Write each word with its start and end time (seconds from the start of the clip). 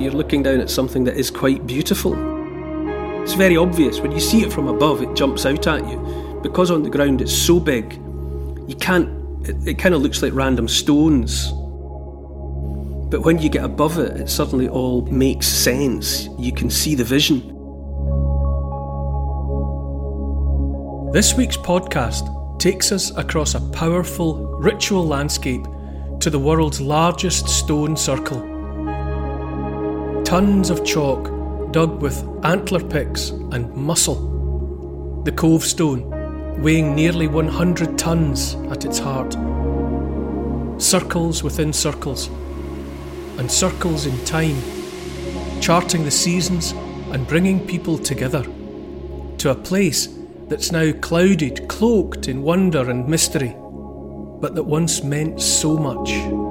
You're 0.00 0.12
looking 0.12 0.42
down 0.42 0.60
at 0.60 0.70
something 0.70 1.04
that 1.04 1.18
is 1.18 1.30
quite 1.30 1.66
beautiful. 1.66 2.14
It's 3.22 3.34
very 3.34 3.58
obvious. 3.58 4.00
When 4.00 4.12
you 4.12 4.20
see 4.20 4.42
it 4.42 4.50
from 4.50 4.66
above, 4.66 5.02
it 5.02 5.14
jumps 5.14 5.44
out 5.44 5.66
at 5.66 5.86
you. 5.86 6.40
Because 6.42 6.70
on 6.70 6.82
the 6.82 6.88
ground 6.88 7.20
it's 7.20 7.36
so 7.36 7.60
big, 7.60 7.92
you 8.66 8.74
can't, 8.80 9.46
it, 9.46 9.68
it 9.68 9.78
kind 9.78 9.94
of 9.94 10.00
looks 10.00 10.22
like 10.22 10.32
random 10.32 10.68
stones. 10.68 11.48
But 13.10 13.20
when 13.20 13.40
you 13.40 13.50
get 13.50 13.62
above 13.62 13.98
it, 13.98 14.18
it 14.22 14.30
suddenly 14.30 14.70
all 14.70 15.02
makes 15.02 15.46
sense. 15.46 16.30
You 16.38 16.52
can 16.52 16.70
see 16.70 16.94
the 16.94 17.04
vision. 17.04 17.40
This 21.12 21.34
week's 21.34 21.58
podcast 21.58 22.58
takes 22.58 22.90
us 22.90 23.14
across 23.18 23.54
a 23.54 23.60
powerful 23.72 24.46
ritual 24.60 25.06
landscape 25.06 25.66
to 26.20 26.30
the 26.30 26.38
world's 26.38 26.80
largest 26.80 27.48
stone 27.48 27.98
circle. 27.98 28.49
Tons 30.30 30.70
of 30.70 30.84
chalk 30.84 31.24
dug 31.72 32.00
with 32.00 32.24
antler 32.44 32.78
picks 32.84 33.30
and 33.50 33.74
muscle. 33.74 35.22
The 35.24 35.32
Cove 35.32 35.64
Stone, 35.64 36.62
weighing 36.62 36.94
nearly 36.94 37.26
100 37.26 37.98
tons 37.98 38.54
at 38.70 38.84
its 38.84 39.00
heart. 39.00 39.32
Circles 40.80 41.42
within 41.42 41.72
circles, 41.72 42.28
and 43.38 43.50
circles 43.50 44.06
in 44.06 44.24
time, 44.24 44.56
charting 45.60 46.04
the 46.04 46.12
seasons 46.12 46.70
and 47.10 47.26
bringing 47.26 47.66
people 47.66 47.98
together 47.98 48.44
to 49.38 49.50
a 49.50 49.56
place 49.56 50.10
that's 50.46 50.70
now 50.70 50.92
clouded, 50.92 51.66
cloaked 51.68 52.28
in 52.28 52.42
wonder 52.42 52.88
and 52.88 53.08
mystery, 53.08 53.56
but 54.40 54.54
that 54.54 54.62
once 54.62 55.02
meant 55.02 55.42
so 55.42 55.76
much. 55.76 56.49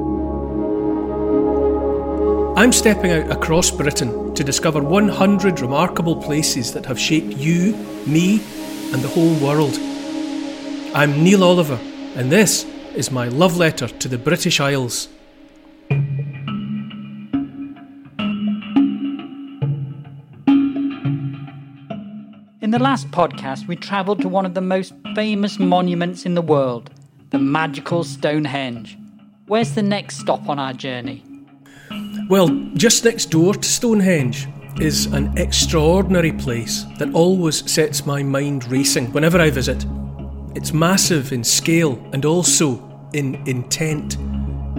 I'm 2.60 2.74
stepping 2.74 3.12
out 3.12 3.32
across 3.32 3.72
Britain 3.72 4.36
to 4.36 4.44
discover 4.44 4.84
100 4.84 5.62
remarkable 5.62 6.18
places 6.18 6.74
that 6.74 6.86
have 6.88 7.00
shaped 7.00 7.38
you, 7.38 7.72
me, 8.06 8.42
and 8.92 9.02
the 9.02 9.08
whole 9.08 9.34
world. 9.36 9.80
I'm 10.94 11.24
Neil 11.24 11.42
Oliver, 11.42 11.80
and 12.16 12.30
this 12.30 12.66
is 12.96 13.12
my 13.12 13.30
love 13.30 13.56
letter 13.56 13.88
to 13.88 14.08
the 14.10 14.18
British 14.18 14.60
Isles. 14.60 15.08
In 22.62 22.72
the 22.72 22.80
last 22.80 23.10
podcast, 23.12 23.70
we 23.70 23.78
travelled 23.78 24.20
to 24.20 24.28
one 24.28 24.46
of 24.46 24.54
the 24.54 24.60
most 24.60 24.94
famous 25.16 25.60
monuments 25.60 26.26
in 26.26 26.36
the 26.36 26.42
world, 26.42 26.90
the 27.30 27.40
magical 27.40 28.04
Stonehenge. 28.04 28.98
Where's 29.48 29.76
the 29.76 29.82
next 29.82 30.18
stop 30.18 30.50
on 30.50 30.60
our 30.60 30.74
journey? 30.74 31.24
Well, 32.30 32.50
just 32.76 33.06
next 33.06 33.32
door 33.32 33.56
to 33.56 33.68
Stonehenge 33.68 34.48
is 34.80 35.08
an 35.08 35.36
extraordinary 35.36 36.32
place 36.32 36.86
that 37.00 37.12
always 37.12 37.68
sets 37.70 38.06
my 38.06 38.22
mind 38.22 38.66
racing 38.72 39.12
whenever 39.14 39.42
I 39.42 39.50
visit. 39.50 39.84
It's 40.54 40.72
massive 40.72 41.32
in 41.32 41.44
scale 41.44 41.98
and 42.14 42.26
also 42.26 43.10
in 43.14 43.34
intent. 43.48 44.18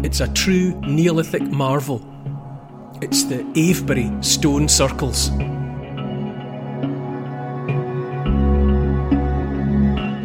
It's 0.04 0.20
a 0.20 0.32
true 0.32 0.80
Neolithic 0.82 1.42
marvel. 1.42 2.00
It's 3.02 3.24
the 3.24 3.44
Avebury 3.56 4.12
Stone 4.22 4.68
Circles. 4.68 5.30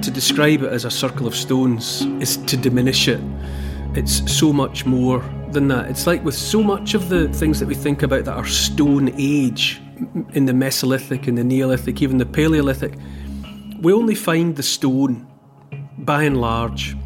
To 0.06 0.12
describe 0.12 0.62
it 0.62 0.72
as 0.72 0.86
a 0.86 0.92
circle 0.92 1.26
of 1.26 1.36
stones 1.36 2.04
is 2.22 2.38
to 2.38 2.56
diminish 2.56 3.08
it. 3.08 3.20
It's 3.96 4.30
so 4.32 4.52
much 4.52 4.86
more 4.86 5.20
than 5.52 5.70
that. 5.70 5.90
It's 5.90 6.06
like 6.06 6.24
with 6.26 6.36
so 6.36 6.62
much 6.62 6.94
of 6.94 7.10
the 7.10 7.30
things 7.30 7.60
that 7.60 7.68
we 7.68 7.76
think 7.76 8.04
about 8.04 8.26
that 8.26 8.36
are 8.36 8.46
Stone 8.46 9.14
Age, 9.18 9.82
in 10.34 10.46
the 10.46 10.52
Mesolithic, 10.52 11.28
in 11.28 11.36
the 11.36 11.44
Neolithic, 11.44 12.02
even 12.02 12.18
the 12.18 12.26
Paleolithic, 12.26 12.94
we 13.80 13.94
only 13.94 14.16
find 14.16 14.58
the 14.58 14.64
stone, 14.64 15.26
by 15.98 16.24
and 16.24 16.42
large, 16.42 16.98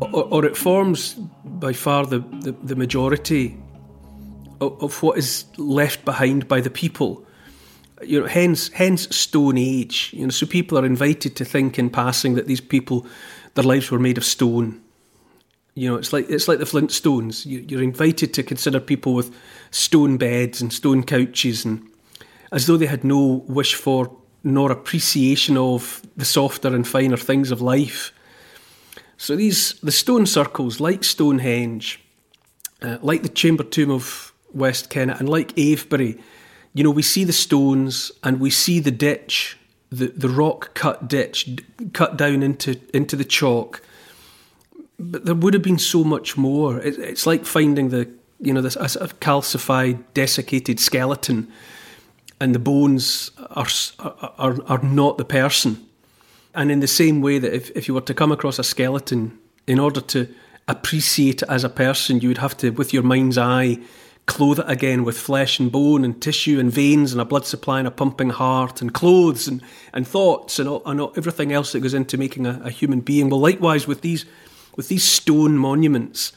or, 0.00 0.24
or 0.24 0.44
it 0.44 0.56
forms 0.56 1.14
by 1.44 1.72
far 1.72 2.06
the, 2.06 2.20
the, 2.40 2.52
the 2.62 2.76
majority 2.76 3.60
of, 4.60 4.80
of 4.80 5.02
what 5.02 5.18
is 5.18 5.46
left 5.56 6.04
behind 6.04 6.46
by 6.46 6.60
the 6.60 6.70
people 6.70 7.26
you 8.02 8.20
know, 8.20 8.26
hence 8.26 8.68
hence 8.68 9.14
Stone 9.14 9.58
Age. 9.58 10.10
You 10.12 10.26
know, 10.26 10.30
so 10.30 10.46
people 10.46 10.78
are 10.78 10.86
invited 10.86 11.34
to 11.36 11.44
think 11.44 11.78
in 11.78 11.90
passing 11.90 12.34
that 12.34 12.46
these 12.46 12.60
people, 12.60 13.06
their 13.54 13.64
lives 13.64 13.90
were 13.90 13.98
made 13.98 14.18
of 14.18 14.24
stone. 14.24 14.80
You 15.78 15.88
know, 15.88 15.96
it's 15.96 16.12
like 16.12 16.28
it's 16.28 16.48
like 16.48 16.58
the 16.58 16.64
Flintstones. 16.64 17.46
You, 17.46 17.64
you're 17.68 17.82
invited 17.82 18.34
to 18.34 18.42
consider 18.42 18.80
people 18.80 19.14
with 19.14 19.32
stone 19.70 20.16
beds 20.16 20.60
and 20.60 20.72
stone 20.72 21.04
couches, 21.04 21.64
and 21.64 21.88
as 22.50 22.66
though 22.66 22.76
they 22.76 22.86
had 22.86 23.04
no 23.04 23.44
wish 23.46 23.74
for 23.74 24.10
nor 24.42 24.72
appreciation 24.72 25.56
of 25.56 26.02
the 26.16 26.24
softer 26.24 26.74
and 26.74 26.86
finer 26.86 27.16
things 27.16 27.52
of 27.52 27.60
life. 27.60 28.12
So 29.16 29.36
these 29.36 29.74
the 29.74 29.92
stone 29.92 30.26
circles, 30.26 30.80
like 30.80 31.04
Stonehenge, 31.04 32.00
uh, 32.82 32.98
like 33.00 33.22
the 33.22 33.28
Chamber 33.28 33.62
Tomb 33.62 33.92
of 33.92 34.32
West 34.52 34.90
Kennet, 34.90 35.20
and 35.20 35.28
like 35.28 35.56
Avebury, 35.56 36.18
you 36.74 36.82
know, 36.82 36.90
we 36.90 37.02
see 37.02 37.22
the 37.22 37.32
stones 37.32 38.10
and 38.24 38.40
we 38.40 38.50
see 38.50 38.80
the 38.80 38.90
ditch, 38.90 39.56
the, 39.90 40.08
the 40.08 40.28
rock 40.28 40.74
cut 40.74 41.08
ditch, 41.08 41.56
cut 41.92 42.16
down 42.16 42.42
into 42.42 42.80
into 42.92 43.14
the 43.14 43.24
chalk, 43.24 43.82
but 44.98 45.24
there 45.24 45.34
would 45.34 45.54
have 45.54 45.62
been 45.62 45.78
so 45.78 46.04
much 46.04 46.36
more. 46.36 46.78
It, 46.80 46.98
it's 46.98 47.26
like 47.26 47.44
finding 47.44 47.90
the 47.90 48.08
you 48.40 48.52
know 48.52 48.60
this 48.62 48.76
a 48.76 49.08
calcified, 49.20 50.02
desiccated 50.14 50.80
skeleton, 50.80 51.48
and 52.40 52.54
the 52.54 52.58
bones 52.58 53.30
are 53.50 53.66
are 54.38 54.58
are 54.66 54.82
not 54.82 55.18
the 55.18 55.24
person. 55.24 55.84
And 56.54 56.70
in 56.72 56.80
the 56.80 56.88
same 56.88 57.20
way 57.20 57.38
that 57.38 57.54
if, 57.54 57.70
if 57.76 57.86
you 57.86 57.94
were 57.94 58.00
to 58.00 58.14
come 58.14 58.32
across 58.32 58.58
a 58.58 58.64
skeleton, 58.64 59.38
in 59.66 59.78
order 59.78 60.00
to 60.00 60.28
appreciate 60.66 61.42
it 61.42 61.48
as 61.48 61.62
a 61.62 61.68
person, 61.68 62.20
you 62.20 62.28
would 62.28 62.38
have 62.38 62.56
to, 62.56 62.70
with 62.70 62.92
your 62.92 63.02
mind's 63.02 63.38
eye, 63.38 63.78
clothe 64.26 64.58
it 64.58 64.64
again 64.68 65.04
with 65.04 65.16
flesh 65.16 65.60
and 65.60 65.70
bone 65.70 66.04
and 66.04 66.20
tissue 66.20 66.58
and 66.58 66.72
veins 66.72 67.12
and 67.12 67.20
a 67.20 67.24
blood 67.24 67.46
supply 67.46 67.78
and 67.78 67.86
a 67.86 67.90
pumping 67.90 68.30
heart 68.30 68.82
and 68.82 68.92
clothes 68.92 69.46
and, 69.46 69.62
and 69.92 70.06
thoughts 70.06 70.58
and, 70.58 70.68
all, 70.68 70.82
and 70.84 71.00
all, 71.00 71.12
everything 71.16 71.52
else 71.52 71.72
that 71.72 71.80
goes 71.80 71.94
into 71.94 72.18
making 72.18 72.44
a, 72.44 72.60
a 72.64 72.70
human 72.70 73.00
being. 73.00 73.30
Well, 73.30 73.40
likewise 73.40 73.86
with 73.86 74.00
these 74.00 74.26
with 74.78 74.86
these 74.86 75.02
stone 75.02 75.58
monuments, 75.58 76.32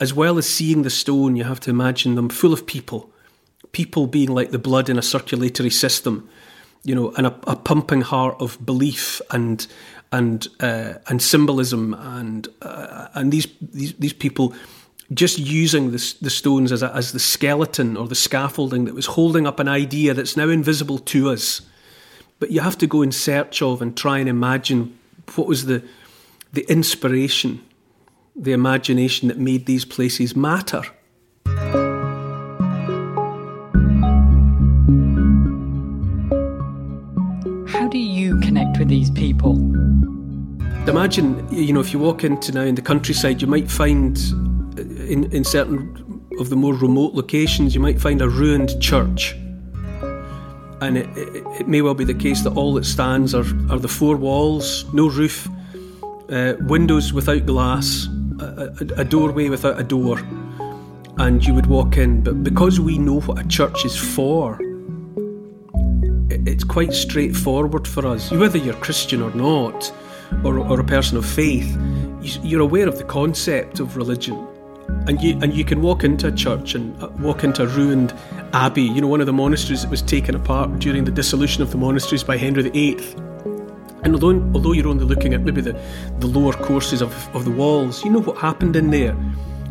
as 0.00 0.14
well 0.14 0.38
as 0.38 0.48
seeing 0.48 0.82
the 0.82 0.90
stone, 0.90 1.36
you 1.36 1.44
have 1.44 1.60
to 1.60 1.70
imagine 1.70 2.14
them 2.14 2.30
full 2.30 2.54
of 2.54 2.66
people, 2.66 3.10
people 3.72 4.06
being 4.06 4.30
like 4.30 4.50
the 4.52 4.58
blood 4.58 4.88
in 4.88 4.98
a 4.98 5.02
circulatory 5.02 5.68
system, 5.68 6.26
you 6.82 6.94
know, 6.94 7.12
and 7.18 7.26
a, 7.26 7.38
a 7.46 7.54
pumping 7.54 8.00
heart 8.00 8.36
of 8.40 8.56
belief 8.64 9.20
and 9.30 9.66
and 10.12 10.48
uh, 10.60 10.94
and 11.08 11.20
symbolism 11.20 11.92
and 11.92 12.48
uh, 12.62 13.08
and 13.12 13.30
these, 13.30 13.46
these 13.60 13.92
these 13.94 14.14
people 14.14 14.54
just 15.12 15.38
using 15.38 15.90
the, 15.90 16.14
the 16.22 16.30
stones 16.30 16.72
as, 16.72 16.82
a, 16.82 16.90
as 16.96 17.12
the 17.12 17.18
skeleton 17.20 17.98
or 17.98 18.08
the 18.08 18.14
scaffolding 18.14 18.86
that 18.86 18.94
was 18.94 19.06
holding 19.06 19.46
up 19.46 19.60
an 19.60 19.68
idea 19.68 20.14
that's 20.14 20.38
now 20.38 20.48
invisible 20.48 20.98
to 20.98 21.28
us. 21.28 21.60
But 22.40 22.50
you 22.50 22.62
have 22.62 22.78
to 22.78 22.86
go 22.86 23.02
in 23.02 23.12
search 23.12 23.60
of 23.60 23.82
and 23.82 23.94
try 23.94 24.20
and 24.20 24.28
imagine 24.28 24.98
what 25.34 25.46
was 25.46 25.66
the 25.66 25.82
the 26.54 26.64
inspiration 26.70 27.60
the 28.36 28.52
imagination 28.52 29.28
that 29.28 29.38
made 29.38 29.66
these 29.66 29.84
places 29.84 30.34
matter. 30.34 30.82
How 37.68 37.88
do 37.88 37.98
you 37.98 38.40
connect 38.40 38.78
with 38.78 38.88
these 38.88 39.10
people? 39.10 39.52
Imagine, 40.88 41.46
you 41.50 41.72
know, 41.72 41.80
if 41.80 41.92
you 41.92 41.98
walk 41.98 42.24
into 42.24 42.52
now 42.52 42.62
in 42.62 42.74
the 42.74 42.82
countryside, 42.82 43.40
you 43.40 43.46
might 43.46 43.70
find 43.70 44.18
uh, 44.76 44.82
in, 44.82 45.30
in 45.32 45.44
certain 45.44 46.00
of 46.38 46.50
the 46.50 46.56
more 46.56 46.74
remote 46.74 47.14
locations, 47.14 47.74
you 47.74 47.80
might 47.80 48.00
find 48.00 48.20
a 48.20 48.28
ruined 48.28 48.80
church. 48.82 49.32
And 50.80 50.98
it, 50.98 51.08
it, 51.16 51.44
it 51.60 51.68
may 51.68 51.80
well 51.80 51.94
be 51.94 52.04
the 52.04 52.14
case 52.14 52.42
that 52.42 52.50
all 52.54 52.74
that 52.74 52.84
stands 52.84 53.34
are, 53.34 53.46
are 53.70 53.78
the 53.78 53.88
four 53.88 54.16
walls, 54.16 54.84
no 54.92 55.08
roof, 55.08 55.48
uh, 56.28 56.54
windows 56.60 57.12
without 57.12 57.46
glass, 57.46 58.08
a, 58.44 59.00
a 59.00 59.04
doorway 59.04 59.48
without 59.48 59.78
a 59.78 59.84
door, 59.84 60.18
and 61.18 61.44
you 61.44 61.54
would 61.54 61.66
walk 61.66 61.96
in. 61.96 62.22
But 62.22 62.44
because 62.44 62.80
we 62.80 62.98
know 62.98 63.20
what 63.20 63.38
a 63.38 63.48
church 63.48 63.84
is 63.84 63.96
for, 63.96 64.58
it's 66.28 66.64
quite 66.64 66.92
straightforward 66.92 67.86
for 67.86 68.06
us. 68.06 68.30
Whether 68.30 68.58
you're 68.58 68.74
Christian 68.74 69.22
or 69.22 69.34
not, 69.34 69.92
or, 70.44 70.58
or 70.58 70.80
a 70.80 70.84
person 70.84 71.16
of 71.16 71.26
faith, 71.26 71.76
you're 72.42 72.60
aware 72.60 72.88
of 72.88 72.98
the 72.98 73.04
concept 73.04 73.80
of 73.80 73.96
religion. 73.96 74.46
And 75.06 75.20
you, 75.22 75.38
and 75.42 75.54
you 75.54 75.64
can 75.64 75.82
walk 75.82 76.04
into 76.04 76.28
a 76.28 76.32
church 76.32 76.74
and 76.74 77.00
uh, 77.02 77.08
walk 77.18 77.44
into 77.44 77.62
a 77.62 77.66
ruined 77.66 78.14
abbey, 78.52 78.82
you 78.82 79.00
know, 79.00 79.06
one 79.06 79.20
of 79.20 79.26
the 79.26 79.32
monasteries 79.32 79.82
that 79.82 79.90
was 79.90 80.02
taken 80.02 80.34
apart 80.34 80.78
during 80.78 81.04
the 81.04 81.10
dissolution 81.10 81.62
of 81.62 81.70
the 81.70 81.76
monasteries 81.76 82.22
by 82.22 82.36
Henry 82.36 82.68
VIII. 82.68 82.96
And 84.04 84.14
although, 84.14 84.40
although 84.54 84.72
you're 84.72 84.88
only 84.88 85.04
looking 85.04 85.34
at 85.34 85.40
maybe 85.40 85.60
the, 85.60 85.72
the 86.18 86.26
lower 86.26 86.52
courses 86.52 87.00
of, 87.00 87.12
of 87.34 87.44
the 87.44 87.50
walls, 87.50 88.04
you 88.04 88.10
know 88.10 88.20
what 88.20 88.36
happened 88.36 88.76
in 88.76 88.90
there. 88.90 89.16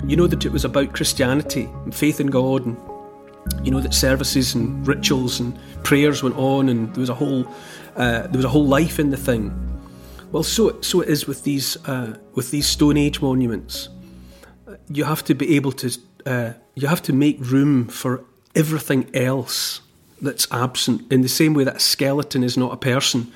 You 0.05 0.17
know 0.17 0.27
that 0.27 0.45
it 0.45 0.51
was 0.51 0.65
about 0.65 0.93
Christianity 0.93 1.69
and 1.85 1.95
faith 1.95 2.19
in 2.19 2.27
God 2.27 2.65
and 2.65 2.75
you 3.63 3.71
know 3.71 3.79
that 3.79 3.93
services 3.93 4.55
and 4.55 4.85
rituals 4.87 5.39
and 5.39 5.57
prayers 5.83 6.23
went 6.23 6.35
on, 6.37 6.69
and 6.69 6.93
there 6.93 7.01
was 7.01 7.09
a 7.09 7.13
whole 7.13 7.47
uh, 7.95 8.23
there 8.23 8.37
was 8.37 8.45
a 8.45 8.49
whole 8.49 8.65
life 8.65 8.99
in 8.99 9.11
the 9.11 9.17
thing. 9.17 9.53
Well, 10.31 10.43
so 10.43 10.81
so 10.81 11.01
it 11.01 11.09
is 11.09 11.27
with 11.27 11.43
these 11.43 11.77
uh, 11.87 12.17
with 12.33 12.51
these 12.51 12.67
Stone 12.67 12.97
Age 12.97 13.21
monuments. 13.21 13.89
You 14.89 15.03
have 15.05 15.23
to 15.25 15.35
be 15.35 15.55
able 15.55 15.71
to 15.73 15.91
uh, 16.25 16.53
you 16.75 16.87
have 16.87 17.01
to 17.03 17.13
make 17.13 17.37
room 17.39 17.87
for 17.87 18.23
everything 18.55 19.09
else 19.15 19.81
that's 20.21 20.47
absent. 20.51 21.11
In 21.11 21.21
the 21.21 21.29
same 21.29 21.53
way 21.53 21.63
that 21.63 21.75
a 21.77 21.79
skeleton 21.79 22.43
is 22.43 22.57
not 22.57 22.73
a 22.73 22.77
person, 22.77 23.31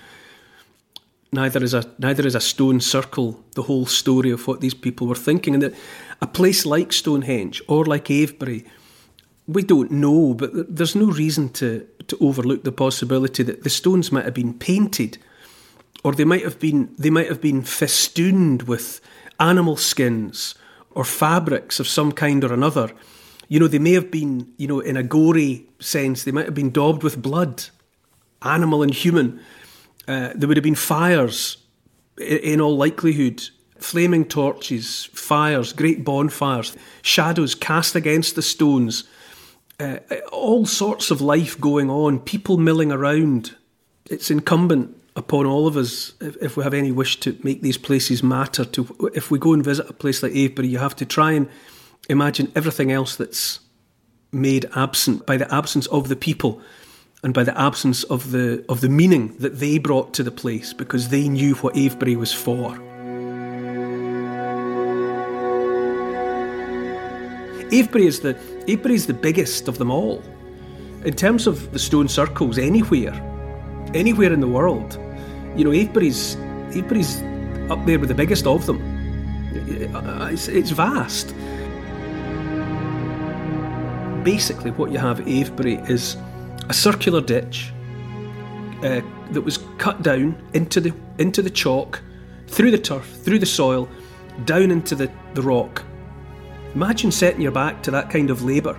neither 1.32 1.64
is 1.64 1.74
a 1.74 1.84
neither 1.98 2.26
is 2.26 2.36
a 2.36 2.42
stone 2.42 2.80
circle 2.80 3.44
the 3.56 3.64
whole 3.64 3.86
story 3.86 4.32
of 4.32 4.48
what 4.48 4.62
these 4.62 4.74
people 4.74 5.08
were 5.08 5.16
thinking. 5.16 5.54
And 5.54 5.64
that 5.64 5.76
a 6.22 6.28
place 6.28 6.66
like 6.66 6.94
Stonehenge 6.94 7.62
or 7.68 7.86
like 7.86 8.10
Avebury 8.10 8.66
we 9.48 9.64
don't 9.64 9.92
know, 9.92 10.34
but 10.34 10.52
there's 10.76 10.96
no 10.96 11.06
reason 11.06 11.50
to, 11.50 11.88
to 12.08 12.18
overlook 12.20 12.64
the 12.64 12.72
possibility 12.72 13.44
that 13.44 13.64
the 13.64 13.70
stones 13.70 14.12
might 14.12 14.26
have 14.26 14.34
been 14.34 14.54
painted, 14.54 15.18
or 16.04 16.12
they 16.12 16.26
might 16.26 16.44
have 16.44 16.60
been 16.60 16.94
they 16.98 17.10
might 17.10 17.28
have 17.28 17.42
been 17.42 17.64
festooned 17.64 18.64
with 18.64 19.00
animal 19.40 19.78
skins 19.78 20.56
or 20.92 21.04
fabrics 21.04 21.80
of 21.80 21.88
some 21.88 22.12
kind 22.12 22.44
or 22.44 22.54
another. 22.54 22.92
You 23.48 23.62
know, 23.62 23.68
they 23.68 23.80
may 23.80 23.94
have 23.94 24.12
been, 24.12 24.54
you 24.58 24.68
know, 24.68 24.82
in 24.82 24.98
a 24.98 25.04
gory 25.04 25.68
sense, 25.80 26.24
they 26.24 26.32
might 26.32 26.46
have 26.46 26.54
been 26.54 26.72
daubed 26.72 27.02
with 27.02 27.22
blood, 27.22 27.64
animal 28.42 28.84
and 28.84 28.94
human. 28.94 29.40
Uh, 30.08 30.32
there 30.36 30.48
would 30.48 30.58
have 30.58 30.64
been 30.64 30.76
fires, 30.76 31.58
in 32.18 32.62
all 32.62 32.78
likelihood, 32.78 33.44
flaming 33.78 34.26
torches, 34.26 35.06
fires, 35.14 35.74
great 35.74 36.04
bonfires, 36.04 36.76
shadows 37.02 37.56
cast 37.56 37.96
against 37.96 38.36
the 38.36 38.42
stones. 38.42 39.04
Uh, 39.80 39.98
all 40.32 40.66
sorts 40.66 41.12
of 41.12 41.22
life 41.22 41.60
going 41.60 41.90
on, 41.90 42.20
people 42.20 42.58
milling 42.58 42.92
around. 42.92 43.56
It's 44.10 44.32
incumbent 44.32 44.96
upon 45.16 45.46
all 45.46 45.68
of 45.68 45.78
us, 45.78 46.14
if, 46.22 46.38
if, 46.42 46.58
we 46.58 46.64
have 46.64 46.74
any 46.74 46.92
wish 46.92 47.20
to 47.20 47.38
make 47.44 47.62
these 47.62 47.78
places 47.78 48.24
matter, 48.24 48.64
to 48.64 49.12
if 49.14 49.30
we 49.30 49.40
go 49.40 49.54
and 49.54 49.64
visit 49.64 49.90
a 49.90 49.94
place 49.94 50.24
like 50.24 50.32
Avebury, 50.32 50.68
you 50.68 50.78
have 50.78 50.96
to 50.96 51.06
try 51.06 51.32
and 51.32 51.50
imagine 52.10 52.52
everything 52.56 52.92
else 52.92 53.16
that's 53.16 53.60
made 54.32 54.70
absent 54.76 55.26
by 55.26 55.38
the 55.38 55.54
absence 55.54 55.88
of 55.88 56.08
the 56.08 56.16
people 56.16 56.62
and 57.24 57.34
by 57.34 57.44
the 57.44 57.60
absence 57.60 58.04
of 58.06 58.32
the 58.32 58.64
of 58.70 58.82
the 58.82 58.90
meaning 58.90 59.36
that 59.40 59.60
they 59.60 59.78
brought 59.78 60.14
to 60.14 60.24
the 60.24 60.32
place 60.32 60.74
because 60.74 61.10
they 61.10 61.28
knew 61.28 61.56
what 61.56 61.76
Avebury 61.76 62.16
was 62.16 62.34
for. 62.34 62.76
Avebury 67.72 68.08
is 68.08 68.22
the 68.22 68.38
Avebury 68.68 68.96
is 68.96 69.08
the 69.08 69.14
biggest 69.14 69.68
of 69.68 69.78
them 69.78 69.92
all. 69.92 70.24
In 71.06 71.14
terms 71.16 71.48
of 71.48 71.72
the 71.72 71.80
stone 71.80 72.08
circles, 72.08 72.58
anywhere, 72.58 73.14
anywhere 73.94 74.34
in 74.34 74.40
the 74.40 74.48
world, 74.48 74.98
you 75.56 75.64
know, 75.64 75.72
Avebury's, 75.72 76.36
Avebury's 76.70 77.22
up 77.72 77.86
there 77.86 78.00
with 78.00 78.10
the 78.10 78.16
biggest 78.16 78.48
of 78.48 78.66
them. 78.66 78.80
It's, 80.32 80.48
it's 80.48 80.72
vast. 80.72 81.34
Basically, 84.24 84.72
what 84.72 84.92
you 84.92 84.98
have 84.98 85.22
at 85.22 85.28
Avebury 85.28 85.76
is 85.88 86.18
a 86.70 86.74
circular 86.74 87.22
ditch 87.22 87.72
uh, 88.84 89.02
that 89.32 89.42
was 89.42 89.60
cut 89.78 90.02
down 90.02 90.42
into 90.54 90.82
the 90.82 90.94
into 91.18 91.42
the 91.42 91.50
chalk, 91.50 92.02
through 92.48 92.72
the 92.72 92.78
turf, 92.78 93.06
through 93.24 93.40
the 93.40 93.46
soil, 93.46 93.90
down 94.46 94.70
into 94.70 94.94
the, 94.96 95.12
the 95.34 95.42
rock, 95.42 95.84
Imagine 96.78 97.12
setting 97.12 97.42
your 97.42 97.52
back 97.52 97.82
to 97.84 97.90
that 97.92 98.10
kind 98.10 98.30
of 98.30 98.44
labour. 98.44 98.78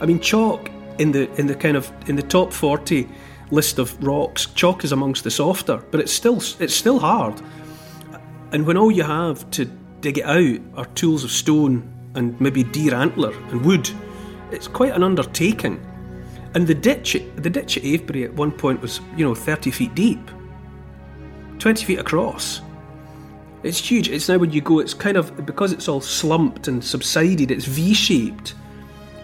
I 0.00 0.06
mean, 0.06 0.20
chalk 0.20 0.70
in 0.98 1.10
the 1.10 1.28
in 1.34 1.48
the 1.48 1.54
kind 1.56 1.76
of 1.76 1.92
in 2.08 2.14
the 2.14 2.22
top 2.22 2.52
forty 2.52 3.08
list 3.50 3.80
of 3.80 4.00
rocks, 4.04 4.46
chalk 4.54 4.84
is 4.84 4.92
amongst 4.92 5.24
the 5.24 5.32
softer, 5.32 5.82
but 5.90 5.98
it's 5.98 6.12
still 6.12 6.36
it's 6.60 6.74
still 6.74 7.00
hard. 7.00 7.40
And 8.52 8.64
when 8.66 8.76
all 8.76 8.92
you 8.92 9.02
have 9.02 9.50
to 9.50 9.64
dig 10.00 10.18
it 10.18 10.26
out 10.26 10.60
are 10.76 10.84
tools 10.94 11.24
of 11.24 11.32
stone 11.32 11.90
and 12.14 12.40
maybe 12.40 12.62
deer 12.62 12.94
antler 12.94 13.32
and 13.50 13.64
wood, 13.64 13.90
it's 14.52 14.68
quite 14.68 14.92
an 14.92 15.02
undertaking. 15.02 15.84
And 16.54 16.66
the 16.66 16.74
ditch, 16.74 17.16
the 17.36 17.50
ditch 17.50 17.76
at 17.76 17.84
Avebury 17.84 18.24
at 18.24 18.32
one 18.34 18.52
point 18.52 18.80
was, 18.80 19.00
you 19.16 19.24
know, 19.24 19.34
30 19.34 19.72
feet 19.72 19.94
deep, 19.94 20.30
20 21.58 21.84
feet 21.84 21.98
across. 21.98 22.60
It's 23.64 23.78
huge. 23.78 24.08
It's 24.08 24.28
now 24.28 24.38
when 24.38 24.52
you 24.52 24.60
go, 24.60 24.78
it's 24.78 24.94
kind 24.94 25.16
of 25.16 25.46
because 25.46 25.72
it's 25.72 25.88
all 25.88 26.00
slumped 26.00 26.68
and 26.68 26.84
subsided. 26.84 27.50
It's 27.50 27.64
V-shaped. 27.64 28.54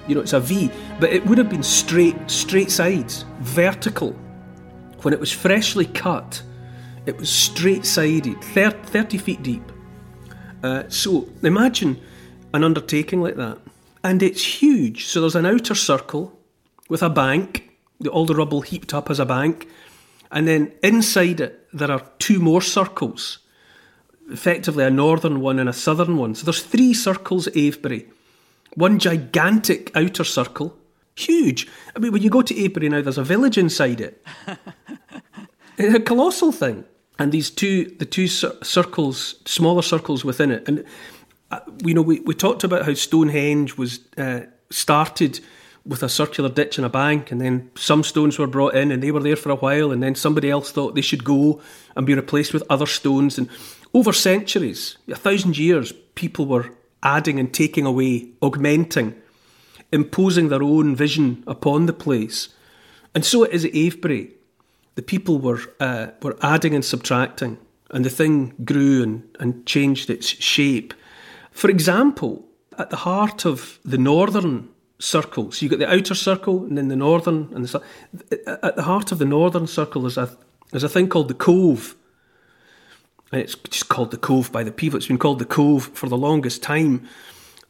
You 0.08 0.14
know, 0.16 0.22
it's 0.22 0.32
a 0.32 0.40
V, 0.40 0.70
but 0.98 1.12
it 1.12 1.24
would 1.26 1.38
have 1.38 1.48
been 1.50 1.62
straight, 1.62 2.16
straight 2.28 2.70
sides, 2.70 3.26
vertical. 3.40 4.12
When 5.02 5.14
it 5.14 5.20
was 5.20 5.30
freshly 5.30 5.84
cut, 5.84 6.42
it 7.06 7.16
was 7.16 7.30
straight-sided, 7.30 8.42
30 8.42 9.18
feet 9.18 9.42
deep. 9.42 9.72
Uh, 10.62 10.84
so 10.88 11.28
imagine 11.42 12.00
an 12.52 12.64
undertaking 12.64 13.20
like 13.20 13.36
that, 13.36 13.58
and 14.02 14.22
it's 14.22 14.42
huge. 14.42 15.04
So 15.06 15.20
there's 15.20 15.36
an 15.36 15.46
outer 15.46 15.74
circle 15.74 16.39
with 16.90 17.02
a 17.02 17.08
bank, 17.08 17.70
all 18.12 18.26
the 18.26 18.34
rubble 18.34 18.60
heaped 18.60 18.92
up 18.92 19.08
as 19.08 19.18
a 19.18 19.24
bank, 19.24 19.66
and 20.30 20.46
then 20.46 20.72
inside 20.82 21.40
it 21.40 21.66
there 21.72 21.90
are 21.90 22.02
two 22.18 22.38
more 22.38 22.60
circles 22.60 23.38
effectively 24.30 24.84
a 24.84 24.90
northern 24.90 25.40
one 25.40 25.58
and 25.58 25.68
a 25.68 25.72
southern 25.72 26.16
one. 26.16 26.34
So 26.34 26.44
there's 26.44 26.62
three 26.62 26.94
circles 26.94 27.46
at 27.46 27.56
Avebury. 27.56 28.06
One 28.74 28.98
gigantic 28.98 29.90
outer 29.96 30.24
circle, 30.24 30.76
huge. 31.16 31.66
I 31.96 31.98
mean, 31.98 32.12
when 32.12 32.22
you 32.22 32.30
go 32.30 32.42
to 32.42 32.56
Avebury 32.56 32.88
now, 32.88 33.02
there's 33.02 33.18
a 33.18 33.24
village 33.24 33.58
inside 33.58 34.00
it. 34.00 34.24
it's 35.78 35.94
a 35.94 36.00
colossal 36.00 36.52
thing. 36.52 36.84
And 37.18 37.32
these 37.32 37.50
two, 37.50 37.96
the 37.98 38.06
two 38.06 38.28
circles, 38.28 39.34
smaller 39.44 39.82
circles 39.82 40.24
within 40.24 40.52
it. 40.52 40.66
And, 40.66 40.84
uh, 41.50 41.60
you 41.84 41.92
know, 41.92 42.02
we, 42.02 42.20
we 42.20 42.34
talked 42.34 42.64
about 42.64 42.86
how 42.86 42.94
Stonehenge 42.94 43.76
was 43.76 44.00
uh, 44.16 44.42
started 44.70 45.40
with 45.84 46.02
a 46.02 46.08
circular 46.08 46.48
ditch 46.50 46.78
and 46.78 46.86
a 46.86 46.90
bank, 46.90 47.30
and 47.30 47.40
then 47.40 47.70
some 47.74 48.02
stones 48.02 48.38
were 48.38 48.46
brought 48.46 48.74
in 48.74 48.90
and 48.92 49.02
they 49.02 49.10
were 49.10 49.22
there 49.22 49.36
for 49.36 49.50
a 49.50 49.56
while, 49.56 49.92
and 49.92 50.02
then 50.02 50.14
somebody 50.14 50.50
else 50.50 50.70
thought 50.70 50.94
they 50.94 51.00
should 51.00 51.24
go 51.24 51.60
and 51.96 52.06
be 52.06 52.14
replaced 52.14 52.52
with 52.52 52.62
other 52.68 52.86
stones. 52.86 53.38
And 53.38 53.48
over 53.94 54.12
centuries, 54.12 54.98
a 55.08 55.16
thousand 55.16 55.58
years, 55.58 55.92
people 56.14 56.46
were 56.46 56.70
adding 57.02 57.40
and 57.40 57.52
taking 57.52 57.86
away, 57.86 58.28
augmenting, 58.42 59.14
imposing 59.90 60.48
their 60.48 60.62
own 60.62 60.94
vision 60.94 61.42
upon 61.46 61.86
the 61.86 61.92
place. 61.92 62.50
And 63.14 63.24
so 63.24 63.44
it 63.44 63.52
is 63.52 63.64
at 63.64 63.74
Avebury. 63.74 64.34
The 64.94 65.02
people 65.02 65.38
were, 65.38 65.60
uh, 65.80 66.08
were 66.20 66.36
adding 66.42 66.74
and 66.74 66.84
subtracting, 66.84 67.58
and 67.90 68.04
the 68.04 68.10
thing 68.10 68.54
grew 68.64 69.02
and, 69.02 69.36
and 69.40 69.66
changed 69.66 70.10
its 70.10 70.26
shape. 70.26 70.92
For 71.50 71.70
example, 71.70 72.46
at 72.78 72.90
the 72.90 72.96
heart 72.96 73.46
of 73.46 73.78
the 73.84 73.98
northern 73.98 74.68
circle, 75.00 75.50
so 75.50 75.64
you've 75.64 75.70
got 75.70 75.80
the 75.80 75.92
outer 75.92 76.14
circle 76.14 76.64
and 76.64 76.78
then 76.78 76.88
the 76.88 76.96
northern, 76.96 77.50
and 77.54 77.64
the, 77.64 77.82
at 78.64 78.76
the 78.76 78.84
heart 78.84 79.10
of 79.10 79.18
the 79.18 79.24
northern 79.24 79.66
circle 79.66 80.06
is 80.06 80.16
a, 80.16 80.36
is 80.72 80.84
a 80.84 80.88
thing 80.88 81.08
called 81.08 81.28
the 81.28 81.34
cove 81.34 81.96
and 83.32 83.40
it's 83.40 83.54
just 83.54 83.88
called 83.88 84.10
the 84.10 84.16
Cove 84.16 84.50
by 84.50 84.62
the 84.62 84.72
people. 84.72 84.96
It's 84.96 85.06
been 85.06 85.18
called 85.18 85.38
the 85.38 85.44
Cove 85.44 85.84
for 85.94 86.08
the 86.08 86.16
longest 86.16 86.62
time, 86.62 87.08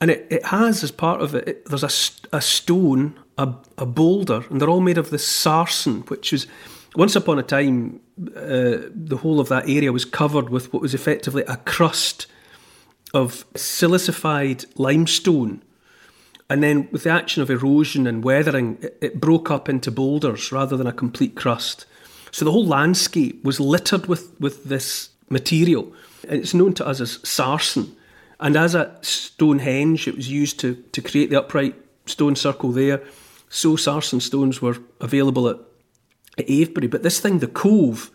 and 0.01 0.11
it, 0.11 0.27
it 0.31 0.47
has 0.47 0.83
as 0.83 0.91
part 0.91 1.21
of 1.21 1.35
it, 1.35 1.49
it 1.49 1.67
there's 1.67 1.83
a, 1.83 2.37
a 2.37 2.41
stone, 2.41 3.19
a, 3.37 3.55
a 3.77 3.87
boulder, 3.87 4.45
and 4.49 4.61
they're 4.61 4.71
all 4.71 4.81
made 4.81 4.99
of 4.99 5.11
this 5.11 5.27
sarsen, 5.27 6.09
which 6.09 6.33
was 6.33 6.47
once 6.97 7.15
upon 7.15 7.39
a 7.39 7.43
time 7.43 8.01
uh, 8.37 8.89
the 8.91 9.19
whole 9.21 9.39
of 9.39 9.49
that 9.49 9.69
area 9.69 9.93
was 9.93 10.05
covered 10.05 10.49
with 10.49 10.73
what 10.73 10.83
was 10.83 10.95
effectively 10.95 11.45
a 11.47 11.57
crust 11.59 12.27
of 13.13 13.45
silicified 13.55 14.65
limestone. 14.77 15.63
And 16.51 16.65
then, 16.65 16.89
with 16.91 17.05
the 17.05 17.11
action 17.11 17.43
of 17.43 17.49
erosion 17.49 18.09
and 18.09 18.25
weathering, 18.25 18.77
it, 18.83 18.99
it 19.01 19.21
broke 19.21 19.53
up 19.53 19.69
into 19.69 19.93
boulders 19.93 20.51
rather 20.51 20.77
than 20.77 20.89
a 20.89 20.93
complete 20.93 21.37
crust. 21.37 21.87
So 22.33 22.45
the 22.45 22.51
whole 22.51 22.67
landscape 22.67 23.45
was 23.45 23.61
littered 23.61 24.07
with, 24.07 24.39
with 24.41 24.65
this 24.65 25.11
material. 25.29 25.93
It's 26.25 26.53
known 26.53 26.75
to 26.75 26.87
us 26.87 27.01
as 27.01 27.19
sarsen. 27.19 27.95
And 28.41 28.57
as 28.57 28.75
at 28.75 29.05
Stonehenge, 29.05 30.09
it 30.09 30.17
was 30.17 30.29
used 30.29 30.59
to, 30.61 30.75
to 30.93 31.01
create 31.01 31.31
the 31.31 31.39
upright 31.39 31.77
stone 32.07 32.35
circle 32.35 32.73
there. 32.73 33.01
So 33.49 33.77
sarsen 33.77 34.21
stones 34.21 34.61
were 34.61 34.79
available 35.01 35.49
at, 35.49 35.59
at 36.37 36.51
Avebury. 36.51 36.89
But 36.89 37.05
this 37.05 37.21
thing, 37.21 37.39
the 37.39 37.47
cove, 37.47 38.11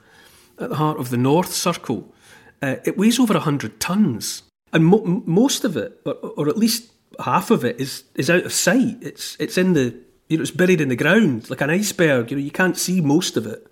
at 0.60 0.70
the 0.70 0.76
heart 0.76 1.00
of 1.00 1.10
the 1.10 1.18
North 1.18 1.54
Circle, 1.54 2.14
uh, 2.62 2.78
it 2.84 2.98
weighs 2.98 3.18
over 3.18 3.34
100 3.34 3.80
tonnes. 3.80 4.42
And 4.74 4.86
mo- 4.86 5.24
most 5.26 5.64
of 5.64 5.78
it, 5.78 6.02
or, 6.06 6.14
or 6.14 6.50
at 6.50 6.58
least 6.58 6.92
half 7.20 7.52
of 7.52 7.64
it, 7.64 7.80
is, 7.80 8.04
is 8.16 8.30
out 8.30 8.46
of 8.46 8.54
sight. 8.54 8.98
It's, 9.02 9.36
it's 9.40 9.58
in 9.58 9.74
the, 9.74 9.96
you 10.30 10.38
know, 10.38 10.42
it's 10.42 10.52
buried 10.52 10.82
in 10.82 10.90
the 10.90 10.96
ground 10.96 11.50
like 11.50 11.62
an 11.62 11.70
iceberg. 11.70 12.32
You 12.32 12.38
know, 12.38 12.44
you 12.44 12.52
can't 12.52 12.78
see 12.78 13.02
most 13.02 13.38
of 13.38 13.46
it. 13.46 13.68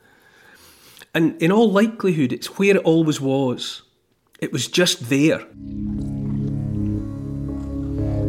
And 1.16 1.40
in 1.42 1.52
all 1.52 1.72
likelihood, 1.72 2.34
it's 2.34 2.58
where 2.58 2.76
it 2.76 2.84
always 2.84 3.22
was. 3.22 3.84
It 4.40 4.52
was 4.52 4.68
just 4.68 5.10
there. 5.10 5.40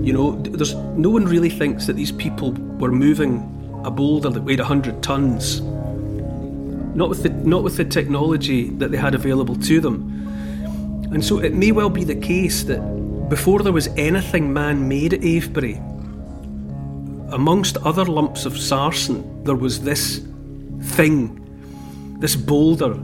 You 0.04 0.12
know, 0.12 0.32
there's 0.42 0.74
no 0.74 1.08
one 1.08 1.24
really 1.24 1.48
thinks 1.48 1.86
that 1.86 1.94
these 1.94 2.12
people 2.12 2.52
were 2.52 2.92
moving 2.92 3.50
a 3.84 3.90
boulder 3.90 4.28
that 4.28 4.42
weighed 4.42 4.60
100 4.60 5.02
tons. 5.02 5.60
Not 5.60 7.08
with 7.08 7.22
the 7.22 7.30
not 7.30 7.62
with 7.64 7.76
the 7.76 7.84
technology 7.84 8.68
that 8.70 8.90
they 8.90 8.98
had 8.98 9.14
available 9.14 9.56
to 9.56 9.80
them. 9.80 10.10
And 11.12 11.24
so 11.24 11.38
it 11.38 11.54
may 11.54 11.72
well 11.72 11.90
be 11.90 12.04
the 12.04 12.14
case 12.14 12.64
that 12.64 12.80
before 13.28 13.60
there 13.60 13.72
was 13.72 13.88
anything 13.96 14.52
man-made 14.52 15.14
at 15.14 15.24
Avebury, 15.24 15.74
amongst 17.32 17.76
other 17.78 18.04
lumps 18.04 18.46
of 18.46 18.52
sarsen, 18.54 19.44
there 19.44 19.56
was 19.56 19.82
this 19.82 20.18
thing 20.80 21.40
this 22.20 22.36
boulder 22.36 22.94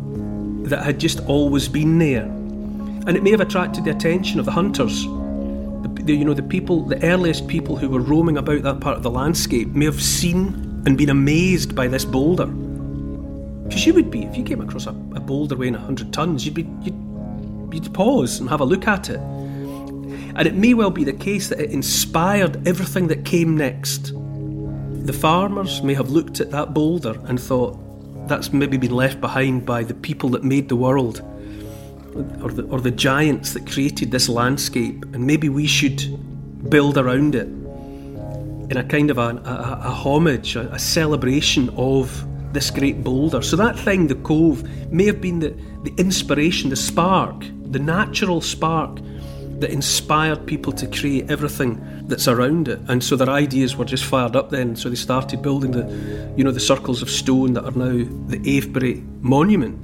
that 0.68 0.82
had 0.84 0.98
just 0.98 1.20
always 1.26 1.68
been 1.68 1.98
there. 1.98 2.24
And 2.24 3.10
it 3.10 3.22
may 3.22 3.30
have 3.30 3.40
attracted 3.40 3.84
the 3.84 3.90
attention 3.90 4.38
of 4.38 4.46
the 4.46 4.52
hunters. 4.52 5.04
The, 5.04 6.02
the, 6.04 6.14
you 6.14 6.24
know, 6.24 6.34
the 6.34 6.42
people, 6.42 6.82
the 6.82 7.02
earliest 7.04 7.46
people 7.48 7.76
who 7.76 7.88
were 7.88 8.00
roaming 8.00 8.38
about 8.38 8.62
that 8.62 8.80
part 8.80 8.96
of 8.96 9.02
the 9.02 9.10
landscape 9.10 9.68
may 9.68 9.84
have 9.84 10.00
seen 10.00 10.82
and 10.86 10.96
been 10.96 11.10
amazed 11.10 11.74
by 11.74 11.88
this 11.88 12.04
boulder. 12.04 12.46
Because 12.46 13.84
you 13.86 13.94
would 13.94 14.10
be, 14.10 14.24
if 14.24 14.36
you 14.36 14.44
came 14.44 14.60
across 14.60 14.86
a, 14.86 14.90
a 14.90 15.20
boulder 15.20 15.56
weighing 15.56 15.74
100 15.74 16.12
tons, 16.12 16.44
you'd, 16.44 16.54
be, 16.54 16.68
you'd, 16.82 17.74
you'd 17.74 17.92
pause 17.92 18.40
and 18.40 18.48
have 18.48 18.60
a 18.60 18.64
look 18.64 18.86
at 18.86 19.10
it. 19.10 19.20
And 20.40 20.46
it 20.48 20.54
may 20.54 20.72
well 20.72 20.90
be 20.90 21.04
the 21.04 21.12
case 21.12 21.50
that 21.50 21.60
it 21.60 21.70
inspired 21.70 22.66
everything 22.66 23.08
that 23.08 23.26
came 23.26 23.58
next. 23.58 24.14
The 25.04 25.12
farmers 25.12 25.82
may 25.82 25.92
have 25.92 26.08
looked 26.08 26.40
at 26.40 26.50
that 26.50 26.72
boulder 26.72 27.20
and 27.24 27.38
thought, 27.38 27.78
that's 28.26 28.50
maybe 28.50 28.78
been 28.78 28.94
left 28.94 29.20
behind 29.20 29.66
by 29.66 29.84
the 29.84 29.92
people 29.92 30.30
that 30.30 30.42
made 30.42 30.70
the 30.70 30.76
world 30.76 31.20
or 32.42 32.50
the, 32.52 32.62
or 32.70 32.80
the 32.80 32.90
giants 32.90 33.52
that 33.52 33.70
created 33.70 34.12
this 34.12 34.30
landscape, 34.30 35.04
and 35.12 35.26
maybe 35.26 35.50
we 35.50 35.66
should 35.66 36.00
build 36.70 36.96
around 36.96 37.34
it 37.34 37.46
in 37.46 38.78
a 38.78 38.84
kind 38.84 39.10
of 39.10 39.18
a, 39.18 39.42
a, 39.44 39.80
a 39.84 39.90
homage, 39.90 40.56
a, 40.56 40.72
a, 40.72 40.78
celebration 40.78 41.68
of 41.76 42.24
this 42.54 42.70
great 42.70 43.04
boulder. 43.04 43.42
So 43.42 43.56
that 43.56 43.78
thing, 43.78 44.06
the 44.06 44.14
cove, 44.14 44.66
may 44.90 45.04
have 45.04 45.20
been 45.20 45.40
the, 45.40 45.50
the 45.84 45.92
inspiration, 45.98 46.70
the 46.70 46.76
spark, 46.76 47.44
the 47.72 47.78
natural 47.78 48.40
spark 48.40 49.00
that 49.60 49.70
inspired 49.70 50.46
people 50.46 50.72
to 50.72 50.86
create 50.86 51.30
everything 51.30 51.80
that's 52.08 52.26
around 52.26 52.68
it. 52.68 52.80
And 52.88 53.04
so 53.04 53.14
their 53.16 53.30
ideas 53.30 53.76
were 53.76 53.84
just 53.84 54.04
fired 54.04 54.34
up 54.34 54.50
then. 54.50 54.74
So 54.74 54.88
they 54.88 54.96
started 54.96 55.42
building 55.42 55.72
the, 55.72 56.34
you 56.36 56.42
know, 56.42 56.50
the 56.50 56.60
circles 56.60 57.02
of 57.02 57.10
stone 57.10 57.52
that 57.54 57.64
are 57.64 57.70
now 57.72 58.04
the 58.26 58.40
Avebury 58.56 59.02
Monument. 59.20 59.78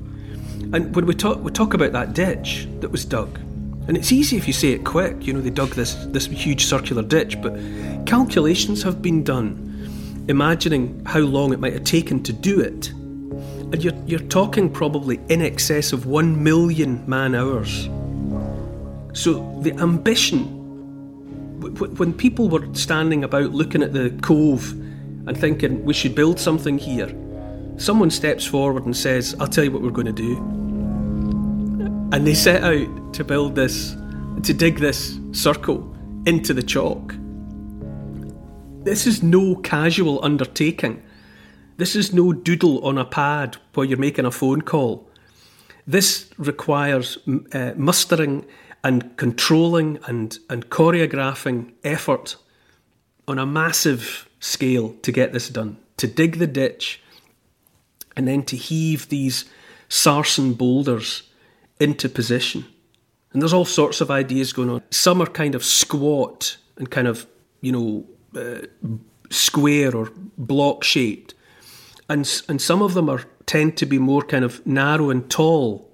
And 0.73 0.95
when 0.97 1.06
we 1.06 1.14
talk, 1.14 1.42
we 1.42 1.52
talk 1.52 1.75
about 1.75 1.92
that 1.92 2.12
ditch 2.12 2.66
that 2.80 2.90
was 2.90 3.04
dug, 3.04 3.38
and 3.87 3.97
it's 3.97 4.11
easy 4.11 4.37
if 4.37 4.49
you 4.49 4.52
say 4.52 4.71
it 4.71 4.85
quick. 4.85 5.26
You 5.26 5.33
know, 5.33 5.40
they 5.40 5.50
dug 5.50 5.71
this 5.71 5.95
this 6.06 6.26
huge 6.26 6.64
circular 6.64 7.02
ditch, 7.02 7.40
but 7.40 7.54
calculations 8.06 8.83
have 8.83 9.00
been 9.00 9.23
done, 9.23 10.25
imagining 10.28 11.04
how 11.04 11.21
long 11.21 11.52
it 11.52 11.61
might 11.61 11.75
have 11.75 11.85
taken 11.85 12.23
to 12.25 12.33
do 12.33 12.59
it. 12.61 12.88
And 12.88 13.83
you're, 13.83 13.95
you're 14.06 14.21
talking 14.21 14.71
probably 14.71 15.21
in 15.28 15.42
excess 15.42 15.92
of 15.92 16.06
one 16.06 16.42
million 16.42 17.04
man 17.09 17.35
hours 17.35 17.88
so 19.16 19.58
the 19.62 19.73
ambition, 19.78 20.44
when 21.96 22.12
people 22.12 22.50
were 22.50 22.68
standing 22.75 23.25
about 23.25 23.52
looking 23.52 23.82
at 23.82 23.94
the 23.94 24.11
cove 24.20 24.73
and 25.26 25.35
thinking 25.35 25.82
we 25.87 25.94
should 25.94 26.14
build 26.14 26.38
something 26.38 26.76
here, 26.76 27.08
someone 27.78 28.11
steps 28.11 28.44
forward 28.44 28.85
and 28.85 28.94
says, 28.94 29.35
I'll 29.40 29.49
tell 29.49 29.64
you 29.64 29.70
what 29.70 29.80
we're 29.80 29.90
going 29.90 30.06
to 30.06 30.12
do. 30.12 30.37
And 32.12 32.26
they 32.26 32.35
set 32.35 32.62
out 32.62 33.14
to 33.14 33.25
build 33.25 33.54
this, 33.54 33.96
to 34.42 34.52
dig 34.52 34.80
this 34.80 35.18
circle 35.32 35.96
into 36.26 36.52
the 36.52 36.62
chalk. 36.62 37.14
This 38.85 39.06
is 39.06 39.23
no 39.23 39.56
casual 39.56 40.23
undertaking. 40.23 41.02
This 41.78 41.96
is 41.96 42.12
no 42.12 42.35
doodle 42.35 42.85
on 42.85 42.99
a 42.99 43.04
pad 43.06 43.56
while 43.73 43.87
you're 43.87 43.96
making 43.96 44.26
a 44.26 44.30
phone 44.30 44.61
call. 44.61 45.08
This 45.87 46.28
requires 46.37 47.16
uh, 47.54 47.73
mustering 47.76 48.44
and 48.87 49.16
controlling 49.16 49.99
and, 50.07 50.38
and 50.49 50.71
choreographing 50.71 51.73
effort 51.83 52.37
on 53.26 53.37
a 53.37 53.45
massive 53.45 54.31
scale 54.38 54.95
to 55.02 55.11
get 55.11 55.33
this 55.33 55.49
done. 55.49 55.76
To 55.97 56.07
dig 56.07 56.38
the 56.38 56.47
ditch 56.47 57.02
and 58.16 58.28
then 58.28 58.45
to 58.45 58.57
heave 58.57 59.09
these 59.09 59.45
sarsen 59.88 60.57
boulders 60.57 61.25
into 61.81 62.09
position. 62.09 62.64
And 63.33 63.43
there's 63.43 63.52
all 63.52 63.64
sorts 63.64 64.00
of 64.00 64.09
ideas 64.09 64.52
going 64.52 64.71
on. 64.71 64.83
Some 64.90 65.21
are 65.21 65.26
kind 65.26 65.57
of 65.57 65.64
squat 65.64 66.57
and 66.76 66.88
kind 66.88 67.09
of, 67.09 67.26
you 67.62 67.73
know, 67.73 68.07
uh, 68.40 68.69
square 69.31 69.97
or 69.97 70.12
block 70.38 70.85
shaped. 70.85 71.35
And, 72.09 72.21
and 72.49 72.62
some 72.62 72.83
of 72.83 72.95
them 72.95 73.09
are 73.09 73.25
tend 73.47 73.76
to 73.78 73.87
be 73.87 73.99
more 73.99 74.23
kind 74.23 74.45
of 74.45 74.64
narrow 74.64 75.11
and 75.11 75.28
tall 75.28 75.86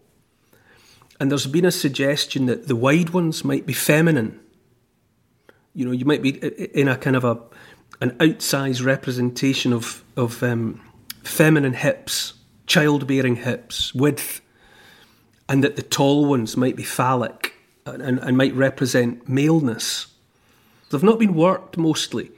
and 1.23 1.31
there's 1.31 1.47
been 1.47 1.65
a 1.65 1.71
suggestion 1.71 2.47
that 2.47 2.67
the 2.67 2.75
wide 2.75 3.11
ones 3.11 3.45
might 3.45 3.65
be 3.65 3.73
feminine. 3.73 4.41
You 5.73 5.85
know, 5.85 5.93
you 5.93 6.05
might 6.05 6.21
be 6.21 6.31
in 6.77 6.89
a 6.89 6.97
kind 6.97 7.15
of 7.15 7.23
a 7.23 7.39
an 8.01 8.11
outsized 8.19 8.85
representation 8.85 9.73
of 9.73 10.03
of 10.17 10.43
um, 10.43 10.81
feminine 11.23 11.75
hips, 11.75 12.33
childbearing 12.67 13.37
hips, 13.37 13.95
width, 13.95 14.41
and 15.49 15.63
that 15.63 15.77
the 15.77 15.83
tall 15.83 16.25
ones 16.25 16.57
might 16.57 16.75
be 16.75 16.83
phallic 16.83 17.55
and, 17.87 18.19
and, 18.19 18.37
might 18.37 18.55
represent 18.55 19.29
maleness. 19.29 20.09
They've 20.91 21.05
not 21.05 21.21
been 21.21 21.35
worked 21.35 21.77
mostly. 21.77 22.33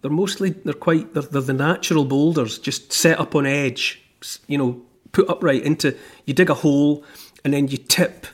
They're 0.00 0.10
mostly 0.10 0.52
they're 0.64 0.72
quite 0.72 1.12
they're, 1.12 1.22
they're 1.22 1.42
the 1.42 1.52
natural 1.52 2.06
boulders 2.06 2.58
just 2.58 2.94
set 2.94 3.20
up 3.20 3.34
on 3.34 3.44
edge. 3.44 4.02
You 4.46 4.56
know, 4.56 4.82
put 5.12 5.28
upright 5.28 5.64
into 5.64 5.94
you 6.24 6.32
dig 6.32 6.48
a 6.48 6.54
hole 6.54 7.04
and 7.44 7.52
then 7.52 7.68
you 7.68 7.78
tip 7.78 8.26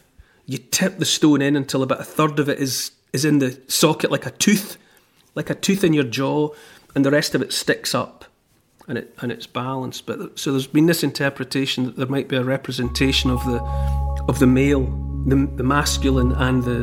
you 0.49 0.57
tip 0.57 0.99
the 0.99 1.05
stone 1.05 1.43
in 1.43 1.55
until 1.55 1.83
about 1.83 2.01
a 2.01 2.05
third 2.05 2.39
of 2.39 2.49
it 2.49 2.59
is 2.59 2.93
is 3.13 3.25
in 3.25 3.39
the 3.39 3.61
socket 3.69 4.11
like 4.11 4.27
a 4.27 4.31
tooth, 4.31 4.79
like 5.35 5.51
a 5.51 5.55
tooth 5.55 5.85
in 5.85 5.93
your 5.93 6.05
jaw, 6.05 6.51
and 6.95 7.05
the 7.05 7.11
rest 7.11 7.35
of 7.35 7.43
it 7.43 7.53
sticks 7.53 7.95
up 7.95 8.25
and 8.89 8.97
it 8.97 9.15
and 9.21 9.31
it's 9.31 9.47
balanced. 9.47 10.07
But 10.07 10.39
so 10.39 10.51
there's 10.51 10.67
been 10.67 10.87
this 10.87 11.03
interpretation 11.03 11.85
that 11.85 11.97
there 11.97 12.07
might 12.07 12.29
be 12.29 12.37
a 12.37 12.43
representation 12.43 13.31
of 13.31 13.45
the 13.45 13.61
of 14.27 14.39
the 14.39 14.47
male, 14.47 14.87
the, 15.27 15.49
the 15.57 15.63
masculine 15.63 16.33
and 16.33 16.65
the 16.65 16.81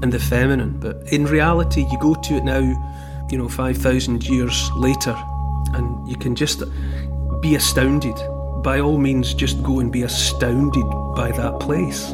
and 0.00 0.12
the 0.12 0.20
feminine. 0.20 0.78
But 0.78 1.12
in 1.12 1.24
reality, 1.26 1.86
you 1.90 1.98
go 1.98 2.14
to 2.14 2.34
it 2.34 2.44
now, 2.44 2.60
you 3.28 3.38
know, 3.38 3.48
five 3.48 3.78
thousand 3.78 4.28
years 4.28 4.70
later, 4.76 5.16
and 5.74 6.08
you 6.08 6.16
can 6.16 6.36
just 6.36 6.62
be 7.40 7.56
astounded 7.56 8.16
by 8.64 8.80
all 8.80 8.96
means, 8.96 9.34
just 9.34 9.62
go 9.62 9.78
and 9.78 9.92
be 9.92 10.02
astounded 10.02 10.86
by 11.14 11.30
that 11.32 11.60
place. 11.60 12.12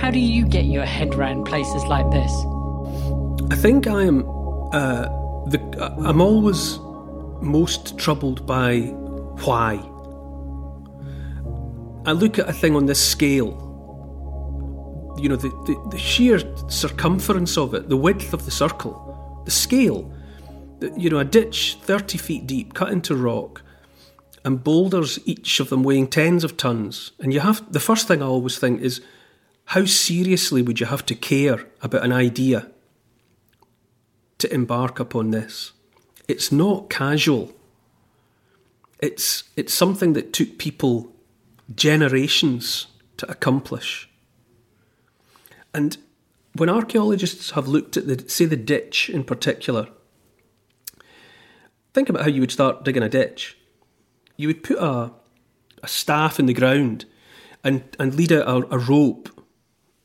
How 0.00 0.10
do 0.10 0.18
you 0.18 0.46
get 0.46 0.64
your 0.64 0.86
head 0.86 1.14
around 1.14 1.44
places 1.44 1.84
like 1.84 2.10
this? 2.10 2.32
I 3.50 3.56
think 3.56 3.86
I 3.86 4.04
am. 4.04 4.24
Uh, 4.72 5.02
the, 5.46 5.94
I'm 6.02 6.22
always 6.22 6.78
most 7.42 7.98
troubled 7.98 8.46
by 8.46 8.80
why. 9.44 9.74
I 12.06 12.12
look 12.12 12.38
at 12.38 12.48
a 12.48 12.52
thing 12.54 12.74
on 12.74 12.86
this 12.86 13.06
scale 13.06 13.63
you 15.16 15.28
know, 15.28 15.36
the, 15.36 15.48
the, 15.48 15.88
the, 15.90 15.98
sheer 15.98 16.40
circumference 16.68 17.56
of 17.56 17.74
it, 17.74 17.88
the 17.88 17.96
width 17.96 18.32
of 18.32 18.44
the 18.44 18.50
circle, 18.50 19.42
the 19.44 19.50
scale, 19.50 20.12
the, 20.80 20.92
you 20.96 21.10
know, 21.10 21.18
a 21.18 21.24
ditch 21.24 21.78
30 21.82 22.18
feet 22.18 22.46
deep, 22.46 22.74
cut 22.74 22.90
into 22.90 23.14
rock, 23.14 23.62
and 24.44 24.62
boulders, 24.62 25.18
each 25.24 25.60
of 25.60 25.70
them 25.70 25.82
weighing 25.82 26.06
tens 26.06 26.44
of 26.44 26.56
tons. 26.56 27.12
And 27.18 27.32
you 27.32 27.40
have, 27.40 27.72
the 27.72 27.80
first 27.80 28.06
thing 28.06 28.22
I 28.22 28.26
always 28.26 28.58
think 28.58 28.82
is, 28.82 29.00
how 29.66 29.86
seriously 29.86 30.60
would 30.62 30.80
you 30.80 30.86
have 30.86 31.06
to 31.06 31.14
care 31.14 31.66
about 31.80 32.04
an 32.04 32.12
idea 32.12 32.70
to 34.38 34.52
embark 34.52 35.00
upon 35.00 35.30
this? 35.30 35.72
It's 36.28 36.52
not 36.52 36.90
casual. 36.90 37.52
It's 39.00 39.44
it's 39.56 39.74
something 39.74 40.14
that 40.14 40.32
took 40.32 40.58
people 40.58 41.12
generations 41.74 42.86
to 43.18 43.30
accomplish. 43.30 44.08
And 45.74 45.98
when 46.54 46.70
archaeologists 46.70 47.50
have 47.50 47.68
looked 47.68 47.96
at 47.96 48.06
the 48.06 48.28
say 48.28 48.46
the 48.46 48.56
ditch 48.56 49.10
in 49.10 49.24
particular, 49.24 49.88
think 51.92 52.08
about 52.08 52.22
how 52.22 52.28
you 52.28 52.40
would 52.40 52.52
start 52.52 52.84
digging 52.84 53.02
a 53.02 53.08
ditch. 53.08 53.58
You 54.36 54.48
would 54.48 54.62
put 54.62 54.78
a 54.78 55.12
a 55.84 55.88
staff 55.88 56.40
in 56.40 56.46
the 56.46 56.54
ground 56.54 57.04
and, 57.62 57.84
and 58.00 58.14
lead 58.14 58.32
out 58.32 58.48
a, 58.48 58.74
a 58.74 58.78
rope 58.78 59.28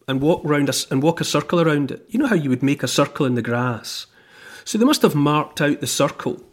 and 0.07 0.21
walk 0.21 0.43
around 0.43 0.69
a, 0.69 0.73
and 0.91 1.01
walk 1.01 1.21
a 1.21 1.25
circle 1.25 1.61
around 1.61 1.91
it. 1.91 2.05
You 2.09 2.19
know 2.19 2.27
how 2.27 2.35
you 2.35 2.49
would 2.49 2.63
make 2.63 2.83
a 2.83 2.87
circle 2.87 3.25
in 3.25 3.35
the 3.35 3.41
grass. 3.41 4.07
So 4.65 4.77
they 4.77 4.85
must 4.85 5.01
have 5.01 5.15
marked 5.15 5.61
out 5.61 5.79
the 5.79 5.87
circle 5.87 6.43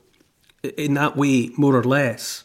in 0.62 0.94
that 0.94 1.16
way, 1.16 1.50
more 1.56 1.76
or 1.76 1.84
less. 1.84 2.44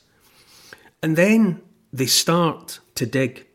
And 1.03 1.15
then 1.15 1.61
they 1.93 2.07
start 2.07 2.79
to 2.95 3.05
dig. 3.05 3.45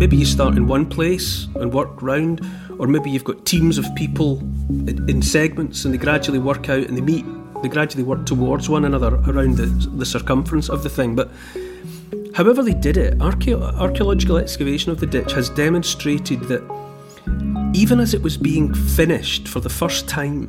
Maybe 0.00 0.16
you 0.16 0.24
start 0.24 0.56
in 0.56 0.66
one 0.66 0.86
place 0.86 1.46
and 1.56 1.70
work 1.74 2.00
round, 2.00 2.40
or 2.78 2.86
maybe 2.86 3.10
you've 3.10 3.22
got 3.22 3.44
teams 3.44 3.76
of 3.76 3.84
people 3.96 4.38
in 4.70 5.20
segments 5.20 5.84
and 5.84 5.92
they 5.92 5.98
gradually 5.98 6.38
work 6.38 6.70
out 6.70 6.86
and 6.86 6.96
they 6.96 7.02
meet 7.02 7.26
they 7.62 7.68
gradually 7.68 8.02
work 8.02 8.24
towards 8.24 8.70
one 8.70 8.86
another 8.86 9.16
around 9.26 9.58
the, 9.58 9.66
the 9.98 10.06
circumference 10.06 10.70
of 10.70 10.82
the 10.82 10.88
thing. 10.88 11.14
But 11.14 11.30
however 12.34 12.62
they 12.62 12.72
did 12.72 12.96
it, 12.96 13.18
archae- 13.18 13.60
archaeological 13.78 14.38
excavation 14.38 14.90
of 14.90 15.00
the 15.00 15.06
ditch 15.06 15.32
has 15.32 15.50
demonstrated 15.50 16.40
that 16.44 16.62
even 17.74 18.00
as 18.00 18.14
it 18.14 18.22
was 18.22 18.38
being 18.38 18.72
finished 18.72 19.48
for 19.48 19.60
the 19.60 19.68
first 19.68 20.08
time, 20.08 20.46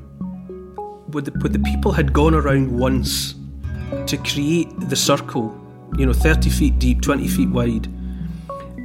when 1.08 1.26
the, 1.26 1.32
when 1.32 1.52
the 1.52 1.60
people 1.60 1.92
had 1.92 2.14
gone 2.14 2.34
around 2.34 2.72
once 2.72 3.36
to 4.08 4.16
create 4.16 4.70
the 4.90 4.96
circle, 4.96 5.54
you 5.98 6.06
know, 6.06 6.14
30 6.14 6.50
feet 6.50 6.80
deep, 6.80 7.02
20 7.02 7.28
feet 7.28 7.50
wide, 7.50 7.90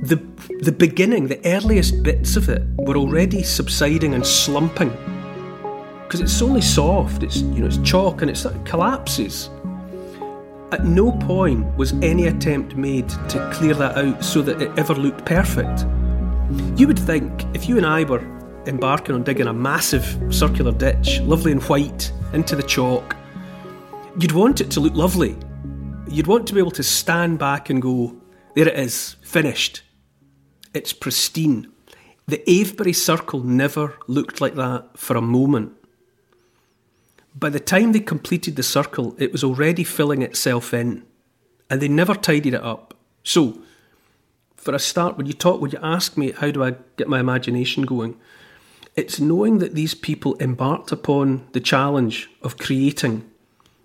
the, 0.03 0.17
the 0.61 0.73
beginning, 0.73 1.27
the 1.27 1.41
earliest 1.45 2.03
bits 2.03 2.37
of 2.37 2.49
it 2.49 2.63
were 2.79 2.97
already 2.97 3.43
subsiding 3.43 4.15
and 4.15 4.27
slumping 4.27 4.91
because 6.05 6.21
it's 6.21 6.41
only 6.41 6.61
soft. 6.61 7.23
It's 7.23 7.39
you 7.39 7.61
know 7.61 7.67
it's 7.67 7.79
chalk 7.79 8.23
and 8.23 8.31
it 8.31 8.45
collapses. 8.65 9.51
At 10.73 10.85
no 10.85 11.13
point 11.13 11.77
was 11.77 11.93
any 12.03 12.27
attempt 12.27 12.77
made 12.77 13.09
to 13.09 13.51
clear 13.53 13.75
that 13.75 13.97
out 13.97 14.25
so 14.25 14.43
that 14.43 14.61
it 14.63 14.77
ever 14.79 14.95
looked 14.95 15.25
perfect. 15.25 15.85
You 16.79 16.87
would 16.87 16.99
think 16.99 17.45
if 17.55 17.69
you 17.69 17.77
and 17.77 17.87
I 17.87 18.05
were 18.05 18.21
embarking 18.67 19.15
on 19.15 19.23
digging 19.23 19.47
a 19.47 19.53
massive 19.53 20.05
circular 20.31 20.73
ditch, 20.73 21.21
lovely 21.21 21.53
and 21.53 21.63
white, 21.65 22.13
into 22.33 22.57
the 22.57 22.63
chalk, 22.63 23.17
you'd 24.19 24.33
want 24.33 24.61
it 24.61 24.71
to 24.73 24.81
look 24.81 24.95
lovely. 24.95 25.37
You'd 26.09 26.27
want 26.27 26.47
to 26.49 26.55
be 26.55 26.61
able 26.61 26.73
to 26.73 26.83
stand 26.83 27.39
back 27.39 27.71
and 27.71 27.83
go, 27.83 28.17
there 28.55 28.69
it 28.69 28.79
is, 28.79 29.17
finished. 29.23 29.83
It's 30.77 30.93
pristine. 30.93 31.73
The 32.29 32.43
Avebury 32.47 32.93
Circle 32.93 33.41
never 33.43 33.95
looked 34.07 34.43
like 34.43 34.57
that 34.57 34.99
for 34.99 35.17
a 35.17 35.23
moment. 35.23 35.73
By 37.35 37.49
the 37.49 37.61
time 37.61 37.93
they 37.93 38.01
completed 38.01 38.57
the 38.57 38.63
circle, 38.63 39.17
it 39.17 39.33
was 39.33 39.43
already 39.43 39.85
filling 39.85 40.21
itself 40.21 40.75
in, 40.75 41.03
and 41.71 41.81
they 41.81 41.89
never 41.89 42.15
tidied 42.15 42.53
it 42.53 42.63
up. 42.63 42.93
So, 43.23 43.59
for 44.55 44.75
a 44.75 44.79
start, 44.79 45.17
when 45.17 45.25
you 45.25 45.33
talk, 45.33 45.63
when 45.63 45.71
you 45.71 45.79
ask 45.83 46.19
me 46.19 46.33
how 46.33 46.51
do 46.51 46.63
I 46.63 46.75
get 46.99 47.09
my 47.09 47.21
imagination 47.21 47.87
going, 47.87 48.15
it's 48.97 49.19
knowing 49.19 49.61
that 49.61 49.75
these 49.75 49.95
people 49.95 50.37
embarked 50.41 50.93
upon 50.93 51.49
the 51.53 51.61
challenge 51.61 52.29
of 52.43 52.59
creating 52.59 53.25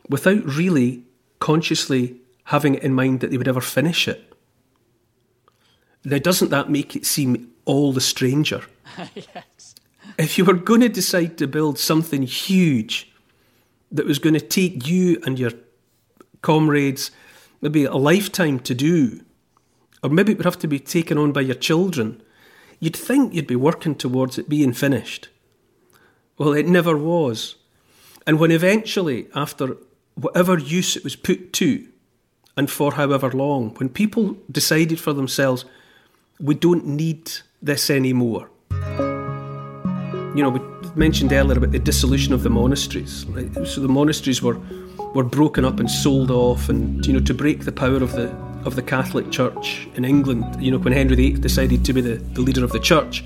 without 0.09 0.43
really 0.43 1.05
consciously 1.39 2.17
having 2.45 2.75
it 2.75 2.83
in 2.83 2.93
mind 2.93 3.21
that 3.21 3.31
they 3.31 3.37
would 3.37 3.47
ever 3.47 3.61
finish 3.61 4.09
it. 4.09 4.30
Now, 6.03 6.17
doesn't 6.17 6.49
that 6.49 6.69
make 6.69 6.95
it 6.95 7.05
seem 7.05 7.51
all 7.65 7.93
the 7.93 8.01
stranger? 8.01 8.63
yes. 9.15 9.75
If 10.17 10.37
you 10.37 10.45
were 10.45 10.53
going 10.53 10.81
to 10.81 10.89
decide 10.89 11.37
to 11.37 11.47
build 11.47 11.77
something 11.79 12.23
huge, 12.23 13.11
that 13.91 14.05
was 14.05 14.19
going 14.19 14.33
to 14.33 14.39
take 14.39 14.87
you 14.87 15.21
and 15.25 15.37
your 15.37 15.51
comrades 16.41 17.11
maybe 17.61 17.85
a 17.85 17.93
lifetime 17.93 18.59
to 18.59 18.73
do, 18.73 19.21
or 20.01 20.09
maybe 20.09 20.31
it 20.31 20.37
would 20.37 20.45
have 20.45 20.59
to 20.59 20.67
be 20.67 20.79
taken 20.79 21.17
on 21.17 21.31
by 21.31 21.41
your 21.41 21.55
children, 21.55 22.21
you'd 22.79 22.95
think 22.95 23.33
you'd 23.33 23.45
be 23.45 23.55
working 23.55 23.93
towards 23.93 24.37
it 24.37 24.49
being 24.49 24.73
finished. 24.73 25.29
Well, 26.37 26.53
it 26.53 26.65
never 26.65 26.97
was. 26.97 27.55
And 28.25 28.39
when 28.39 28.51
eventually, 28.51 29.27
after 29.35 29.77
whatever 30.15 30.57
use 30.57 30.95
it 30.95 31.03
was 31.03 31.15
put 31.15 31.53
to, 31.53 31.87
and 32.57 32.69
for 32.69 32.93
however 32.93 33.29
long, 33.31 33.75
when 33.75 33.89
people 33.89 34.37
decided 34.51 34.99
for 34.99 35.13
themselves, 35.13 35.65
we 36.41 36.55
don't 36.55 36.85
need 36.85 37.31
this 37.61 37.89
anymore. 37.89 38.49
You 40.35 40.43
know, 40.43 40.49
we 40.49 40.89
mentioned 40.95 41.31
earlier 41.31 41.57
about 41.57 41.71
the 41.71 41.79
dissolution 41.79 42.33
of 42.33 42.43
the 42.43 42.49
monasteries. 42.49 43.25
So 43.65 43.81
the 43.81 43.89
monasteries 43.89 44.41
were 44.41 44.57
were 45.13 45.23
broken 45.23 45.65
up 45.65 45.79
and 45.79 45.91
sold 45.91 46.31
off, 46.31 46.69
and 46.69 47.05
you 47.05 47.13
know 47.13 47.19
to 47.19 47.33
break 47.33 47.65
the 47.65 47.71
power 47.71 47.97
of 47.97 48.13
the 48.13 48.29
of 48.65 48.75
the 48.75 48.81
Catholic 48.81 49.29
Church 49.29 49.87
in 49.95 50.05
England. 50.05 50.45
You 50.59 50.71
know 50.71 50.77
when 50.77 50.93
Henry 50.93 51.15
VIII 51.15 51.33
decided 51.33 51.85
to 51.85 51.93
be 51.93 52.01
the, 52.01 52.15
the 52.15 52.41
leader 52.41 52.63
of 52.63 52.71
the 52.71 52.79
church. 52.79 53.23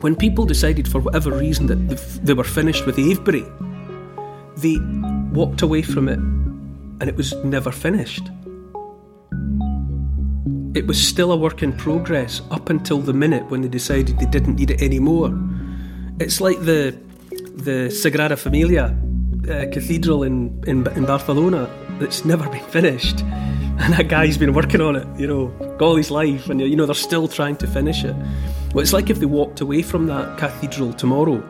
When 0.00 0.14
people 0.14 0.44
decided 0.44 0.86
for 0.86 1.00
whatever 1.00 1.32
reason 1.32 1.66
that 1.66 1.78
they 2.22 2.34
were 2.34 2.44
finished 2.44 2.86
with 2.86 2.98
Avebury, 2.98 3.44
they 4.56 4.78
walked 5.32 5.62
away 5.62 5.82
from 5.82 6.08
it, 6.08 6.18
and 6.18 7.04
it 7.08 7.16
was 7.16 7.32
never 7.44 7.72
finished. 7.72 8.30
It 10.74 10.86
was 10.86 11.00
still 11.00 11.32
a 11.32 11.36
work 11.36 11.62
in 11.62 11.72
progress 11.72 12.42
up 12.50 12.70
until 12.70 12.98
the 12.98 13.12
minute 13.12 13.50
when 13.50 13.62
they 13.62 13.68
decided 13.68 14.18
they 14.18 14.26
didn't 14.26 14.56
need 14.56 14.70
it 14.70 14.82
anymore. 14.82 15.32
It's 16.20 16.40
like 16.40 16.60
the 16.60 16.96
the 17.36 17.88
Sagrada 17.90 18.38
Familia 18.38 18.96
uh, 19.48 19.66
cathedral 19.72 20.22
in, 20.22 20.62
in 20.66 20.86
in 20.96 21.04
Barcelona 21.06 21.68
that's 21.98 22.24
never 22.24 22.48
been 22.48 22.64
finished, 22.70 23.20
and 23.20 23.94
that 23.94 24.08
guy's 24.08 24.36
been 24.36 24.52
working 24.52 24.80
on 24.80 24.96
it, 24.96 25.06
you 25.18 25.26
know, 25.26 25.76
all 25.80 25.96
his 25.96 26.10
life, 26.10 26.48
and 26.50 26.60
you 26.60 26.76
know 26.76 26.86
they're 26.86 26.94
still 26.94 27.28
trying 27.28 27.56
to 27.56 27.66
finish 27.66 28.04
it. 28.04 28.14
Well, 28.74 28.82
it's 28.82 28.92
like 28.92 29.10
if 29.10 29.18
they 29.18 29.26
walked 29.26 29.60
away 29.60 29.82
from 29.82 30.06
that 30.06 30.38
cathedral 30.38 30.92
tomorrow 30.92 31.42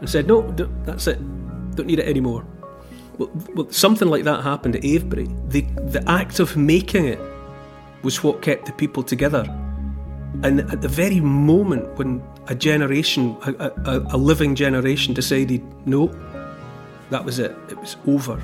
and 0.00 0.08
said, 0.08 0.26
"No, 0.26 0.42
that's 0.84 1.06
it, 1.06 1.18
don't 1.76 1.86
need 1.86 1.98
it 1.98 2.08
anymore." 2.08 2.44
Well, 3.18 3.30
well, 3.54 3.70
something 3.70 4.08
like 4.08 4.24
that 4.24 4.42
happened 4.42 4.76
at 4.76 4.84
Avebury. 4.84 5.28
The 5.48 5.62
the 5.88 6.02
act 6.08 6.40
of 6.40 6.56
making 6.56 7.06
it 7.06 7.18
was 8.02 8.22
what 8.22 8.42
kept 8.42 8.66
the 8.66 8.72
people 8.72 9.02
together, 9.02 9.44
and 10.42 10.60
at 10.60 10.82
the 10.82 10.88
very 10.88 11.20
moment 11.20 11.96
when 11.98 12.22
a 12.48 12.54
generation, 12.54 13.36
a, 13.42 13.72
a, 13.84 14.06
a 14.10 14.16
living 14.16 14.54
generation, 14.54 15.14
decided 15.14 15.62
no, 15.86 16.08
that 17.10 17.24
was 17.24 17.38
it, 17.38 17.56
it 17.70 17.78
was 17.78 17.96
over. 18.06 18.40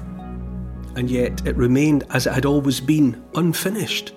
And 0.94 1.10
yet 1.10 1.46
it 1.46 1.56
remained 1.56 2.04
as 2.10 2.26
it 2.26 2.32
had 2.32 2.44
always 2.44 2.80
been, 2.80 3.22
unfinished. 3.34 4.12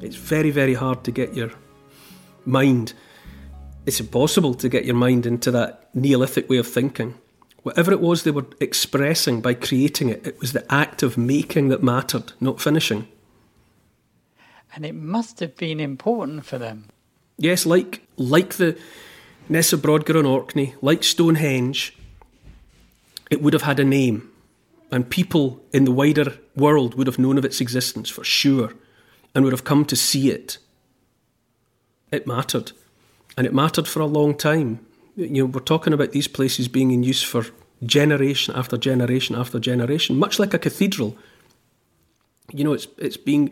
It's 0.00 0.16
very, 0.16 0.50
very 0.50 0.74
hard 0.74 1.04
to 1.04 1.10
get 1.10 1.34
your 1.34 1.50
mind, 2.44 2.92
it's 3.86 4.00
impossible 4.00 4.54
to 4.54 4.68
get 4.68 4.84
your 4.84 4.94
mind 4.94 5.26
into 5.26 5.50
that 5.52 5.88
Neolithic 5.94 6.48
way 6.48 6.56
of 6.56 6.66
thinking. 6.66 7.14
Whatever 7.62 7.92
it 7.92 8.00
was 8.00 8.22
they 8.22 8.30
were 8.32 8.46
expressing 8.60 9.40
by 9.40 9.54
creating 9.54 10.08
it, 10.08 10.26
it 10.26 10.40
was 10.40 10.52
the 10.52 10.72
act 10.72 11.02
of 11.02 11.16
making 11.16 11.68
that 11.68 11.82
mattered, 11.82 12.32
not 12.40 12.60
finishing. 12.60 13.06
And 14.74 14.86
it 14.86 14.94
must 14.94 15.40
have 15.40 15.56
been 15.56 15.80
important 15.80 16.44
for 16.46 16.58
them. 16.58 16.88
Yes, 17.36 17.66
like 17.66 18.02
like 18.16 18.54
the 18.54 18.78
Ness 19.48 19.72
of 19.72 19.80
Brodgar 19.80 20.18
on 20.18 20.26
Orkney, 20.26 20.74
like 20.80 21.04
Stonehenge, 21.04 21.96
it 23.30 23.42
would 23.42 23.52
have 23.52 23.62
had 23.62 23.80
a 23.80 23.84
name, 23.84 24.30
and 24.90 25.08
people 25.08 25.60
in 25.72 25.84
the 25.84 25.92
wider 25.92 26.38
world 26.54 26.94
would 26.94 27.06
have 27.06 27.18
known 27.18 27.38
of 27.38 27.44
its 27.44 27.60
existence 27.60 28.08
for 28.08 28.24
sure, 28.24 28.72
and 29.34 29.44
would 29.44 29.52
have 29.52 29.64
come 29.64 29.84
to 29.86 29.96
see 29.96 30.30
it. 30.30 30.58
It 32.10 32.26
mattered, 32.26 32.72
and 33.36 33.46
it 33.46 33.54
mattered 33.54 33.88
for 33.88 34.00
a 34.00 34.06
long 34.06 34.36
time. 34.36 34.80
You 35.16 35.28
know, 35.28 35.46
we're 35.46 35.60
talking 35.60 35.92
about 35.92 36.12
these 36.12 36.28
places 36.28 36.68
being 36.68 36.90
in 36.90 37.02
use 37.02 37.22
for 37.22 37.46
generation 37.84 38.54
after 38.54 38.78
generation 38.78 39.36
after 39.36 39.58
generation, 39.58 40.18
much 40.18 40.38
like 40.38 40.54
a 40.54 40.58
cathedral. 40.58 41.16
You 42.52 42.64
know, 42.64 42.72
it's 42.72 42.86
it's 42.98 43.16
being 43.16 43.50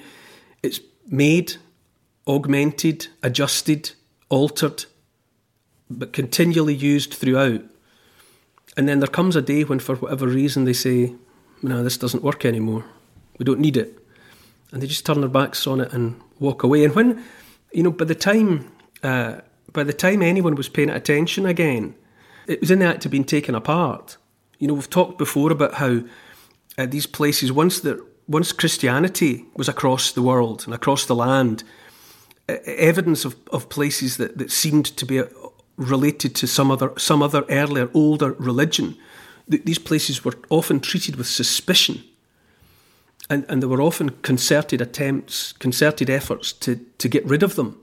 it's 0.62 0.80
made 1.10 1.56
augmented, 2.26 3.08
adjusted, 3.22 3.90
altered, 4.28 4.84
but 5.90 6.12
continually 6.12 6.74
used 6.74 7.12
throughout. 7.12 7.62
And 8.76 8.88
then 8.88 9.00
there 9.00 9.08
comes 9.08 9.34
a 9.34 9.42
day 9.42 9.64
when, 9.64 9.80
for 9.80 9.96
whatever 9.96 10.26
reason, 10.28 10.64
they 10.64 10.72
say, 10.72 11.14
no, 11.62 11.82
this 11.82 11.98
doesn't 11.98 12.22
work 12.22 12.44
anymore. 12.44 12.84
We 13.38 13.44
don't 13.44 13.60
need 13.60 13.76
it. 13.76 13.98
And 14.70 14.80
they 14.80 14.86
just 14.86 15.04
turn 15.04 15.20
their 15.20 15.28
backs 15.28 15.66
on 15.66 15.80
it 15.80 15.92
and 15.92 16.20
walk 16.38 16.62
away. 16.62 16.84
And 16.84 16.94
when, 16.94 17.22
you 17.72 17.82
know, 17.82 17.90
by 17.90 18.04
the 18.04 18.14
time, 18.14 18.70
uh, 19.02 19.40
by 19.72 19.82
the 19.82 19.92
time 19.92 20.22
anyone 20.22 20.54
was 20.54 20.68
paying 20.68 20.90
attention 20.90 21.44
again, 21.44 21.96
it 22.46 22.60
was 22.60 22.70
in 22.70 22.78
the 22.78 22.86
act 22.86 23.04
of 23.04 23.10
being 23.10 23.24
taken 23.24 23.54
apart. 23.54 24.16
You 24.58 24.68
know, 24.68 24.74
we've 24.74 24.88
talked 24.88 25.18
before 25.18 25.50
about 25.50 25.74
how 25.74 26.02
uh, 26.78 26.86
these 26.86 27.06
places, 27.06 27.50
once 27.50 27.80
that 27.80 28.00
once 28.28 28.52
Christianity 28.52 29.44
was 29.56 29.68
across 29.68 30.12
the 30.12 30.22
world 30.22 30.62
and 30.64 30.74
across 30.74 31.04
the 31.04 31.14
land, 31.14 31.64
evidence 32.64 33.24
of, 33.24 33.36
of 33.52 33.68
places 33.68 34.16
that, 34.16 34.38
that 34.38 34.50
seemed 34.50 34.84
to 34.96 35.06
be 35.06 35.20
uh, 35.20 35.26
related 35.76 36.34
to 36.34 36.46
some 36.46 36.70
other 36.70 36.92
some 36.98 37.22
other 37.22 37.44
earlier 37.48 37.88
older 37.94 38.32
religion, 38.32 38.96
th- 39.50 39.64
these 39.64 39.78
places 39.78 40.24
were 40.24 40.34
often 40.48 40.80
treated 40.80 41.16
with 41.16 41.26
suspicion. 41.26 42.02
And, 43.28 43.44
and 43.48 43.62
there 43.62 43.68
were 43.68 43.82
often 43.82 44.10
concerted 44.22 44.80
attempts, 44.80 45.52
concerted 45.52 46.10
efforts 46.10 46.52
to, 46.54 46.80
to 46.98 47.08
get 47.08 47.24
rid 47.24 47.44
of 47.44 47.54
them. 47.54 47.78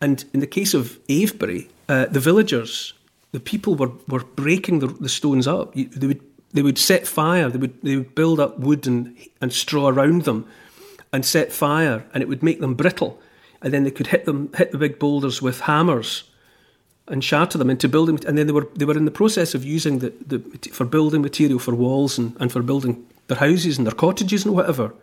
And 0.00 0.24
in 0.32 0.40
the 0.40 0.46
case 0.46 0.72
of 0.72 0.98
Avebury, 1.08 1.68
uh, 1.88 2.06
the 2.06 2.20
villagers, 2.20 2.94
the 3.32 3.40
people 3.40 3.74
were, 3.74 3.92
were 4.08 4.24
breaking 4.24 4.78
the, 4.78 4.86
the 4.86 5.10
stones 5.10 5.46
up. 5.46 5.74
They 5.74 6.06
would 6.06 6.22
they 6.54 6.62
would 6.62 6.78
set 6.78 7.06
fire. 7.06 7.50
They 7.50 7.58
would 7.58 7.82
they 7.82 7.96
would 7.96 8.14
build 8.14 8.40
up 8.40 8.58
wood 8.58 8.86
and 8.86 9.16
and 9.40 9.52
straw 9.52 9.88
around 9.88 10.22
them, 10.22 10.46
and 11.12 11.26
set 11.26 11.52
fire, 11.52 12.06
and 12.14 12.22
it 12.22 12.28
would 12.28 12.42
make 12.42 12.60
them 12.60 12.74
brittle. 12.74 13.20
And 13.60 13.72
then 13.72 13.84
they 13.84 13.90
could 13.90 14.06
hit 14.06 14.24
them 14.24 14.50
hit 14.56 14.72
the 14.72 14.78
big 14.78 14.98
boulders 14.98 15.42
with 15.42 15.60
hammers, 15.60 16.24
and 17.08 17.22
shatter 17.22 17.58
them 17.58 17.70
into 17.70 17.88
building. 17.88 18.24
And 18.26 18.38
then 18.38 18.46
they 18.46 18.52
were 18.52 18.68
they 18.76 18.84
were 18.84 18.96
in 18.96 19.04
the 19.04 19.10
process 19.10 19.54
of 19.54 19.64
using 19.64 19.98
the, 19.98 20.12
the 20.26 20.38
for 20.72 20.86
building 20.86 21.22
material 21.22 21.58
for 21.58 21.74
walls 21.74 22.18
and, 22.18 22.36
and 22.40 22.52
for 22.52 22.62
building 22.62 23.04
their 23.26 23.38
houses 23.38 23.76
and 23.76 23.86
their 23.86 23.94
cottages 23.94 24.44
and 24.44 24.54
whatever. 24.54 24.94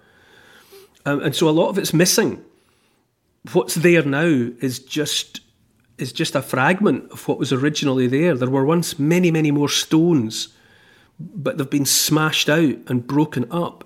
Um, 1.06 1.22
and 1.22 1.36
so 1.36 1.50
a 1.50 1.52
lot 1.52 1.70
of 1.70 1.78
it's 1.78 1.94
missing. 1.94 2.44
What's 3.54 3.76
there 3.76 4.04
now 4.04 4.52
is 4.62 4.80
just 4.80 5.42
is 5.98 6.14
just 6.14 6.36
a 6.36 6.42
fragment 6.42 7.12
of 7.12 7.28
what 7.28 7.40
was 7.40 7.52
originally 7.52 8.08
there. 8.08 8.36
There 8.36 8.50
were 8.50 8.66
once 8.66 8.98
many, 8.98 9.32
many 9.32 9.52
more 9.52 9.70
stones 9.70 10.56
but 11.36 11.58
they've 11.58 11.70
been 11.70 11.86
smashed 11.86 12.50
out 12.50 12.76
and 12.88 13.06
broken 13.06 13.46
up. 13.52 13.84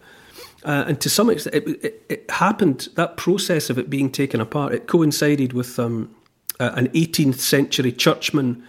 Uh, 0.64 0.86
and 0.88 1.02
to 1.02 1.10
some 1.10 1.30
extent, 1.30 1.56
it, 1.56 1.68
it, 1.86 2.06
it, 2.10 2.32
happened, 2.32 2.90
that 2.96 3.18
process 3.18 3.70
of 3.70 3.78
it 3.78 3.90
being 3.90 4.12
taken 4.12 4.42
apart, 4.42 4.74
it 4.74 4.88
coincided 4.88 5.54
with 5.54 5.78
um, 5.78 6.14
uh, 6.60 6.72
an 6.76 6.88
18th 6.90 7.36
century 7.36 7.92
churchman 7.92 8.64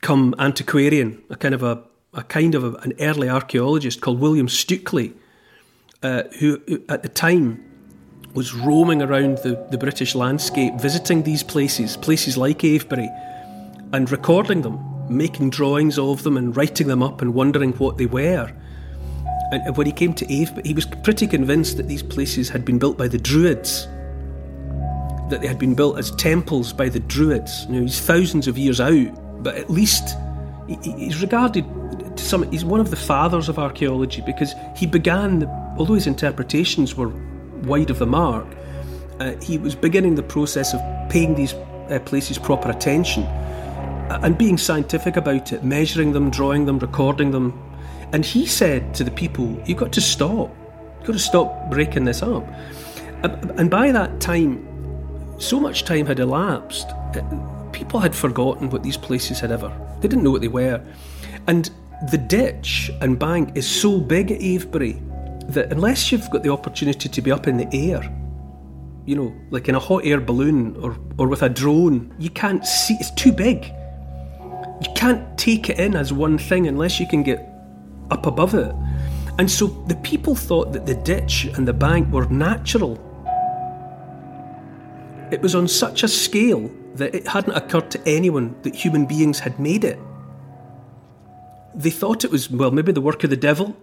come 0.00 0.34
antiquarian, 0.38 1.22
a 1.30 1.36
kind 1.36 1.54
of 1.54 1.62
a, 1.62 1.82
a 2.14 2.22
kind 2.24 2.54
of 2.54 2.64
a, 2.64 2.72
an 2.78 2.92
early 3.00 3.28
archaeologist 3.28 4.00
called 4.00 4.18
William 4.18 4.48
Stukeley, 4.48 5.12
uh, 6.02 6.24
who, 6.40 6.60
who, 6.66 6.82
at 6.88 7.02
the 7.02 7.08
time 7.08 7.62
was 8.34 8.52
roaming 8.52 9.00
around 9.00 9.38
the, 9.38 9.66
the 9.70 9.78
British 9.78 10.14
landscape, 10.14 10.74
visiting 10.74 11.22
these 11.22 11.42
places, 11.42 11.96
places 11.96 12.36
like 12.36 12.64
Avebury, 12.64 13.08
and 13.92 14.10
recording 14.10 14.62
them 14.62 14.95
making 15.08 15.50
drawings 15.50 15.98
of 15.98 16.22
them 16.22 16.36
and 16.36 16.56
writing 16.56 16.88
them 16.88 17.02
up 17.02 17.22
and 17.22 17.34
wondering 17.34 17.72
what 17.74 17.98
they 17.98 18.06
were. 18.06 18.52
And 19.52 19.76
when 19.76 19.86
he 19.86 19.92
came 19.92 20.12
to 20.14 20.24
Ave, 20.24 20.60
he 20.64 20.74
was 20.74 20.86
pretty 20.86 21.26
convinced 21.26 21.76
that 21.76 21.86
these 21.86 22.02
places 22.02 22.48
had 22.48 22.64
been 22.64 22.78
built 22.78 22.98
by 22.98 23.06
the 23.06 23.18
Druids, 23.18 23.86
that 25.30 25.40
they 25.40 25.46
had 25.46 25.58
been 25.58 25.74
built 25.74 25.98
as 25.98 26.10
temples 26.12 26.72
by 26.72 26.88
the 26.88 27.00
Druids. 27.00 27.66
You 27.66 27.76
know, 27.76 27.82
he's 27.82 28.00
thousands 28.00 28.48
of 28.48 28.58
years 28.58 28.80
out, 28.80 29.42
but 29.42 29.54
at 29.56 29.70
least 29.70 30.16
he's 30.66 31.20
regarded 31.20 31.64
to 32.16 32.24
some. 32.24 32.50
He's 32.50 32.64
one 32.64 32.80
of 32.80 32.90
the 32.90 32.96
fathers 32.96 33.48
of 33.48 33.58
archaeology 33.58 34.20
because 34.26 34.52
he 34.74 34.86
began, 34.86 35.44
although 35.78 35.94
his 35.94 36.08
interpretations 36.08 36.96
were 36.96 37.12
wide 37.62 37.90
of 37.90 38.00
the 38.00 38.06
mark, 38.06 38.46
uh, 39.20 39.34
he 39.40 39.58
was 39.58 39.76
beginning 39.76 40.16
the 40.16 40.24
process 40.24 40.74
of 40.74 40.80
paying 41.08 41.36
these 41.36 41.54
uh, 41.54 42.00
places 42.04 42.36
proper 42.36 42.68
attention 42.68 43.22
and 44.10 44.36
being 44.38 44.58
scientific 44.58 45.16
about 45.16 45.52
it, 45.52 45.64
measuring 45.64 46.12
them, 46.12 46.30
drawing 46.30 46.66
them, 46.66 46.78
recording 46.78 47.30
them. 47.30 47.62
And 48.12 48.24
he 48.24 48.46
said 48.46 48.94
to 48.94 49.04
the 49.04 49.10
people, 49.10 49.60
You've 49.66 49.78
got 49.78 49.92
to 49.92 50.00
stop. 50.00 50.54
You've 50.98 51.06
got 51.06 51.12
to 51.12 51.18
stop 51.18 51.70
breaking 51.70 52.04
this 52.04 52.22
up. 52.22 52.46
And 53.22 53.70
by 53.70 53.90
that 53.92 54.20
time, 54.20 54.66
so 55.38 55.58
much 55.58 55.84
time 55.84 56.06
had 56.06 56.20
elapsed, 56.20 56.88
uh, 56.88 57.68
people 57.72 58.00
had 58.00 58.14
forgotten 58.14 58.70
what 58.70 58.82
these 58.82 58.96
places 58.96 59.40
had 59.40 59.50
ever. 59.50 59.68
They 60.00 60.08
didn't 60.08 60.22
know 60.22 60.30
what 60.30 60.40
they 60.40 60.48
were. 60.48 60.82
And 61.46 61.70
the 62.10 62.18
ditch 62.18 62.90
and 63.00 63.18
bank 63.18 63.56
is 63.56 63.66
so 63.66 63.98
big 63.98 64.30
at 64.30 64.40
Avebury 64.40 65.02
that 65.48 65.72
unless 65.72 66.12
you've 66.12 66.28
got 66.30 66.42
the 66.42 66.50
opportunity 66.50 67.08
to 67.08 67.22
be 67.22 67.32
up 67.32 67.46
in 67.46 67.56
the 67.56 67.68
air, 67.72 68.02
you 69.06 69.16
know, 69.16 69.34
like 69.50 69.68
in 69.68 69.74
a 69.74 69.80
hot 69.80 70.04
air 70.04 70.20
balloon 70.20 70.76
or, 70.76 70.96
or 71.18 71.28
with 71.28 71.42
a 71.42 71.48
drone, 71.48 72.14
you 72.18 72.30
can't 72.30 72.66
see, 72.66 72.96
it's 73.00 73.10
too 73.12 73.32
big 73.32 73.72
you 74.80 74.92
can't 74.94 75.38
take 75.38 75.70
it 75.70 75.78
in 75.78 75.96
as 75.96 76.12
one 76.12 76.38
thing 76.38 76.66
unless 76.66 77.00
you 77.00 77.06
can 77.08 77.22
get 77.22 77.48
up 78.10 78.26
above 78.26 78.54
it. 78.54 78.74
And 79.38 79.50
so 79.50 79.66
the 79.86 79.96
people 79.96 80.34
thought 80.34 80.72
that 80.72 80.86
the 80.86 80.94
ditch 80.94 81.46
and 81.54 81.66
the 81.68 81.72
bank 81.72 82.12
were 82.12 82.26
natural. 82.26 82.94
It 85.30 85.42
was 85.42 85.54
on 85.54 85.68
such 85.68 86.02
a 86.02 86.08
scale 86.08 86.70
that 86.94 87.14
it 87.14 87.26
hadn't 87.26 87.54
occurred 87.54 87.90
to 87.90 88.08
anyone 88.08 88.54
that 88.62 88.74
human 88.74 89.06
beings 89.06 89.40
had 89.40 89.58
made 89.58 89.84
it. 89.84 89.98
They 91.74 91.90
thought 91.90 92.24
it 92.24 92.30
was, 92.30 92.50
well, 92.50 92.70
maybe 92.70 92.92
the 92.92 93.02
work 93.02 93.24
of 93.24 93.30
the 93.30 93.36
devil, 93.36 93.76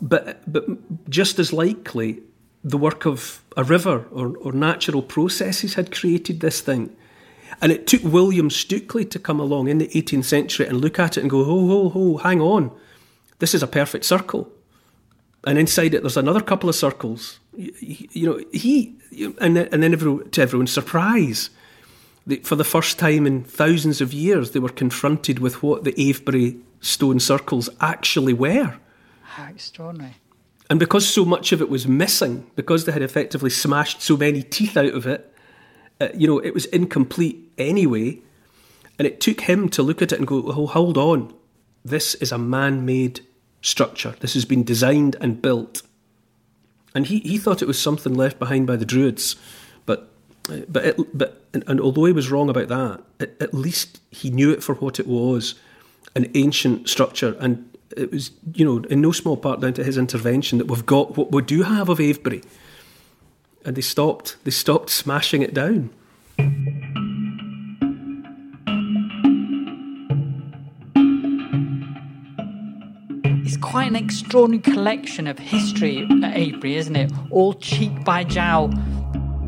but, 0.00 0.40
but 0.50 0.64
just 1.08 1.38
as 1.38 1.52
likely 1.52 2.22
the 2.62 2.76
work 2.76 3.06
of 3.06 3.42
a 3.56 3.64
river 3.64 4.06
or, 4.10 4.36
or 4.38 4.52
natural 4.52 5.00
processes 5.00 5.74
had 5.74 5.90
created 5.92 6.40
this 6.40 6.60
thing. 6.60 6.94
And 7.60 7.72
it 7.72 7.86
took 7.86 8.02
William 8.04 8.48
Stukeley 8.48 9.08
to 9.10 9.18
come 9.18 9.40
along 9.40 9.68
in 9.68 9.78
the 9.78 9.88
18th 9.88 10.24
century 10.24 10.66
and 10.66 10.80
look 10.80 10.98
at 10.98 11.16
it 11.16 11.20
and 11.20 11.30
go, 11.30 11.44
ho, 11.44 11.66
ho, 11.68 11.88
ho, 11.88 12.16
hang 12.18 12.40
on. 12.40 12.70
This 13.38 13.54
is 13.54 13.62
a 13.62 13.66
perfect 13.66 14.04
circle. 14.04 14.50
And 15.44 15.58
inside 15.58 15.94
it, 15.94 16.02
there's 16.02 16.16
another 16.16 16.40
couple 16.40 16.68
of 16.68 16.74
circles. 16.74 17.38
You, 17.54 18.08
you 18.12 18.26
know, 18.26 18.40
he, 18.52 18.96
and 19.40 19.56
then, 19.56 19.68
and 19.70 19.82
then 19.82 19.92
everyone, 19.92 20.30
to 20.30 20.42
everyone's 20.42 20.72
surprise, 20.72 21.50
for 22.42 22.56
the 22.56 22.64
first 22.64 22.98
time 22.98 23.26
in 23.26 23.44
thousands 23.44 24.00
of 24.00 24.12
years, 24.12 24.50
they 24.50 24.58
were 24.58 24.68
confronted 24.68 25.38
with 25.38 25.62
what 25.62 25.84
the 25.84 25.94
Avebury 26.10 26.56
stone 26.80 27.20
circles 27.20 27.70
actually 27.80 28.32
were. 28.32 28.76
How 29.22 29.44
extraordinary. 29.48 30.16
And 30.68 30.80
because 30.80 31.08
so 31.08 31.24
much 31.24 31.52
of 31.52 31.60
it 31.60 31.68
was 31.68 31.86
missing, 31.86 32.50
because 32.56 32.84
they 32.84 32.92
had 32.92 33.02
effectively 33.02 33.50
smashed 33.50 34.02
so 34.02 34.16
many 34.16 34.42
teeth 34.42 34.76
out 34.76 34.94
of 34.94 35.06
it, 35.06 35.32
uh, 36.00 36.08
you 36.14 36.26
know, 36.26 36.38
it 36.38 36.54
was 36.54 36.66
incomplete 36.66 37.50
anyway. 37.58 38.20
And 38.98 39.06
it 39.06 39.20
took 39.20 39.42
him 39.42 39.68
to 39.70 39.82
look 39.82 40.00
at 40.02 40.12
it 40.12 40.18
and 40.18 40.26
go, 40.26 40.42
oh, 40.46 40.66
hold 40.66 40.96
on. 40.96 41.32
This 41.84 42.14
is 42.16 42.32
a 42.32 42.38
man 42.38 42.84
made 42.84 43.20
structure. 43.60 44.14
This 44.20 44.34
has 44.34 44.44
been 44.44 44.64
designed 44.64 45.16
and 45.20 45.40
built. 45.40 45.82
And 46.94 47.06
he, 47.06 47.20
he 47.20 47.38
thought 47.38 47.62
it 47.62 47.68
was 47.68 47.80
something 47.80 48.14
left 48.14 48.38
behind 48.38 48.66
by 48.66 48.76
the 48.76 48.86
Druids. 48.86 49.36
But, 49.84 50.08
uh, 50.48 50.60
but, 50.68 50.84
it, 50.84 51.18
but 51.18 51.42
and, 51.52 51.62
and, 51.66 51.80
although 51.80 52.06
he 52.06 52.12
was 52.12 52.30
wrong 52.30 52.48
about 52.48 52.68
that, 52.68 53.02
it, 53.20 53.36
at 53.40 53.52
least 53.52 54.00
he 54.10 54.30
knew 54.30 54.50
it 54.50 54.62
for 54.62 54.74
what 54.76 54.98
it 54.98 55.06
was 55.06 55.54
an 56.14 56.30
ancient 56.34 56.88
structure. 56.88 57.36
And 57.38 57.70
it 57.96 58.10
was, 58.10 58.30
you 58.54 58.64
know, 58.64 58.78
in 58.88 59.02
no 59.02 59.12
small 59.12 59.36
part 59.36 59.60
down 59.60 59.74
to 59.74 59.84
his 59.84 59.98
intervention 59.98 60.58
that 60.58 60.66
we've 60.66 60.86
got 60.86 61.16
what 61.16 61.32
we 61.32 61.42
do 61.42 61.62
have 61.62 61.88
of 61.88 62.00
Avebury 62.00 62.42
and 63.66 63.76
they 63.76 63.82
stopped. 63.82 64.36
They 64.44 64.52
stopped 64.52 64.90
smashing 64.90 65.42
it 65.42 65.52
down. 65.52 65.90
It's 73.44 73.56
quite 73.56 73.88
an 73.88 73.96
extraordinary 73.96 74.62
collection 74.62 75.26
of 75.26 75.38
history 75.38 76.06
at 76.22 76.36
Avebury, 76.36 76.76
isn't 76.76 76.96
it? 76.96 77.12
All 77.30 77.54
cheek 77.54 78.04
by 78.04 78.22
jowl. 78.22 78.72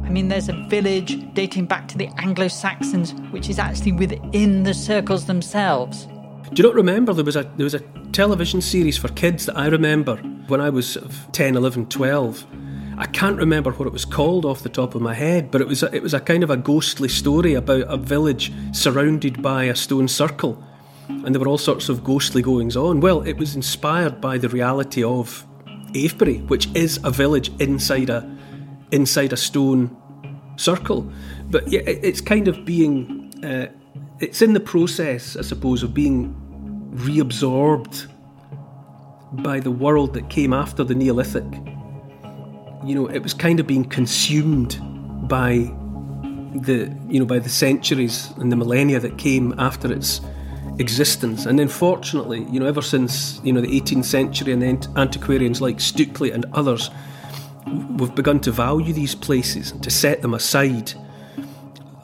I 0.04 0.11
mean, 0.11 0.28
there's 0.28 0.48
a 0.48 0.66
village 0.68 1.33
dating 1.35 1.66
back 1.66 1.87
to 1.88 1.98
the 1.98 2.09
Anglo 2.18 2.48
Saxons, 2.48 3.12
which 3.31 3.48
is 3.48 3.59
actually 3.59 3.92
within 3.92 4.64
the 4.64 4.74
circles 4.74 5.26
themselves. 5.26 6.07
Do 6.52 6.62
you 6.62 6.68
not 6.68 6.74
remember 6.74 7.12
there 7.12 7.24
was 7.24 7.37
a 7.37 7.42
there 7.57 7.64
was 7.64 7.74
a 7.74 7.81
television 8.12 8.62
series 8.62 8.96
for 8.96 9.09
kids 9.09 9.46
that 9.46 9.57
I 9.57 9.66
remember 9.66 10.16
when 10.48 10.61
I 10.61 10.70
was 10.70 10.96
10, 11.33 11.57
11, 11.57 11.87
12 11.87 12.46
I 12.98 13.06
can't 13.06 13.38
remember 13.38 13.70
what 13.70 13.87
it 13.87 13.92
was 13.92 14.04
called 14.04 14.44
off 14.44 14.64
the 14.64 14.68
top 14.68 14.96
of 14.96 15.00
my 15.00 15.14
head, 15.14 15.52
but 15.52 15.61
it 15.61 15.68
was 15.68 15.84
a, 15.84 15.94
it 15.94 16.02
was 16.02 16.14
a 16.14 16.20
kind 16.20 16.42
of 16.42 16.50
a 16.50 16.56
ghostly 16.56 17.08
story 17.08 17.54
about 17.54 17.82
a 17.82 17.96
village 17.96 18.52
surrounded 18.72 19.40
by 19.40 19.64
a 19.64 19.76
stone 19.76 20.08
circle, 20.08 20.61
and 21.08 21.32
there 21.32 21.40
were 21.40 21.46
all 21.46 21.58
sorts 21.58 21.88
of 21.88 22.02
ghostly 22.02 22.42
goings 22.42 22.76
on. 22.76 22.98
Well, 22.98 23.22
it 23.22 23.34
was 23.38 23.54
inspired 23.54 24.20
by 24.20 24.37
the 24.37 24.48
reality 24.48 25.04
of 25.04 25.46
Avebury, 25.94 26.38
which 26.48 26.66
is 26.74 26.98
a 27.04 27.12
village 27.12 27.52
inside 27.61 28.11
a 28.11 28.28
inside 28.90 29.32
a 29.32 29.37
stone 29.37 29.96
circle. 30.56 31.08
But 31.50 31.68
yeah, 31.68 31.82
it's 31.87 32.20
kind 32.20 32.48
of 32.48 32.64
being 32.64 33.32
uh, 33.44 33.68
it's 34.18 34.42
in 34.42 34.54
the 34.54 34.61
process, 34.61 35.37
I 35.37 35.42
suppose, 35.42 35.84
of 35.84 35.94
being 35.94 36.34
reabsorbed 36.94 38.12
by 39.44 39.61
the 39.61 39.70
world 39.70 40.14
that 40.14 40.28
came 40.30 40.52
after 40.52 40.82
the 40.82 40.96
Neolithic 40.96 41.44
you 42.84 42.94
know, 42.94 43.06
it 43.06 43.22
was 43.22 43.34
kind 43.34 43.60
of 43.60 43.66
being 43.66 43.84
consumed 43.84 44.78
by 45.28 45.70
the 46.54 46.90
you 47.08 47.20
know 47.20 47.26
by 47.26 47.38
the 47.38 47.48
centuries 47.48 48.32
and 48.38 48.50
the 48.50 48.56
millennia 48.56 48.98
that 49.00 49.18
came 49.18 49.54
after 49.58 49.92
its 49.92 50.20
existence. 50.78 51.46
And 51.46 51.58
then, 51.58 51.68
fortunately, 51.68 52.46
you 52.50 52.60
know, 52.60 52.66
ever 52.66 52.82
since 52.82 53.40
you 53.44 53.52
know 53.52 53.60
the 53.60 53.80
18th 53.80 54.04
century 54.04 54.52
and 54.52 54.62
the 54.62 54.90
antiquarians 54.96 55.60
like 55.60 55.78
Stukeley 55.78 56.32
and 56.32 56.46
others, 56.52 56.90
we've 57.96 58.14
begun 58.14 58.40
to 58.40 58.50
value 58.50 58.92
these 58.92 59.14
places 59.14 59.72
to 59.72 59.90
set 59.90 60.22
them 60.22 60.34
aside 60.34 60.92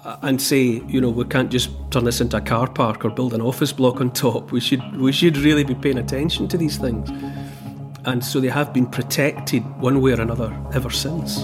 uh, 0.05 0.17
and 0.23 0.41
say, 0.41 0.83
you 0.87 1.01
know, 1.01 1.11
we 1.11 1.25
can't 1.25 1.51
just 1.51 1.71
turn 1.91 2.05
this 2.05 2.21
into 2.21 2.37
a 2.37 2.41
car 2.41 2.69
park 2.69 3.05
or 3.05 3.11
build 3.11 3.35
an 3.35 3.41
office 3.41 3.73
block 3.73 4.01
on 4.01 4.11
top. 4.11 4.53
We 4.53 4.61
should 4.61 4.97
we 4.97 5.13
should 5.13 5.37
really 5.39 5.65
be 5.65 5.75
paying 5.75 5.99
attention 5.99 6.49
to 6.49 6.59
these 6.59 6.77
things. 6.77 7.11
And 8.07 8.25
so 8.25 8.41
they 8.41 8.49
have 8.49 8.73
been 8.73 8.87
protected 8.87 9.63
one 9.81 10.01
way 10.01 10.13
or 10.13 10.21
another 10.21 10.55
ever 10.73 10.91
since. 10.91 11.39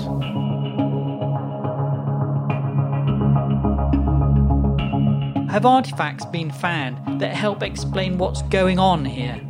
Have 5.50 5.66
artifacts 5.66 6.24
been 6.26 6.50
found 6.50 7.20
that 7.20 7.34
help 7.34 7.62
explain 7.62 8.18
what's 8.18 8.42
going 8.42 8.78
on 8.78 9.04
here? 9.04 9.40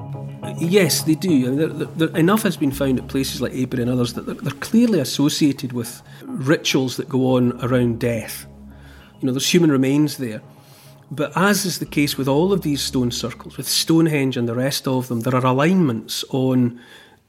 Yes, 0.59 1.03
they 1.03 1.15
do. 1.15 1.87
Enough 2.15 2.43
has 2.43 2.57
been 2.57 2.71
found 2.71 2.99
at 2.99 3.09
places 3.09 3.41
like 3.41 3.53
Avebury 3.53 3.83
and 3.83 3.91
others 3.91 4.15
that 4.15 4.27
they're, 4.27 4.35
they're 4.37 4.59
clearly 4.61 4.99
associated 4.99 5.73
with 5.73 6.03
rituals 6.23 6.97
that 6.97 7.09
go 7.09 7.37
on 7.37 7.53
around 7.63 8.01
death. 8.01 8.47
You 9.21 9.27
know, 9.27 9.33
there's 9.33 9.53
human 9.53 9.71
remains 9.71 10.17
there. 10.17 10.41
But 11.11 11.33
as 11.37 11.65
is 11.65 11.79
the 11.81 11.87
case 11.87 12.17
with 12.17 12.29
all 12.29 12.53
of 12.53 12.63
these 12.63 12.81
stone 12.81 13.11
circles, 13.11 13.57
with 13.57 13.69
Stonehenge 13.69 14.37
and 14.37 14.49
the 14.49 14.55
rest 14.55 14.87
of 14.87 15.09
them, 15.09 15.21
there 15.21 15.35
are 15.35 15.45
alignments 15.45 16.25
on, 16.31 16.81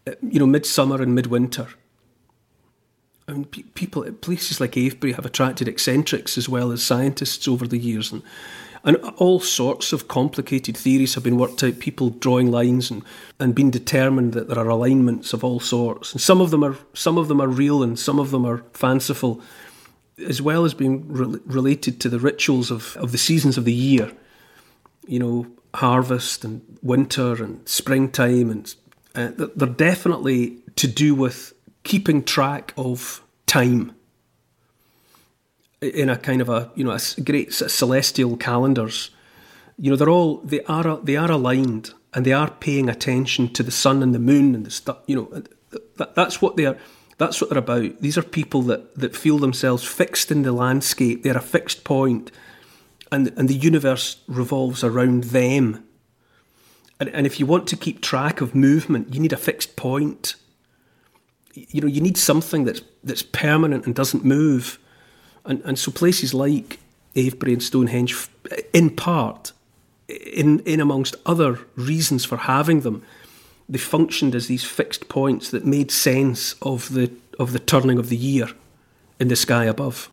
uh, 0.06 0.12
you 0.22 0.40
know, 0.40 0.46
midsummer 0.46 1.02
and 1.02 1.16
midwinter. 1.16 1.68
And 3.28 3.50
pe- 3.50 3.64
people 3.64 4.04
at 4.06 4.22
places 4.22 4.60
like 4.60 4.78
Avebury 4.78 5.14
have 5.14 5.26
attracted 5.26 5.68
eccentrics 5.68 6.38
as 6.38 6.48
well 6.48 6.72
as 6.72 6.84
scientists 6.84 7.48
over 7.48 7.68
the 7.68 7.80
years, 7.80 8.12
and 8.12 8.22
and 8.84 8.98
all 9.18 9.40
sorts 9.40 9.94
of 9.94 10.08
complicated 10.08 10.76
theories 10.76 11.14
have 11.14 11.24
been 11.24 11.38
worked 11.38 11.64
out. 11.64 11.78
People 11.78 12.10
drawing 12.10 12.52
lines 12.52 12.92
and 12.92 13.04
and 13.40 13.56
being 13.56 13.72
determined 13.72 14.34
that 14.34 14.48
there 14.48 14.60
are 14.60 14.70
alignments 14.70 15.34
of 15.34 15.44
all 15.44 15.60
sorts, 15.60 16.14
and 16.14 16.22
some 16.22 16.42
of 16.42 16.52
them 16.52 16.64
are 16.64 16.78
some 16.94 17.18
of 17.18 17.28
them 17.28 17.42
are 17.42 17.48
real, 17.48 17.84
and 17.84 17.98
some 17.98 18.20
of 18.20 18.32
them 18.32 18.46
are 18.46 18.64
fanciful 18.74 19.42
as 20.28 20.42
well 20.42 20.66
as 20.66 20.74
being 20.74 21.08
re- 21.08 21.40
related 21.46 22.00
to 22.02 22.10
the 22.10 22.20
rituals 22.20 22.72
of, 22.72 22.96
of 22.98 23.12
the 23.12 23.18
seasons 23.18 23.58
of 23.58 23.66
the 23.66 23.74
year, 23.74 24.12
you 25.08 25.20
know, 25.20 25.48
harvest 25.74 26.44
and 26.44 26.62
winter 26.82 27.44
and 27.44 27.68
springtime, 27.68 28.50
and 28.50 28.76
uh, 29.16 29.32
they're 29.56 29.68
definitely 29.68 30.58
to 30.76 30.88
do 30.88 31.16
with 31.16 31.54
keeping 31.84 32.24
track 32.24 32.74
of 32.78 33.24
time 33.46 33.96
in 35.82 36.10
a 36.10 36.18
kind 36.18 36.42
of 36.42 36.50
a 36.50 36.72
you 36.76 36.84
know 36.84 36.92
a 36.92 37.22
great 37.22 37.54
celestial 37.54 38.38
calendars. 38.38 39.10
You 39.78 39.92
know, 39.92 39.96
they're 39.96 40.10
all 40.10 40.38
they 40.38 40.64
are 40.66 40.98
they 40.98 41.16
are 41.16 41.32
aligned 41.32 41.94
and 42.14 42.26
they 42.26 42.34
are 42.34 42.52
paying 42.52 42.90
attention 42.90 43.52
to 43.54 43.64
the 43.64 43.72
sun 43.72 44.04
and 44.04 44.14
the 44.14 44.20
moon 44.20 44.54
and 44.56 44.66
the 44.66 44.72
stuff. 44.72 44.98
You 45.08 45.16
know, 45.16 45.44
that, 45.98 46.16
that's 46.16 46.42
what 46.42 46.56
they 46.56 46.66
are 46.66 46.78
that's 47.22 47.40
what 47.40 47.52
they're 47.52 47.60
about. 47.60 48.02
These 48.02 48.18
are 48.18 48.24
people 48.24 48.64
that, 48.64 48.96
that 48.96 49.16
feel 49.16 49.38
themselves 49.38 49.84
fixed 49.84 50.32
in 50.32 50.42
the 50.42 50.52
landscape. 50.52 51.22
They're 51.22 51.38
a 51.38 51.42
fixed 51.42 51.84
point, 51.84 52.32
and, 53.12 53.32
and 53.38 53.48
the 53.48 53.54
universe 53.54 54.18
revolves 54.28 54.84
around 54.84 55.26
them. 55.26 55.84
And, 57.00 57.10
and 57.10 57.28
if 57.28 57.40
you 57.40 57.46
want 57.46 57.68
to 57.68 57.78
keep 57.78 58.02
track 58.02 58.42
of 58.42 58.56
movement, 58.56 59.14
you 59.14 59.20
need 59.20 59.34
a 59.34 59.38
fixed 59.38 59.76
point. 59.76 60.34
You 61.54 61.82
know, 61.82 61.88
you 61.88 62.02
need 62.02 62.18
something 62.18 62.64
that's 62.64 62.82
that's 63.04 63.22
permanent 63.24 63.86
and 63.86 63.94
doesn't 63.94 64.26
move. 64.26 64.80
And 65.46 65.62
and 65.64 65.78
so 65.78 65.92
places 65.92 66.34
like 66.34 66.80
Avebury 67.16 67.54
and 67.54 67.62
Stonehenge, 67.62 68.16
in 68.74 68.96
part, 68.96 69.52
in 70.08 70.60
in 70.62 70.80
amongst 70.80 71.16
other 71.28 71.60
reasons 71.76 72.26
for 72.26 72.38
having 72.38 72.82
them, 72.82 73.04
they 73.72 73.78
functioned 73.78 74.36
as 74.36 74.48
these 74.48 74.66
fixed 74.66 75.08
points 75.08 75.50
that 75.50 75.66
made 75.66 75.90
sense 75.92 76.56
of 76.62 76.94
the 76.94 77.10
of 77.40 77.54
the 77.54 77.60
turning 77.60 77.98
of 77.98 78.10
the 78.10 78.18
year 78.18 78.50
in 79.20 79.30
the 79.30 79.36
sky 79.36 79.64
above. 79.64 80.10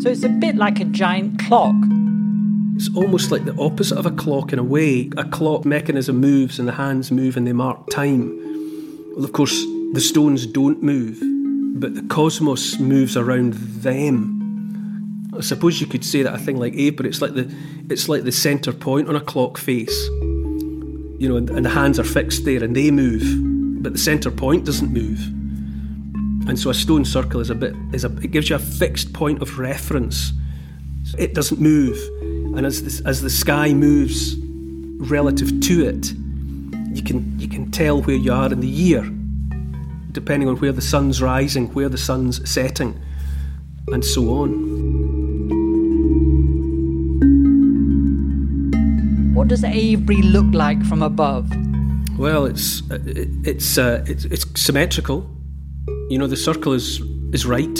So 0.00 0.08
it's 0.08 0.22
a 0.22 0.28
bit 0.28 0.54
like 0.54 0.78
a 0.80 0.84
giant 0.84 1.40
clock. 1.40 1.74
It's 2.76 2.88
almost 2.96 3.32
like 3.32 3.44
the 3.44 3.60
opposite 3.60 3.98
of 3.98 4.06
a 4.06 4.10
clock 4.12 4.52
in 4.52 4.58
a 4.58 4.64
way. 4.64 5.10
A 5.18 5.24
clock 5.24 5.64
mechanism 5.66 6.18
moves 6.18 6.58
and 6.58 6.66
the 6.66 6.72
hands 6.72 7.10
move 7.10 7.36
and 7.36 7.46
they 7.46 7.52
mark 7.52 7.90
time. 7.90 8.38
Well, 9.16 9.24
of 9.24 9.32
course, 9.32 9.60
the 9.92 10.00
stones 10.00 10.46
don't 10.46 10.82
move, 10.82 11.18
but 11.78 11.96
the 11.96 12.02
cosmos 12.02 12.78
moves 12.78 13.16
around 13.16 13.54
them 13.54 14.39
I 15.40 15.42
suppose 15.42 15.80
you 15.80 15.86
could 15.86 16.04
say 16.04 16.22
that 16.22 16.34
a 16.34 16.38
thing 16.38 16.58
like 16.58 16.74
A, 16.74 16.90
but 16.90 17.06
it's 17.06 17.22
like 17.22 17.32
the 17.32 17.50
it's 17.88 18.10
like 18.10 18.24
the 18.24 18.32
centre 18.32 18.74
point 18.74 19.08
on 19.08 19.16
a 19.16 19.20
clock 19.20 19.56
face. 19.56 20.06
You 21.18 21.28
know, 21.30 21.36
and, 21.36 21.48
and 21.48 21.64
the 21.64 21.70
hands 21.70 21.98
are 21.98 22.04
fixed 22.04 22.44
there 22.44 22.62
and 22.62 22.76
they 22.76 22.90
move, 22.90 23.82
but 23.82 23.94
the 23.94 23.98
centre 23.98 24.30
point 24.30 24.66
doesn't 24.66 24.92
move. 24.92 25.18
And 26.46 26.58
so 26.58 26.68
a 26.68 26.74
stone 26.74 27.06
circle 27.06 27.40
is 27.40 27.48
a 27.48 27.54
bit 27.54 27.74
is 27.94 28.04
a 28.04 28.14
it 28.18 28.32
gives 28.32 28.50
you 28.50 28.56
a 28.56 28.58
fixed 28.58 29.14
point 29.14 29.40
of 29.40 29.58
reference. 29.58 30.34
It 31.16 31.32
doesn't 31.32 31.58
move, 31.58 31.96
and 32.54 32.66
as 32.66 32.82
the, 32.82 33.08
as 33.08 33.22
the 33.22 33.30
sky 33.30 33.72
moves 33.72 34.36
relative 35.10 35.58
to 35.58 35.86
it, 35.86 36.12
you 36.94 37.02
can 37.02 37.40
you 37.40 37.48
can 37.48 37.70
tell 37.70 38.02
where 38.02 38.16
you 38.16 38.30
are 38.30 38.52
in 38.52 38.60
the 38.60 38.68
year, 38.68 39.10
depending 40.12 40.50
on 40.50 40.56
where 40.56 40.72
the 40.72 40.82
sun's 40.82 41.22
rising, 41.22 41.72
where 41.72 41.88
the 41.88 41.96
sun's 41.96 42.46
setting, 42.46 43.00
and 43.88 44.04
so 44.04 44.28
on. 44.34 44.89
Does 49.50 49.64
Avebury 49.64 50.22
look 50.22 50.46
like 50.54 50.80
from 50.86 51.02
above? 51.02 51.50
Well, 52.16 52.44
it's 52.46 52.88
uh, 52.88 52.98
it's 53.44 53.78
uh, 53.78 54.04
it's, 54.06 54.24
it's 54.26 54.46
symmetrical. 54.54 55.28
You 56.08 56.18
know, 56.18 56.28
the 56.28 56.36
circle 56.36 56.72
is 56.72 57.00
is 57.32 57.44
right. 57.44 57.78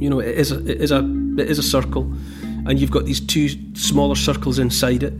You 0.00 0.08
know, 0.08 0.20
it 0.20 0.38
is 0.38 0.50
a, 0.50 0.58
it 0.66 0.80
is 0.80 0.90
a 0.90 1.00
it 1.36 1.50
is 1.50 1.58
a 1.58 1.62
circle, 1.62 2.10
and 2.66 2.80
you've 2.80 2.90
got 2.90 3.04
these 3.04 3.20
two 3.20 3.50
smaller 3.74 4.14
circles 4.14 4.58
inside 4.58 5.02
it. 5.02 5.12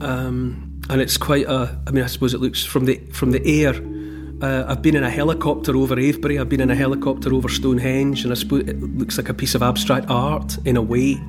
Um, 0.00 0.82
and 0.90 1.00
it's 1.00 1.16
quite 1.16 1.46
a. 1.46 1.80
I 1.86 1.92
mean, 1.92 2.02
I 2.02 2.08
suppose 2.08 2.34
it 2.34 2.40
looks 2.40 2.64
from 2.64 2.86
the 2.86 2.96
from 3.12 3.30
the 3.30 3.42
air. 3.46 3.74
Uh, 4.42 4.64
I've 4.72 4.82
been 4.82 4.96
in 4.96 5.04
a 5.04 5.10
helicopter 5.10 5.76
over 5.76 5.96
Avebury. 6.00 6.40
I've 6.40 6.48
been 6.48 6.62
in 6.62 6.70
a 6.70 6.74
helicopter 6.74 7.32
over 7.32 7.48
Stonehenge, 7.48 8.24
and 8.24 8.32
I 8.32 8.34
suppose 8.34 8.62
it 8.62 8.82
looks 8.82 9.18
like 9.18 9.28
a 9.28 9.34
piece 9.34 9.54
of 9.54 9.62
abstract 9.62 10.06
art 10.10 10.58
in 10.64 10.76
a 10.76 10.82
way. 10.82 11.20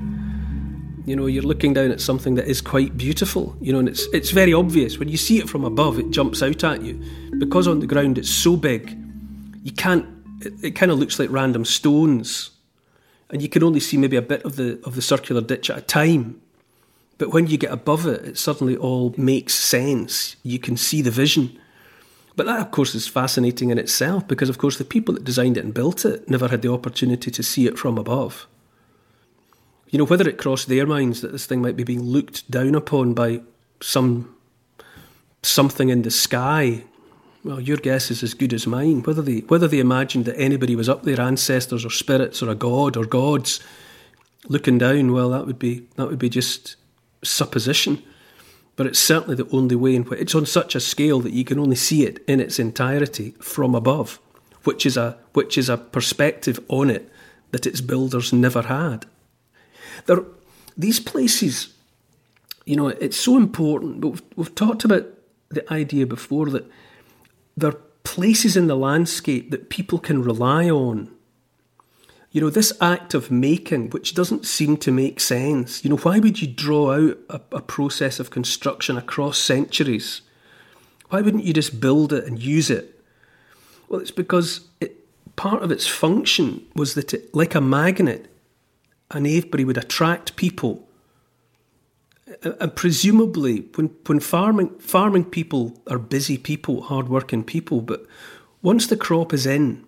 You 1.05 1.15
know, 1.15 1.25
you're 1.25 1.43
looking 1.43 1.73
down 1.73 1.91
at 1.91 1.99
something 1.99 2.35
that 2.35 2.47
is 2.47 2.61
quite 2.61 2.95
beautiful. 2.97 3.55
You 3.59 3.73
know, 3.73 3.79
and 3.79 3.89
it's 3.89 4.05
it's 4.13 4.31
very 4.31 4.53
obvious 4.53 4.97
when 4.97 5.09
you 5.09 5.17
see 5.17 5.39
it 5.39 5.49
from 5.49 5.63
above. 5.63 5.99
It 5.99 6.11
jumps 6.11 6.43
out 6.43 6.63
at 6.63 6.81
you 6.81 7.01
because 7.39 7.67
on 7.67 7.79
the 7.79 7.87
ground 7.87 8.17
it's 8.17 8.29
so 8.29 8.55
big. 8.55 8.97
You 9.63 9.71
can't. 9.71 10.05
It, 10.41 10.53
it 10.63 10.71
kind 10.71 10.91
of 10.91 10.99
looks 10.99 11.19
like 11.19 11.29
random 11.31 11.65
stones, 11.65 12.51
and 13.29 13.41
you 13.41 13.49
can 13.49 13.63
only 13.63 13.79
see 13.79 13.97
maybe 13.97 14.15
a 14.15 14.21
bit 14.21 14.43
of 14.43 14.55
the 14.55 14.79
of 14.83 14.95
the 14.95 15.01
circular 15.01 15.41
ditch 15.41 15.69
at 15.69 15.77
a 15.77 15.81
time. 15.81 16.41
But 17.17 17.31
when 17.31 17.45
you 17.47 17.57
get 17.57 17.71
above 17.71 18.07
it, 18.07 18.25
it 18.25 18.37
suddenly 18.37 18.75
all 18.75 19.13
makes 19.15 19.53
sense. 19.53 20.35
You 20.41 20.57
can 20.57 20.75
see 20.75 21.03
the 21.03 21.11
vision. 21.11 21.57
But 22.35 22.45
that, 22.47 22.59
of 22.59 22.71
course, 22.71 22.95
is 22.95 23.07
fascinating 23.07 23.69
in 23.69 23.77
itself 23.77 24.27
because, 24.27 24.49
of 24.49 24.57
course, 24.57 24.77
the 24.77 24.85
people 24.85 25.13
that 25.13 25.23
designed 25.23 25.57
it 25.57 25.63
and 25.65 25.73
built 25.73 26.05
it 26.05 26.27
never 26.29 26.47
had 26.47 26.63
the 26.63 26.71
opportunity 26.71 27.29
to 27.29 27.43
see 27.43 27.67
it 27.67 27.77
from 27.77 27.97
above. 27.97 28.47
You 29.91 29.97
know, 29.97 30.05
whether 30.05 30.27
it 30.27 30.37
crossed 30.37 30.69
their 30.69 30.87
minds 30.87 31.19
that 31.19 31.33
this 31.33 31.45
thing 31.45 31.61
might 31.61 31.75
be 31.75 31.83
being 31.83 32.01
looked 32.01 32.49
down 32.49 32.75
upon 32.75 33.13
by 33.13 33.41
some 33.81 34.35
something 35.43 35.89
in 35.89 36.03
the 36.03 36.11
sky, 36.11 36.83
well, 37.43 37.59
your 37.59 37.77
guess 37.77 38.09
is 38.09 38.23
as 38.23 38.33
good 38.33 38.53
as 38.53 38.65
mine. 38.65 39.03
Whether 39.03 39.21
they 39.21 39.39
whether 39.39 39.67
they 39.67 39.79
imagined 39.79 40.25
that 40.25 40.39
anybody 40.39 40.77
was 40.77 40.87
up 40.87 41.03
there, 41.03 41.19
ancestors 41.19 41.83
or 41.83 41.89
spirits 41.89 42.41
or 42.41 42.49
a 42.49 42.55
god 42.55 42.95
or 42.95 43.05
gods, 43.05 43.59
looking 44.47 44.77
down, 44.77 45.11
well, 45.11 45.29
that 45.31 45.45
would 45.45 45.59
be 45.59 45.85
that 45.97 46.07
would 46.07 46.19
be 46.19 46.29
just 46.29 46.77
supposition. 47.21 48.01
But 48.77 48.87
it's 48.87 48.99
certainly 48.99 49.35
the 49.35 49.49
only 49.51 49.75
way 49.75 49.95
in 49.95 50.03
which 50.03 50.21
it's 50.21 50.35
on 50.35 50.45
such 50.45 50.73
a 50.73 50.79
scale 50.79 51.19
that 51.19 51.33
you 51.33 51.43
can 51.43 51.59
only 51.59 51.75
see 51.75 52.05
it 52.05 52.23
in 52.29 52.39
its 52.39 52.59
entirety 52.59 53.31
from 53.41 53.75
above, 53.75 54.21
which 54.63 54.85
is 54.85 54.95
a 54.95 55.17
which 55.33 55.57
is 55.57 55.67
a 55.67 55.77
perspective 55.77 56.63
on 56.69 56.89
it 56.89 57.11
that 57.51 57.65
its 57.65 57.81
builders 57.81 58.31
never 58.31 58.61
had. 58.61 59.05
There, 60.05 60.23
these 60.77 60.99
places, 60.99 61.73
you 62.65 62.75
know, 62.75 62.87
it's 62.87 63.19
so 63.19 63.37
important. 63.37 64.01
But 64.01 64.09
we've, 64.09 64.23
we've 64.35 64.55
talked 64.55 64.83
about 64.83 65.05
the 65.49 65.71
idea 65.71 66.05
before 66.05 66.49
that 66.49 66.69
there 67.57 67.71
are 67.71 67.81
places 68.03 68.57
in 68.57 68.67
the 68.67 68.75
landscape 68.75 69.51
that 69.51 69.69
people 69.69 69.99
can 69.99 70.23
rely 70.23 70.69
on. 70.69 71.11
You 72.31 72.39
know, 72.39 72.49
this 72.49 72.71
act 72.79 73.13
of 73.13 73.29
making, 73.29 73.89
which 73.89 74.15
doesn't 74.15 74.45
seem 74.45 74.77
to 74.77 74.91
make 74.91 75.19
sense. 75.19 75.83
You 75.83 75.89
know, 75.89 75.97
why 75.97 76.19
would 76.19 76.41
you 76.41 76.47
draw 76.47 76.93
out 76.93 77.17
a, 77.29 77.41
a 77.51 77.61
process 77.61 78.19
of 78.19 78.29
construction 78.29 78.97
across 78.97 79.37
centuries? 79.37 80.21
Why 81.09 81.21
wouldn't 81.21 81.43
you 81.43 81.51
just 81.53 81.81
build 81.81 82.13
it 82.13 82.23
and 82.23 82.41
use 82.41 82.69
it? 82.69 83.03
Well, 83.89 83.99
it's 83.99 84.11
because 84.11 84.61
it, 84.79 84.95
part 85.35 85.61
of 85.61 85.71
its 85.71 85.85
function 85.85 86.65
was 86.73 86.93
that 86.93 87.13
it, 87.13 87.35
like 87.35 87.53
a 87.53 87.59
magnet, 87.59 88.30
and 89.11 89.27
Avebury 89.27 89.63
would 89.65 89.77
attract 89.77 90.35
people. 90.35 90.87
And 92.43 92.75
presumably, 92.75 93.65
when, 93.75 93.87
when 94.05 94.19
farming, 94.19 94.69
farming 94.79 95.25
people 95.25 95.81
are 95.87 95.99
busy 95.99 96.37
people, 96.37 96.83
hard-working 96.83 97.43
people, 97.43 97.81
but 97.81 98.05
once 98.61 98.87
the 98.87 98.97
crop 98.97 99.33
is 99.33 99.45
in, 99.45 99.85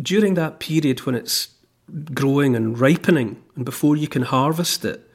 during 0.00 0.34
that 0.34 0.60
period 0.60 1.00
when 1.00 1.14
it's 1.14 1.48
growing 2.14 2.56
and 2.56 2.78
ripening, 2.78 3.42
and 3.54 3.64
before 3.64 3.96
you 3.96 4.08
can 4.08 4.22
harvest 4.22 4.84
it, 4.84 5.08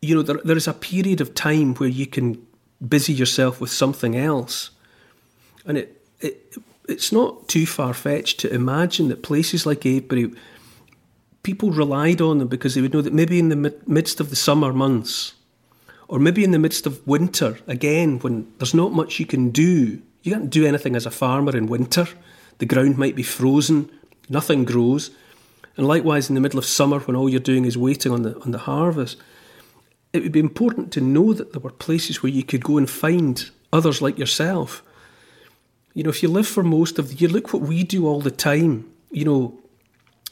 you 0.00 0.14
know, 0.14 0.22
there, 0.22 0.40
there 0.44 0.56
is 0.56 0.68
a 0.68 0.72
period 0.72 1.20
of 1.20 1.34
time 1.34 1.74
where 1.76 1.88
you 1.88 2.06
can 2.06 2.44
busy 2.86 3.12
yourself 3.12 3.60
with 3.60 3.70
something 3.70 4.16
else. 4.16 4.70
And 5.64 5.78
it, 5.78 6.02
it 6.20 6.56
it's 6.88 7.12
not 7.12 7.46
too 7.48 7.64
far 7.64 7.94
fetched 7.94 8.40
to 8.40 8.52
imagine 8.52 9.08
that 9.08 9.22
places 9.22 9.64
like 9.64 9.86
Avebury, 9.86 10.32
people 11.42 11.70
relied 11.70 12.20
on 12.20 12.38
them 12.38 12.48
because 12.48 12.74
they 12.74 12.80
would 12.80 12.92
know 12.92 13.02
that 13.02 13.12
maybe 13.12 13.38
in 13.38 13.48
the 13.48 13.74
midst 13.86 14.20
of 14.20 14.30
the 14.30 14.36
summer 14.36 14.72
months, 14.72 15.34
or 16.08 16.18
maybe 16.18 16.44
in 16.44 16.50
the 16.50 16.58
midst 16.58 16.86
of 16.86 17.06
winter, 17.06 17.58
again, 17.66 18.18
when 18.20 18.52
there's 18.58 18.74
not 18.74 18.92
much 18.92 19.18
you 19.18 19.26
can 19.26 19.50
do, 19.50 20.00
you 20.22 20.32
can't 20.32 20.50
do 20.50 20.66
anything 20.66 20.94
as 20.94 21.06
a 21.06 21.10
farmer 21.10 21.56
in 21.56 21.66
winter. 21.66 22.06
The 22.58 22.66
ground 22.66 22.98
might 22.98 23.16
be 23.16 23.22
frozen, 23.22 23.90
nothing 24.28 24.64
grows. 24.64 25.10
And 25.76 25.86
likewise, 25.86 26.28
in 26.28 26.34
the 26.34 26.40
middle 26.40 26.58
of 26.58 26.66
summer, 26.66 27.00
when 27.00 27.16
all 27.16 27.28
you're 27.28 27.40
doing 27.40 27.64
is 27.64 27.78
waiting 27.78 28.12
on 28.12 28.22
the, 28.22 28.38
on 28.40 28.50
the 28.50 28.58
harvest, 28.58 29.16
it 30.12 30.22
would 30.22 30.32
be 30.32 30.40
important 30.40 30.92
to 30.92 31.00
know 31.00 31.32
that 31.32 31.52
there 31.52 31.60
were 31.60 31.70
places 31.70 32.22
where 32.22 32.30
you 32.30 32.44
could 32.44 32.62
go 32.62 32.76
and 32.76 32.88
find 32.88 33.50
others 33.72 34.02
like 34.02 34.18
yourself 34.18 34.82
you 35.94 36.02
know, 36.02 36.10
if 36.10 36.22
you 36.22 36.28
live 36.28 36.46
for 36.46 36.62
most 36.62 36.98
of 36.98 37.08
the 37.08 37.14
year, 37.16 37.28
look 37.28 37.52
what 37.52 37.62
we 37.62 37.84
do 37.84 38.06
all 38.06 38.20
the 38.20 38.30
time. 38.30 38.90
You 39.10 39.24
know, 39.24 39.58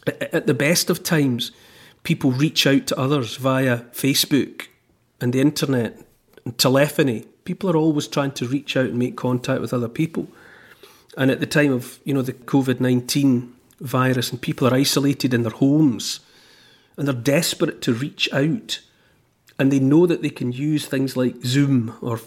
at 0.07 0.47
the 0.47 0.55
best 0.55 0.91
of 0.91 1.03
times, 1.03 1.53
people 2.03 2.33
reach 2.33 2.67
out 2.67 2.87
to 2.89 2.99
others 2.99 3.37
via 3.37 3.79
Facebook 3.93 4.67
and 5.21 5.33
the 5.33 5.41
internet 5.41 6.01
and 6.45 6.57
telephony. 6.59 7.27
People 7.45 7.71
are 7.71 7.77
always 7.77 8.09
trying 8.09 8.33
to 8.33 8.47
reach 8.47 8.77
out 8.77 8.87
and 8.87 8.99
make 8.99 9.17
contact 9.17 9.61
with 9.61 9.75
other 9.75 9.89
people. 9.89 10.29
And 11.17 11.31
at 11.31 11.41
the 11.41 11.47
time 11.47 11.73
of, 11.73 11.99
you 12.05 12.15
know, 12.15 12.23
the 12.23 12.33
COVID 12.33 12.81
19 12.81 13.55
virus 13.81 14.31
and 14.31 14.41
people 14.41 14.69
are 14.69 14.75
isolated 14.75 15.35
in 15.35 15.43
their 15.43 15.53
homes 15.53 16.21
and 16.97 17.09
they're 17.09 17.15
desperate 17.15 17.81
to 17.83 17.95
reach 17.95 18.31
out 18.33 18.81
and 19.59 19.71
they 19.71 19.79
know 19.79 20.07
that 20.07 20.23
they 20.23 20.31
can 20.31 20.53
use 20.53 20.87
things 20.87 21.17
like 21.17 21.37
Zoom 21.45 21.95
or 22.01 22.19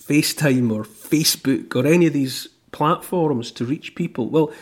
FaceTime 0.00 0.70
or 0.70 0.84
Facebook 0.84 1.74
or 1.74 1.86
any 1.86 2.06
of 2.06 2.12
these 2.12 2.48
platforms 2.72 3.50
to 3.52 3.64
reach 3.64 3.94
people. 3.94 4.28
Well, 4.28 4.52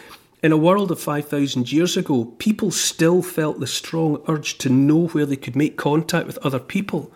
in 0.43 0.53
a 0.53 0.57
world 0.57 0.91
of 0.91 1.01
5,000 1.01 1.71
years 1.71 1.97
ago, 1.97 2.25
people 2.39 2.71
still 2.71 3.23
felt 3.23 3.61
the 3.61 3.67
strong 3.67 4.23
urge 4.29 4.59
to 4.59 4.69
know 4.69 5.07
where 5.09 5.27
they 5.27 5.37
could 5.37 5.57
make 5.57 5.77
contact 5.77 6.27
with 6.27 6.39
other 6.39 6.59
people. 6.59 7.13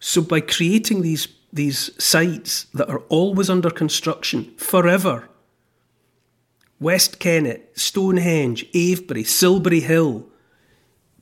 So, 0.00 0.20
by 0.20 0.40
creating 0.40 1.02
these, 1.02 1.28
these 1.52 1.90
sites 2.02 2.64
that 2.74 2.90
are 2.90 3.02
always 3.08 3.48
under 3.48 3.70
construction 3.70 4.52
forever 4.56 5.28
West 6.78 7.18
Kennet, 7.18 7.72
Stonehenge, 7.74 8.66
Avebury, 8.74 9.24
Silbury 9.24 9.80
Hill 9.80 10.26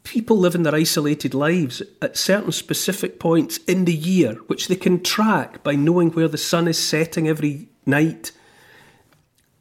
people 0.05 0.37
live 0.37 0.55
in 0.55 0.63
their 0.63 0.75
isolated 0.75 1.35
lives 1.35 1.83
at 2.01 2.17
certain 2.17 2.53
specific 2.53 3.19
points 3.19 3.59
in 3.67 3.87
the 3.87 3.95
year, 3.95 4.35
which 4.47 4.69
they 4.69 4.77
can 4.77 5.03
track 5.03 5.65
by 5.65 5.75
knowing 5.75 6.11
where 6.11 6.29
the 6.29 6.39
sun 6.39 6.69
is 6.69 6.79
setting 6.79 7.27
every 7.27 7.69
night 7.85 8.31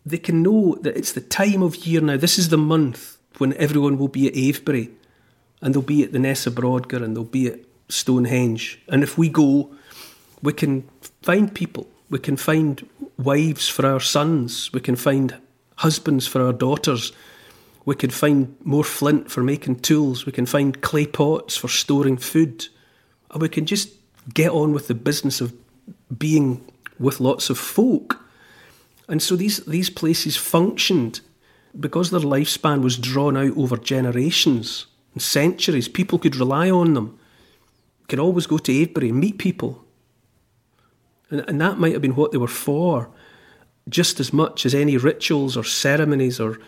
they 0.06 0.18
can 0.18 0.44
know 0.44 0.76
that 0.82 0.98
it's 0.98 1.14
the 1.14 1.22
time 1.22 1.62
of 1.62 1.86
year 1.86 2.02
now. 2.02 2.18
This 2.18 2.38
is 2.38 2.50
the 2.50 2.58
month 2.58 3.18
when 3.38 3.54
everyone 3.54 3.98
will 3.98 4.10
be 4.10 4.28
at 4.28 4.36
Avebury 4.36 4.90
and 5.62 5.74
they'll 5.74 5.82
be 5.82 6.04
at 6.04 6.12
the 6.12 6.20
Ness 6.20 6.46
of 6.46 6.56
Brodgar 6.56 7.02
and 7.02 7.16
they'll 7.16 7.24
be 7.24 7.48
at 7.48 7.60
Stonehenge. 7.90 8.82
And 8.90 9.04
if 9.04 9.18
we 9.18 9.30
go, 9.30 9.74
we 10.42 10.54
can 10.54 10.88
find 11.22 11.54
people. 11.54 11.88
We 12.10 12.20
can 12.20 12.36
find 12.36 12.88
wives 13.18 13.70
for 13.70 13.86
our 13.86 14.00
sons. 14.00 14.72
We 14.74 14.82
can 14.82 14.96
find 14.96 15.36
husbands 15.78 16.28
for 16.28 16.42
our 16.46 16.54
daughters. 16.54 17.14
We 17.86 17.96
can 17.96 18.10
find 18.10 18.56
more 18.64 18.84
flint 18.84 19.32
for 19.32 19.42
making 19.42 19.80
tools. 19.80 20.26
We 20.26 20.32
can 20.32 20.46
find 20.46 20.82
clay 20.82 21.06
pots 21.06 21.56
for 21.56 21.70
storing 21.70 22.18
food. 22.18 22.68
And 23.32 23.42
we 23.42 23.50
can 23.50 23.66
just 23.66 23.90
get 24.34 24.52
on 24.52 24.74
with 24.74 24.88
the 24.88 24.94
business 24.94 25.42
of 25.42 25.54
being 26.18 26.66
with 27.00 27.20
lots 27.20 27.50
of 27.50 27.58
folk. 27.58 28.23
And 29.08 29.22
so 29.22 29.36
these, 29.36 29.66
these 29.66 29.90
places 29.90 30.38
functioned 30.38 31.22
because 31.80 32.12
their 32.12 32.22
lifespan 32.22 32.82
was 32.82 32.98
drawn 32.98 33.36
out 33.36 33.58
over 33.58 33.78
generations 33.78 34.86
and 35.14 35.22
centuries. 35.22 35.88
People 35.88 36.20
could 36.20 36.36
rely 36.36 36.70
on 36.70 36.94
them, 36.94 37.18
could 38.08 38.20
always 38.20 38.48
go 38.48 38.58
to 38.58 38.72
Avebury 38.72 39.10
and 39.10 39.20
meet 39.20 39.38
people. 39.38 39.84
And, 41.30 41.44
and 41.48 41.60
that 41.62 41.80
might 41.80 41.94
have 41.94 42.02
been 42.02 42.16
what 42.16 42.32
they 42.32 42.38
were 42.38 42.48
for, 42.48 43.10
just 43.90 44.20
as 44.20 44.32
much 44.32 44.66
as 44.66 44.74
any 44.74 44.98
rituals 44.98 45.58
or 45.58 45.64
ceremonies 45.64 46.40
or 46.40 46.60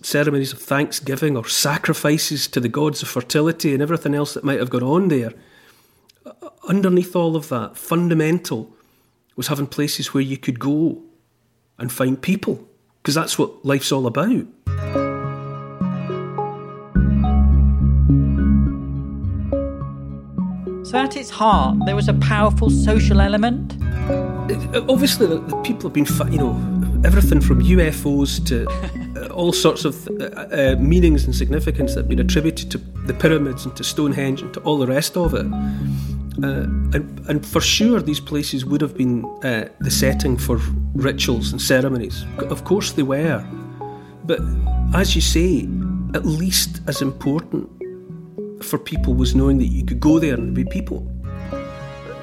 ceremonies 0.00 0.52
of 0.52 0.60
thanksgiving 0.60 1.36
or 1.36 1.46
sacrifices 1.46 2.46
to 2.48 2.60
the 2.60 2.68
gods 2.68 3.02
of 3.02 3.08
fertility 3.08 3.72
and 3.72 3.82
everything 3.82 4.14
else 4.14 4.34
that 4.34 4.44
might 4.44 4.60
have 4.60 4.70
gone 4.70 4.82
on 4.82 5.08
there. 5.08 5.32
Underneath 6.68 7.16
all 7.16 7.36
of 7.36 7.48
that, 7.48 7.76
fundamental 7.76 8.72
was 9.36 9.48
having 9.48 9.66
places 9.66 10.14
where 10.14 10.22
you 10.22 10.36
could 10.36 10.58
go 10.58 11.02
and 11.78 11.92
find 11.92 12.20
people, 12.20 12.66
because 13.02 13.14
that's 13.14 13.38
what 13.38 13.64
life's 13.64 13.92
all 13.92 14.06
about. 14.06 14.46
So, 20.88 20.96
at 20.96 21.16
its 21.16 21.28
heart, 21.28 21.76
there 21.84 21.94
was 21.94 22.08
a 22.08 22.14
powerful 22.14 22.70
social 22.70 23.20
element. 23.20 23.74
Obviously, 24.88 25.26
the, 25.26 25.38
the 25.38 25.56
people 25.56 25.90
have 25.90 25.92
been, 25.92 26.06
you 26.32 26.38
know, 26.38 26.78
everything 27.04 27.40
from 27.40 27.62
UFOs 27.62 28.44
to 28.46 28.66
uh, 29.20 29.28
all 29.28 29.52
sorts 29.52 29.84
of 29.84 30.08
uh, 30.08 30.24
uh, 30.24 30.76
meanings 30.78 31.24
and 31.24 31.34
significance 31.34 31.94
that 31.94 32.00
have 32.00 32.08
been 32.08 32.20
attributed 32.20 32.70
to 32.70 32.78
the 33.06 33.14
pyramids 33.14 33.64
and 33.66 33.76
to 33.76 33.84
Stonehenge 33.84 34.40
and 34.40 34.52
to 34.54 34.60
all 34.60 34.78
the 34.78 34.86
rest 34.86 35.16
of 35.16 35.34
it. 35.34 35.46
Uh, 36.42 36.62
and, 36.94 37.20
and, 37.28 37.44
for 37.44 37.60
sure, 37.60 38.00
these 38.00 38.20
places 38.20 38.64
would 38.64 38.80
have 38.80 38.96
been 38.96 39.24
uh, 39.42 39.68
the 39.80 39.90
setting 39.90 40.36
for 40.36 40.60
rituals 40.94 41.50
and 41.50 41.60
ceremonies. 41.60 42.24
Of 42.38 42.62
course, 42.62 42.92
they 42.92 43.02
were. 43.02 43.44
But 44.24 44.40
as 44.94 45.16
you 45.16 45.20
say, 45.20 45.68
at 46.14 46.24
least 46.24 46.80
as 46.86 47.02
important 47.02 47.68
for 48.62 48.78
people 48.78 49.14
was 49.14 49.34
knowing 49.34 49.58
that 49.58 49.66
you 49.66 49.84
could 49.84 49.98
go 49.98 50.18
there 50.18 50.34
and 50.34 50.54
be 50.54 50.64
people. 50.64 51.10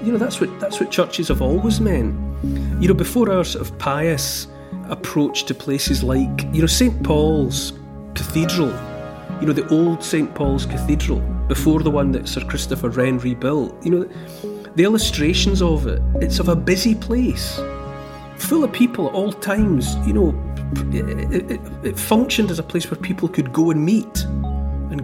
You 0.03 0.11
know, 0.13 0.17
that's 0.17 0.39
what 0.39 0.59
that's 0.59 0.79
what 0.79 0.91
churches 0.91 1.27
have 1.29 1.41
always 1.41 1.81
meant. 1.81 2.15
You 2.81 2.87
know, 2.87 2.93
before 2.93 3.31
our 3.31 3.43
sort 3.43 3.67
of 3.67 3.77
pious 3.79 4.47
approach 4.89 5.45
to 5.45 5.53
places 5.53 6.03
like, 6.03 6.43
you 6.53 6.61
know, 6.61 6.67
St. 6.67 7.03
Paul's 7.03 7.73
Cathedral, 8.13 8.71
you 9.39 9.47
know, 9.47 9.53
the 9.53 9.67
old 9.69 10.03
St. 10.03 10.33
Paul's 10.33 10.65
Cathedral 10.65 11.19
before 11.47 11.81
the 11.81 11.91
one 11.91 12.11
that 12.11 12.27
Sir 12.27 12.41
Christopher 12.45 12.89
Wren 12.89 13.19
rebuilt. 13.19 13.75
You 13.85 13.91
know, 13.91 14.03
the 14.75 14.83
illustrations 14.83 15.61
of 15.61 15.87
it, 15.87 16.01
it's 16.15 16.39
of 16.39 16.49
a 16.49 16.55
busy 16.55 16.95
place, 16.95 17.59
full 18.37 18.63
of 18.63 18.71
people 18.71 19.07
at 19.07 19.13
all 19.13 19.31
times. 19.31 19.95
You 20.07 20.13
know, 20.13 20.55
it, 20.93 21.51
it, 21.51 21.61
it 21.83 21.99
functioned 21.99 22.51
as 22.51 22.59
a 22.59 22.63
place 22.63 22.89
where 22.89 22.99
people 22.99 23.27
could 23.27 23.53
go 23.53 23.71
and 23.71 23.85
meet 23.85 24.23
and 24.91 25.01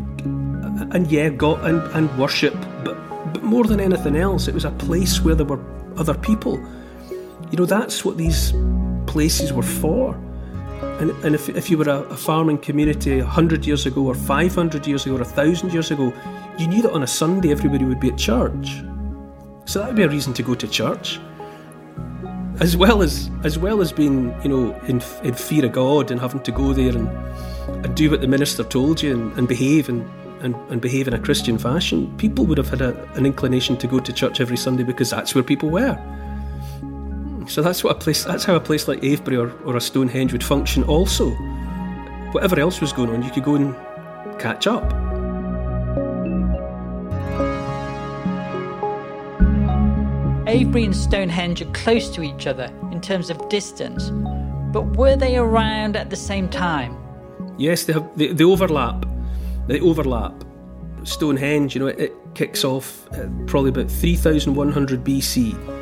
and 0.93 1.11
yeah, 1.11 1.29
go 1.29 1.55
and, 1.55 1.81
and 1.93 2.17
worship, 2.17 2.55
but 2.83 2.97
but 3.33 3.43
more 3.43 3.63
than 3.63 3.79
anything 3.79 4.15
else, 4.15 4.47
it 4.47 4.53
was 4.53 4.65
a 4.65 4.71
place 4.71 5.21
where 5.21 5.35
there 5.35 5.45
were 5.45 5.59
other 5.97 6.13
people. 6.13 6.59
You 7.51 7.57
know, 7.57 7.65
that's 7.65 8.03
what 8.03 8.17
these 8.17 8.53
places 9.07 9.53
were 9.53 9.63
for. 9.63 10.19
And, 11.01 11.09
and 11.25 11.33
if, 11.33 11.49
if 11.49 11.71
you 11.71 11.79
were 11.79 11.89
a, 11.89 12.01
a 12.03 12.15
farming 12.15 12.59
community 12.59 13.17
100 13.17 13.65
years 13.65 13.87
ago, 13.87 14.05
or 14.05 14.13
500 14.13 14.85
years 14.85 15.07
ago, 15.07 15.15
or 15.15 15.21
1,000 15.21 15.73
years 15.73 15.89
ago, 15.89 16.13
you 16.59 16.67
knew 16.67 16.83
that 16.83 16.91
on 16.91 17.01
a 17.01 17.07
Sunday 17.07 17.51
everybody 17.51 17.85
would 17.85 17.99
be 17.99 18.09
at 18.09 18.19
church. 18.19 18.83
So 19.65 19.79
that 19.79 19.87
would 19.87 19.95
be 19.95 20.03
a 20.03 20.09
reason 20.09 20.31
to 20.33 20.43
go 20.43 20.53
to 20.53 20.67
church. 20.67 21.19
As 22.59 22.77
well 22.77 23.01
as 23.01 23.31
as 23.43 23.57
well 23.57 23.81
as 23.81 23.91
being, 23.91 24.31
you 24.43 24.49
know, 24.49 24.79
in, 24.81 25.01
in 25.23 25.33
fear 25.33 25.65
of 25.65 25.71
God 25.71 26.11
and 26.11 26.21
having 26.21 26.43
to 26.43 26.51
go 26.51 26.71
there 26.71 26.95
and, 26.95 27.07
and 27.83 27.95
do 27.95 28.11
what 28.11 28.21
the 28.21 28.27
minister 28.27 28.63
told 28.63 29.01
you 29.01 29.13
and, 29.15 29.35
and 29.39 29.47
behave 29.47 29.89
and, 29.89 30.07
and, 30.43 30.53
and 30.69 30.81
behave 30.81 31.07
in 31.07 31.15
a 31.15 31.19
Christian 31.19 31.57
fashion, 31.57 32.15
people 32.17 32.45
would 32.45 32.59
have 32.59 32.69
had 32.69 32.81
a, 32.81 33.11
an 33.13 33.25
inclination 33.25 33.75
to 33.77 33.87
go 33.87 33.99
to 33.99 34.13
church 34.13 34.39
every 34.39 34.57
Sunday 34.57 34.83
because 34.83 35.09
that's 35.09 35.33
where 35.33 35.43
people 35.43 35.71
were. 35.71 35.97
So 37.47 37.61
that's 37.61 37.83
what 37.83 37.95
a 37.95 37.99
place. 37.99 38.23
That's 38.23 38.43
how 38.43 38.55
a 38.55 38.59
place 38.59 38.87
like 38.87 39.03
Avebury 39.03 39.37
or, 39.37 39.51
or 39.63 39.77
a 39.77 39.81
Stonehenge 39.81 40.31
would 40.31 40.43
function. 40.43 40.83
Also, 40.83 41.31
whatever 42.31 42.59
else 42.59 42.81
was 42.81 42.93
going 42.93 43.09
on, 43.09 43.23
you 43.23 43.31
could 43.31 43.43
go 43.43 43.55
and 43.55 43.75
catch 44.39 44.67
up. 44.67 44.83
Avebury 50.47 50.83
and 50.83 50.95
Stonehenge 50.95 51.61
are 51.61 51.71
close 51.71 52.09
to 52.09 52.23
each 52.23 52.45
other 52.45 52.73
in 52.91 52.99
terms 52.99 53.29
of 53.29 53.49
distance, 53.49 54.09
but 54.73 54.97
were 54.97 55.15
they 55.15 55.37
around 55.37 55.95
at 55.95 56.09
the 56.09 56.15
same 56.15 56.49
time? 56.49 56.97
Yes, 57.57 57.85
they 57.85 57.93
have. 57.93 58.09
They, 58.17 58.33
they 58.33 58.43
overlap. 58.43 59.05
They 59.67 59.79
overlap. 59.79 60.33
Stonehenge, 61.03 61.73
you 61.73 61.79
know, 61.79 61.87
it, 61.87 61.99
it 61.99 62.13
kicks 62.35 62.63
off 62.63 63.07
probably 63.47 63.69
about 63.69 63.89
3100 63.89 65.03
BC. 65.03 65.80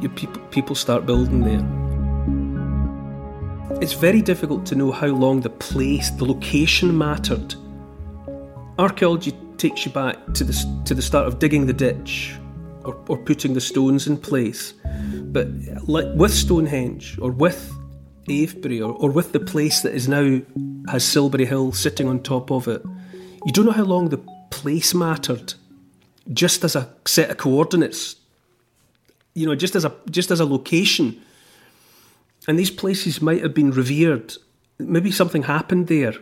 You, 0.00 0.08
people, 0.10 0.42
people 0.50 0.74
start 0.74 1.06
building 1.06 1.42
there. 1.42 1.64
It's 3.80 3.92
very 3.92 4.22
difficult 4.22 4.66
to 4.66 4.74
know 4.74 4.92
how 4.92 5.08
long 5.08 5.40
the 5.40 5.50
place, 5.50 6.10
the 6.10 6.24
location 6.24 6.96
mattered. 6.96 7.54
Archaeology 8.78 9.32
takes 9.58 9.86
you 9.86 9.92
back 9.92 10.16
to 10.34 10.44
the, 10.44 10.82
to 10.84 10.94
the 10.94 11.02
start 11.02 11.26
of 11.26 11.38
digging 11.38 11.66
the 11.66 11.72
ditch 11.72 12.36
or, 12.84 12.94
or 13.08 13.18
putting 13.18 13.54
the 13.54 13.60
stones 13.60 14.06
in 14.06 14.16
place. 14.16 14.74
But 15.14 15.48
like 15.86 16.06
with 16.14 16.32
Stonehenge 16.32 17.18
or 17.20 17.30
with 17.30 17.72
Avebury 18.28 18.80
or, 18.80 18.92
or 18.94 19.10
with 19.10 19.32
the 19.32 19.40
place 19.40 19.80
that 19.82 19.94
is 19.94 20.08
now 20.08 20.40
has 20.88 21.04
Silbury 21.04 21.46
Hill 21.46 21.72
sitting 21.72 22.08
on 22.08 22.22
top 22.22 22.50
of 22.50 22.68
it, 22.68 22.82
you 23.44 23.52
don't 23.52 23.66
know 23.66 23.72
how 23.72 23.84
long 23.84 24.08
the 24.08 24.20
place 24.50 24.94
mattered 24.94 25.54
just 26.32 26.64
as 26.64 26.76
a 26.76 26.94
set 27.06 27.30
of 27.30 27.36
coordinates. 27.36 28.16
You 29.36 29.44
know, 29.44 29.54
just 29.54 29.76
as 29.76 29.84
a 29.84 29.92
just 30.10 30.30
as 30.30 30.40
a 30.40 30.46
location. 30.46 31.20
And 32.48 32.58
these 32.58 32.70
places 32.70 33.20
might 33.20 33.42
have 33.42 33.52
been 33.52 33.70
revered. 33.70 34.32
Maybe 34.78 35.10
something 35.10 35.42
happened 35.42 35.88
there. 35.88 36.14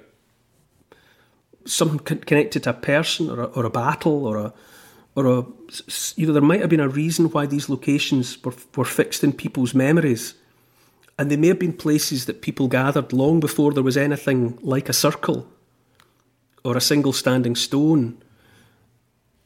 Something 1.64 2.00
connected 2.00 2.64
to 2.64 2.70
a 2.70 2.72
person 2.74 3.30
or 3.30 3.40
a, 3.40 3.44
or 3.44 3.64
a 3.64 3.70
battle 3.70 4.26
or 4.26 4.36
a 4.36 4.52
or 5.14 5.26
a 5.26 5.44
you 6.16 6.26
know 6.26 6.32
there 6.32 6.42
might 6.42 6.60
have 6.60 6.70
been 6.70 6.80
a 6.80 6.88
reason 6.88 7.30
why 7.30 7.46
these 7.46 7.68
locations 7.68 8.42
were 8.42 8.54
were 8.74 8.84
fixed 8.84 9.22
in 9.22 9.32
people's 9.32 9.74
memories. 9.74 10.34
And 11.16 11.30
they 11.30 11.36
may 11.36 11.48
have 11.48 11.60
been 11.60 11.84
places 11.84 12.26
that 12.26 12.42
people 12.42 12.66
gathered 12.66 13.12
long 13.12 13.38
before 13.38 13.72
there 13.72 13.84
was 13.84 13.96
anything 13.96 14.58
like 14.60 14.88
a 14.88 14.92
circle 14.92 15.46
or 16.64 16.76
a 16.76 16.80
single 16.80 17.12
standing 17.12 17.54
stone. 17.54 18.23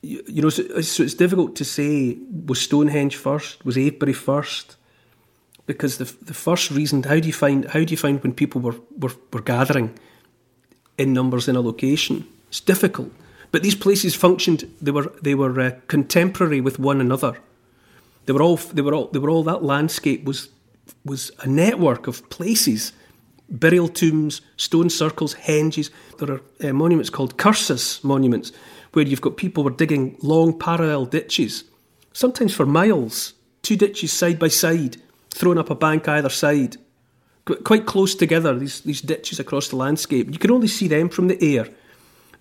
You, 0.03 0.23
you 0.27 0.43
know, 0.43 0.51
so, 0.51 0.81
so, 0.81 1.03
it's 1.03 1.15
difficult 1.15 1.57
to 1.57 1.65
say 1.65 2.19
was 2.47 2.61
Stonehenge 2.61 3.17
first, 3.17 3.65
was 3.65 3.77
Avebury 3.77 4.13
first, 4.13 4.77
because 5.67 5.99
the 5.99 6.05
the 6.25 6.35
first 6.35 6.71
reason 6.71 7.03
how 7.03 7.19
do 7.19 7.27
you 7.27 7.33
find 7.33 7.65
how 7.67 7.85
do 7.85 7.91
you 7.91 7.97
find 7.97 8.23
when 8.23 8.33
people 8.33 8.61
were 8.61 8.77
were, 8.97 9.13
were 9.33 9.43
gathering 9.43 9.99
in 10.97 11.13
numbers 11.13 11.49
in 11.49 11.57
a 11.57 11.61
location? 11.61 12.25
It's 12.49 12.61
difficult, 12.61 13.11
but 13.51 13.63
these 13.63 13.75
places 13.75 14.15
functioned. 14.15 14.65
They 14.81 14.93
were 14.93 15.13
they 15.23 15.35
were 15.35 15.61
uh, 15.61 15.71
contemporary 15.89 16.61
with 16.61 16.79
one 16.79 17.01
another. 17.01 17.39
They 18.27 18.33
were 18.33 18.43
all 18.43 18.57
they 18.57 18.83
were 18.83 18.95
all 18.95 19.09
they 19.09 19.19
were 19.19 19.31
all 19.31 19.45
that 19.45 19.65
landscape 19.65 20.25
was 20.25 20.49
was 21.05 21.33
a 21.41 21.47
network 21.47 22.07
of 22.07 22.29
places 22.31 22.93
burial 23.49 23.89
tombs, 23.89 24.41
stone 24.57 24.91
circles, 24.91 25.35
henges. 25.35 25.91
There 26.19 26.33
are 26.33 26.43
uh, 26.63 26.73
monuments 26.73 27.11
called 27.11 27.37
cursus 27.37 28.03
monuments, 28.05 28.53
where 28.93 29.07
you've 29.07 29.21
got 29.21 29.37
people 29.37 29.65
were 29.65 29.71
digging 29.71 30.17
long 30.23 30.59
parallel 30.59 31.07
ditches, 31.07 31.65
sometimes 32.13 32.55
for 32.55 32.67
miles, 32.67 33.35
two 33.63 33.77
ditches 33.77 34.13
side 34.13 34.39
by 34.39 34.49
side, 34.49 34.97
throwing 35.31 35.59
up 35.59 35.71
a 35.71 35.75
bank 35.75 36.09
either 36.09 36.31
side, 36.31 36.77
quite 37.65 37.87
close 37.87 38.15
together. 38.15 38.59
These 38.59 38.81
these 38.83 39.01
ditches 39.01 39.41
across 39.41 39.69
the 39.69 39.77
landscape. 39.77 40.31
You 40.33 40.39
can 40.39 40.51
only 40.51 40.69
see 40.69 40.89
them 40.89 41.09
from 41.09 41.29
the 41.29 41.57
air. 41.57 41.69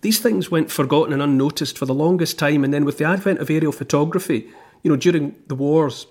These 0.01 0.19
things 0.19 0.51
went 0.51 0.71
forgotten 0.71 1.13
and 1.13 1.21
unnoticed 1.21 1.77
for 1.77 1.85
the 1.85 1.93
longest 1.93 2.37
time, 2.37 2.63
and 2.63 2.73
then 2.73 2.85
with 2.85 2.97
the 2.97 3.05
advent 3.05 3.39
of 3.39 3.49
aerial 3.49 3.71
photography, 3.71 4.47
you 4.83 4.91
know, 4.91 4.97
during 4.97 5.35
the 5.47 5.55
wars, 5.55 6.05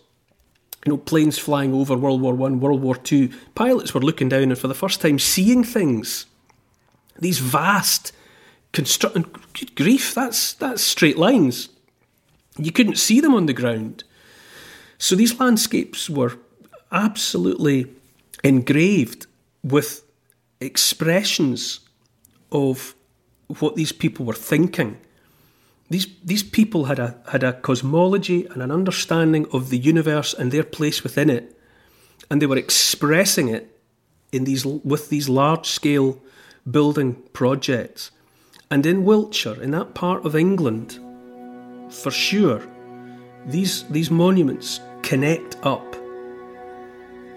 you 0.84 0.92
know, 0.92 0.98
planes 0.98 1.38
flying 1.38 1.72
over 1.72 1.96
World 1.96 2.20
War 2.20 2.34
One, 2.34 2.60
World 2.60 2.82
War 2.82 2.96
Two, 2.96 3.30
pilots 3.54 3.94
were 3.94 4.00
looking 4.00 4.28
down 4.28 4.44
and 4.44 4.58
for 4.58 4.68
the 4.68 4.74
first 4.74 5.00
time 5.00 5.18
seeing 5.18 5.62
things. 5.64 6.26
These 7.18 7.38
vast 7.38 8.12
construct 8.76 9.52
good 9.54 9.74
grief, 9.74 10.14
that's 10.14 10.52
that's 10.54 10.82
straight 10.82 11.18
lines. 11.18 11.68
You 12.58 12.72
couldn't 12.72 12.98
see 12.98 13.20
them 13.20 13.34
on 13.34 13.46
the 13.46 13.52
ground. 13.52 14.04
So 14.98 15.14
these 15.14 15.38
landscapes 15.38 16.08
were 16.08 16.38
absolutely 16.90 17.86
engraved 18.42 19.26
with 19.62 20.02
expressions 20.60 21.80
of 22.50 22.94
what 23.60 23.76
these 23.76 23.92
people 23.92 24.24
were 24.24 24.40
thinking 24.52 24.96
these, 25.88 26.08
these 26.24 26.42
people 26.42 26.86
had 26.86 26.98
a, 26.98 27.16
had 27.30 27.44
a 27.44 27.52
cosmology 27.52 28.46
and 28.46 28.62
an 28.62 28.70
understanding 28.70 29.46
of 29.52 29.70
the 29.70 29.78
universe 29.78 30.34
and 30.34 30.50
their 30.50 30.64
place 30.64 31.02
within 31.02 31.30
it, 31.30 31.58
and 32.30 32.42
they 32.42 32.46
were 32.46 32.56
expressing 32.56 33.48
it 33.48 33.78
in 34.32 34.44
these, 34.44 34.64
with 34.66 35.10
these 35.10 35.28
large 35.28 35.66
scale 35.66 36.20
building 36.68 37.14
projects. 37.32 38.10
And 38.70 38.84
in 38.84 39.04
Wiltshire, 39.04 39.62
in 39.62 39.70
that 39.72 39.94
part 39.94 40.26
of 40.26 40.34
England, 40.34 40.98
for 41.90 42.10
sure, 42.10 42.60
these, 43.46 43.84
these 43.84 44.10
monuments 44.10 44.80
connect 45.02 45.56
up. 45.64 45.94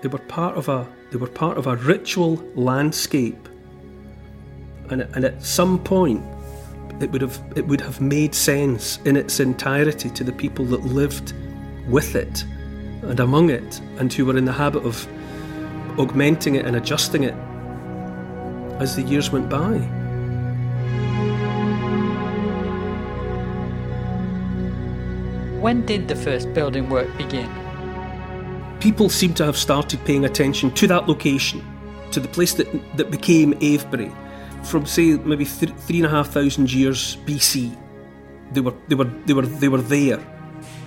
They 0.02 0.08
were 0.08 0.20
part 0.28 0.58
of 0.58 0.70
a, 0.70 0.88
they 1.12 1.18
were 1.18 1.28
part 1.28 1.58
of 1.58 1.68
a 1.68 1.76
ritual 1.76 2.36
landscape. 2.56 3.48
And, 4.90 5.02
and 5.02 5.24
at 5.24 5.44
some 5.44 5.84
point, 5.84 6.24
it 7.00 7.12
would 7.12 7.22
have 7.22 7.42
it 7.56 7.66
would 7.66 7.80
have 7.80 8.02
made 8.02 8.36
sense 8.36 9.00
in 9.06 9.16
its 9.16 9.40
entirety 9.40 10.10
to 10.10 10.24
the 10.24 10.32
people 10.32 10.66
that 10.66 10.82
lived 10.82 11.34
with 11.88 12.16
it 12.16 12.44
and 13.04 13.20
among 13.20 13.50
it 13.50 13.80
and 13.98 14.12
who 14.12 14.26
were 14.26 14.38
in 14.38 14.46
the 14.46 14.52
habit 14.52 14.84
of 14.84 15.08
augmenting 15.98 16.56
it 16.56 16.66
and 16.66 16.76
adjusting 16.76 17.24
it 17.24 17.36
as 18.82 18.96
the 18.96 19.02
years 19.04 19.32
went 19.32 19.50
by. 19.50 19.99
When 25.60 25.86
did 25.86 26.08
the 26.08 26.16
first 26.16 26.54
building 26.54 26.90
work 26.90 27.10
begin? 27.18 27.50
People 28.80 29.10
seem 29.10 29.34
to 29.34 29.44
have 29.44 29.58
started 29.58 30.00
paying 30.06 30.24
attention 30.24 30.72
to 30.72 30.88
that 30.88 31.10
location, 31.10 31.62
to 32.12 32.22
the 32.22 32.30
place 32.30 32.54
that, 32.54 32.68
that 32.96 33.12
became 33.12 33.54
Avebury 33.62 34.10
from 34.64 34.86
say 34.86 35.18
maybe 35.18 35.44
th- 35.44 35.74
three 35.74 35.98
and 35.98 36.06
a 36.06 36.10
half 36.10 36.30
thousand 36.30 36.72
years 36.72 37.18
BC. 37.26 37.76
They 38.54 38.62
were 38.62 38.74
they 38.88 38.96
were 38.96 39.12
they 39.26 39.34
were 39.34 39.46
they 39.46 39.68
were 39.68 39.82
there, 39.82 40.20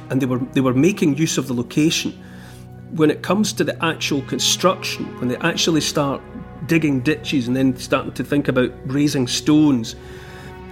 and 0.09 0.23
they 0.23 0.27
were 0.27 0.39
they 0.39 0.63
were 0.63 0.73
making 0.73 1.19
use 1.19 1.37
of 1.37 1.49
the 1.49 1.55
location. 1.55 2.19
When 2.93 3.11
it 3.11 3.23
comes 3.23 3.53
to 3.55 3.65
the 3.65 3.77
actual 3.85 4.23
construction, 4.23 5.05
when 5.19 5.29
they 5.29 5.37
actually 5.37 5.83
start 5.83 6.23
digging 6.67 7.01
ditches 7.01 7.47
and 7.47 7.55
then 7.55 7.77
starting 7.77 8.13
to 8.13 8.25
think 8.25 8.49
about 8.49 8.73
raising 8.87 9.27
stones, 9.27 9.97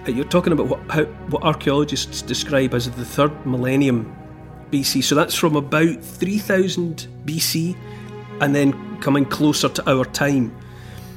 you're 0.07 0.24
talking 0.24 0.53
about 0.53 0.66
what 0.66 0.80
how, 0.90 1.05
what 1.28 1.42
archaeologists 1.42 2.22
describe 2.22 2.74
as 2.74 2.90
the 2.90 3.05
third 3.05 3.46
millennium 3.46 4.16
BC. 4.70 5.03
So 5.03 5.14
that's 5.14 5.34
from 5.34 5.57
about 5.57 6.03
3000 6.03 7.07
BC, 7.24 7.76
and 8.40 8.55
then 8.55 8.98
coming 9.01 9.24
closer 9.24 9.68
to 9.68 9.90
our 9.90 10.05
time. 10.05 10.57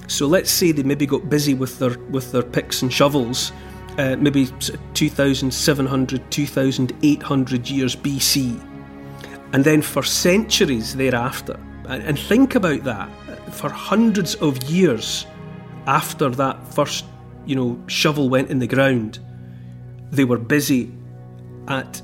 So 0.08 0.28
let's 0.28 0.52
say 0.52 0.72
they 0.72 0.84
maybe 0.84 1.06
got 1.06 1.30
busy 1.30 1.54
with 1.54 1.80
their 1.80 1.98
with 2.10 2.32
their 2.32 2.44
picks 2.44 2.82
and 2.82 2.92
shovels, 2.92 3.52
uh, 3.98 4.16
maybe 4.18 4.48
2,700, 4.94 6.32
2,800 6.32 7.70
years 7.70 7.96
BC, 7.96 8.60
and 9.54 9.64
then 9.64 9.82
for 9.82 10.04
centuries 10.04 10.96
thereafter. 10.96 11.60
And, 11.88 12.04
and 12.04 12.20
think 12.20 12.56
about 12.56 12.84
that 12.84 13.10
for 13.54 13.70
hundreds 13.70 14.36
of 14.36 14.62
years 14.64 15.26
after 15.86 16.30
that 16.30 16.74
first, 16.74 17.06
you 17.46 17.56
know, 17.56 17.82
shovel 17.88 18.30
went 18.30 18.50
in 18.50 18.60
the 18.60 18.68
ground, 18.68 19.20
they 20.12 20.26
were 20.26 20.38
busy 20.38 20.92
at 21.68 22.02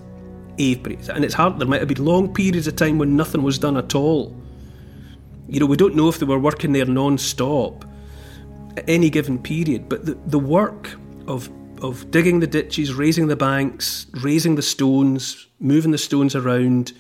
Avebury. 0.58 0.98
And 1.14 1.24
it's 1.24 1.34
hard, 1.34 1.60
there 1.60 1.68
might 1.68 1.80
have 1.80 1.88
been 1.88 2.04
long 2.04 2.34
periods 2.34 2.68
of 2.68 2.76
time 2.76 2.98
when 2.98 3.16
nothing 3.16 3.44
was 3.44 3.60
done 3.60 3.78
at 3.78 3.96
all. 3.96 4.36
You 5.48 5.60
know, 5.60 5.66
we 5.66 5.78
don't 5.78 5.96
know 5.96 6.10
if 6.10 6.20
they 6.20 6.26
were 6.26 6.40
working 6.40 6.74
there 6.74 6.86
non 6.86 7.18
stop 7.18 7.86
at 8.78 8.88
any 8.88 9.10
given 9.10 9.40
period, 9.40 9.90
but 9.90 10.06
the, 10.06 10.18
the 10.26 10.40
work 10.40 10.96
of 11.28 11.50
of 11.82 12.12
digging 12.12 12.42
the 12.42 12.48
ditches, 12.48 12.94
raising 12.94 13.28
the 13.28 13.36
banks, 13.36 14.06
raising 14.22 14.56
the 14.56 14.62
stones, 14.62 15.48
moving 15.60 15.92
the 15.92 15.98
stones 15.98 16.36
around 16.36 16.92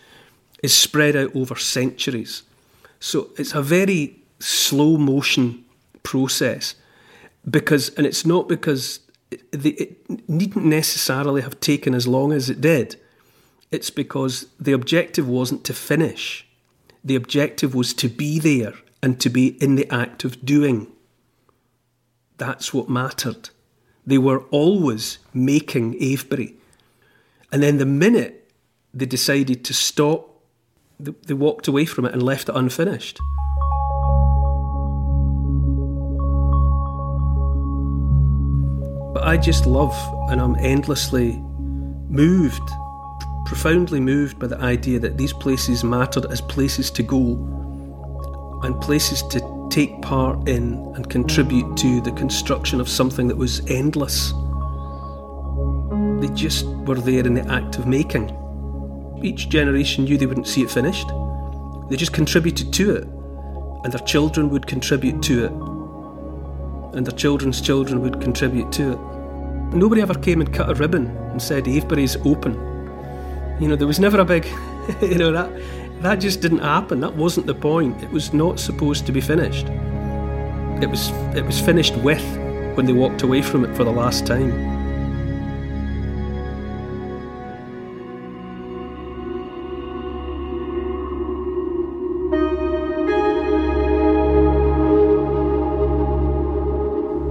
is 0.63 0.73
spread 0.73 1.15
out 1.15 1.35
over 1.35 1.55
centuries. 1.55 2.43
So 2.99 3.29
it's 3.37 3.53
a 3.53 3.61
very 3.61 4.21
slow 4.39 4.97
motion 4.97 5.65
process 6.03 6.75
because, 7.49 7.89
and 7.95 8.05
it's 8.05 8.25
not 8.25 8.47
because 8.47 8.99
it, 9.31 9.65
it 9.65 10.29
needn't 10.29 10.65
necessarily 10.65 11.41
have 11.41 11.59
taken 11.59 11.93
as 11.93 12.07
long 12.07 12.31
as 12.31 12.49
it 12.49 12.61
did. 12.61 12.95
It's 13.71 13.89
because 13.89 14.47
the 14.59 14.71
objective 14.71 15.27
wasn't 15.27 15.63
to 15.65 15.73
finish. 15.73 16.47
The 17.03 17.15
objective 17.15 17.75
was 17.75 17.93
to 17.95 18.09
be 18.09 18.39
there 18.39 18.73
and 19.01 19.19
to 19.21 19.29
be 19.29 19.61
in 19.63 19.75
the 19.75 19.91
act 19.93 20.25
of 20.25 20.43
doing. 20.43 20.87
That's 22.37 22.73
what 22.73 22.89
mattered. 22.89 23.49
They 24.05 24.17
were 24.17 24.39
always 24.51 25.19
making 25.33 26.01
Avebury. 26.01 26.55
And 27.51 27.61
then 27.63 27.77
the 27.77 27.85
minute 27.85 28.51
they 28.93 29.05
decided 29.05 29.63
to 29.65 29.73
stop, 29.73 30.41
they 30.99 31.33
walked 31.33 31.67
away 31.67 31.85
from 31.85 32.05
it 32.05 32.13
and 32.13 32.23
left 32.23 32.49
it 32.49 32.55
unfinished. 32.55 33.19
But 39.19 39.27
I 39.27 39.35
just 39.35 39.65
love 39.65 39.93
and 40.29 40.39
I'm 40.39 40.55
endlessly 40.55 41.33
moved, 42.07 42.71
profoundly 43.45 43.99
moved 43.99 44.39
by 44.39 44.47
the 44.47 44.57
idea 44.59 44.97
that 44.99 45.17
these 45.17 45.33
places 45.33 45.83
mattered 45.83 46.25
as 46.31 46.39
places 46.39 46.89
to 46.91 47.03
go 47.03 47.33
and 48.63 48.79
places 48.79 49.21
to 49.23 49.67
take 49.69 50.01
part 50.01 50.47
in 50.47 50.93
and 50.95 51.09
contribute 51.09 51.75
to 51.79 51.99
the 51.99 52.13
construction 52.13 52.79
of 52.79 52.87
something 52.87 53.27
that 53.27 53.35
was 53.35 53.59
endless. 53.69 54.31
They 56.21 56.33
just 56.33 56.65
were 56.65 56.95
there 56.95 57.27
in 57.27 57.33
the 57.33 57.45
act 57.49 57.77
of 57.77 57.87
making. 57.87 58.33
Each 59.21 59.49
generation 59.49 60.05
knew 60.05 60.17
they 60.17 60.27
wouldn't 60.27 60.47
see 60.47 60.61
it 60.61 60.71
finished. 60.71 61.09
They 61.89 61.97
just 61.97 62.13
contributed 62.13 62.71
to 62.71 62.95
it, 62.95 63.03
and 63.83 63.91
their 63.91 64.07
children 64.07 64.49
would 64.49 64.65
contribute 64.65 65.21
to 65.23 65.43
it, 65.43 65.51
and 66.93 67.05
their 67.05 67.17
children's 67.17 67.61
children 67.61 68.01
would 68.01 68.21
contribute 68.21 68.71
to 68.73 68.93
it. 68.93 68.99
Nobody 69.75 70.01
ever 70.01 70.15
came 70.15 70.41
and 70.41 70.53
cut 70.53 70.69
a 70.69 70.73
ribbon 70.73 71.07
and 71.31 71.41
said 71.41 71.65
Avebury's 71.65 72.15
open. 72.25 72.53
You 73.59 73.67
know, 73.67 73.75
there 73.75 73.87
was 73.87 73.99
never 73.99 74.19
a 74.19 74.25
big, 74.25 74.45
you 75.01 75.17
know, 75.17 75.31
that 75.31 75.49
that 76.01 76.15
just 76.15 76.41
didn't 76.41 76.59
happen. 76.59 77.01
That 77.01 77.15
wasn't 77.15 77.45
the 77.45 77.53
point. 77.53 78.01
It 78.01 78.09
was 78.09 78.33
not 78.33 78.59
supposed 78.59 79.05
to 79.05 79.11
be 79.11 79.21
finished. 79.21 79.67
It 80.81 80.89
was 80.89 81.09
it 81.35 81.45
was 81.45 81.59
finished 81.59 81.95
with 81.97 82.23
when 82.75 82.85
they 82.85 82.93
walked 82.93 83.21
away 83.21 83.41
from 83.41 83.65
it 83.65 83.75
for 83.75 83.83
the 83.83 83.91
last 83.91 84.25
time. 84.25 84.78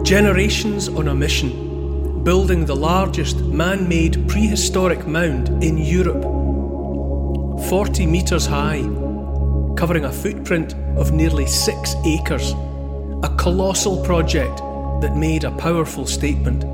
Generations 0.09 0.89
on 0.89 1.09
a 1.09 1.15
mission, 1.15 2.25
building 2.25 2.65
the 2.65 2.75
largest 2.75 3.41
man 3.41 3.87
made 3.87 4.27
prehistoric 4.27 5.07
mound 5.07 5.63
in 5.63 5.77
Europe. 5.77 6.23
40 7.69 8.07
metres 8.07 8.47
high, 8.47 8.81
covering 9.77 10.07
a 10.07 10.11
footprint 10.11 10.75
of 10.97 11.13
nearly 11.13 11.45
six 11.47 11.95
acres. 12.07 12.53
A 13.23 13.35
colossal 13.37 14.03
project 14.03 14.57
that 15.03 15.15
made 15.15 15.45
a 15.45 15.55
powerful 15.59 16.07
statement. 16.07 16.65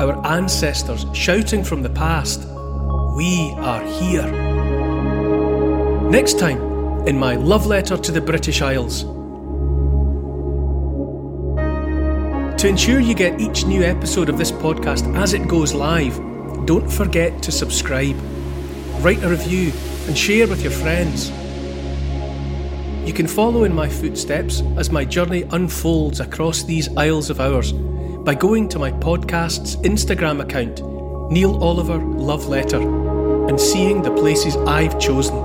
Our 0.00 0.26
ancestors 0.26 1.04
shouting 1.12 1.64
from 1.64 1.82
the 1.82 1.90
past, 1.90 2.48
We 3.14 3.52
are 3.58 3.84
here. 4.00 4.32
Next 6.08 6.38
time, 6.38 7.06
in 7.06 7.18
my 7.18 7.36
love 7.36 7.66
letter 7.66 7.98
to 7.98 8.10
the 8.10 8.22
British 8.22 8.62
Isles. 8.62 9.13
To 12.64 12.70
ensure 12.70 12.98
you 12.98 13.12
get 13.12 13.42
each 13.42 13.66
new 13.66 13.82
episode 13.82 14.30
of 14.30 14.38
this 14.38 14.50
podcast 14.50 15.14
as 15.16 15.34
it 15.34 15.46
goes 15.46 15.74
live, 15.74 16.16
don't 16.64 16.90
forget 16.90 17.42
to 17.42 17.52
subscribe, 17.52 18.16
write 19.02 19.22
a 19.22 19.28
review, 19.28 19.70
and 20.06 20.16
share 20.16 20.48
with 20.48 20.62
your 20.62 20.72
friends. 20.72 21.28
You 23.06 23.12
can 23.12 23.26
follow 23.26 23.64
in 23.64 23.74
my 23.74 23.86
footsteps 23.86 24.62
as 24.78 24.90
my 24.90 25.04
journey 25.04 25.42
unfolds 25.50 26.20
across 26.20 26.62
these 26.62 26.88
Isles 26.96 27.28
of 27.28 27.38
ours 27.38 27.72
by 27.72 28.34
going 28.34 28.70
to 28.70 28.78
my 28.78 28.92
podcast's 28.92 29.76
Instagram 29.84 30.40
account, 30.40 30.80
Neil 31.30 31.62
Oliver 31.62 31.98
Love 31.98 32.46
Letter, 32.46 32.80
and 33.46 33.60
seeing 33.60 34.00
the 34.00 34.14
places 34.14 34.56
I've 34.56 34.98
chosen. 34.98 35.36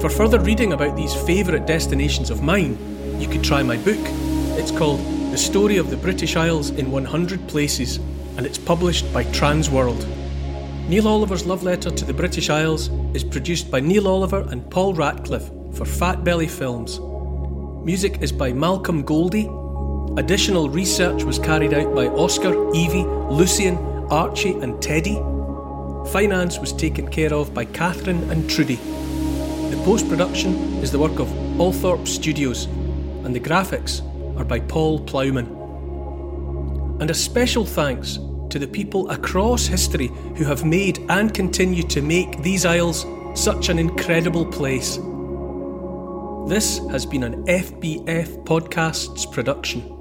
For 0.00 0.08
further 0.08 0.40
reading 0.40 0.72
about 0.72 0.96
these 0.96 1.12
favourite 1.12 1.66
destinations 1.66 2.30
of 2.30 2.42
mine, 2.42 2.78
you 3.20 3.28
could 3.28 3.44
try 3.44 3.62
my 3.62 3.76
book. 3.76 4.00
It's 4.56 4.70
called 4.70 5.17
The 5.30 5.36
Story 5.36 5.76
of 5.76 5.90
the 5.90 5.96
British 5.98 6.36
Isles 6.36 6.70
in 6.70 6.90
100 6.90 7.46
Places, 7.48 7.98
and 8.38 8.46
it's 8.46 8.56
published 8.56 9.12
by 9.12 9.24
Transworld. 9.24 10.06
Neil 10.88 11.06
Oliver's 11.06 11.44
Love 11.44 11.62
Letter 11.62 11.90
to 11.90 12.04
the 12.06 12.14
British 12.14 12.48
Isles 12.48 12.88
is 13.12 13.24
produced 13.24 13.70
by 13.70 13.78
Neil 13.78 14.08
Oliver 14.08 14.40
and 14.50 14.68
Paul 14.70 14.94
Ratcliffe 14.94 15.50
for 15.74 15.84
Fat 15.84 16.24
Belly 16.24 16.48
Films. 16.48 16.98
Music 17.84 18.22
is 18.22 18.32
by 18.32 18.54
Malcolm 18.54 19.02
Goldie. 19.02 19.50
Additional 20.18 20.70
research 20.70 21.24
was 21.24 21.38
carried 21.38 21.74
out 21.74 21.94
by 21.94 22.06
Oscar, 22.06 22.54
Evie, 22.74 23.04
Lucian, 23.04 23.76
Archie, 24.10 24.54
and 24.54 24.80
Teddy. 24.80 25.16
Finance 26.10 26.58
was 26.58 26.72
taken 26.72 27.06
care 27.06 27.34
of 27.34 27.52
by 27.52 27.66
Catherine 27.66 28.30
and 28.30 28.48
Trudy. 28.48 28.76
The 28.76 29.82
post 29.84 30.08
production 30.08 30.54
is 30.82 30.90
the 30.90 30.98
work 30.98 31.18
of 31.18 31.28
Althorpe 31.60 32.08
Studios, 32.08 32.64
and 33.24 33.34
the 33.34 33.40
graphics 33.40 34.00
are 34.38 34.44
by 34.44 34.60
Paul 34.60 35.00
Plowman. 35.00 35.46
And 37.00 37.10
a 37.10 37.14
special 37.14 37.64
thanks 37.64 38.18
to 38.50 38.58
the 38.58 38.66
people 38.66 39.10
across 39.10 39.66
history 39.66 40.08
who 40.36 40.44
have 40.44 40.64
made 40.64 40.98
and 41.10 41.34
continue 41.34 41.82
to 41.88 42.00
make 42.00 42.42
these 42.42 42.64
Isles 42.64 43.04
such 43.34 43.68
an 43.68 43.78
incredible 43.78 44.46
place. 44.46 44.96
This 46.48 46.78
has 46.90 47.04
been 47.04 47.24
an 47.24 47.44
FBF 47.44 48.44
Podcasts 48.44 49.30
production. 49.30 49.97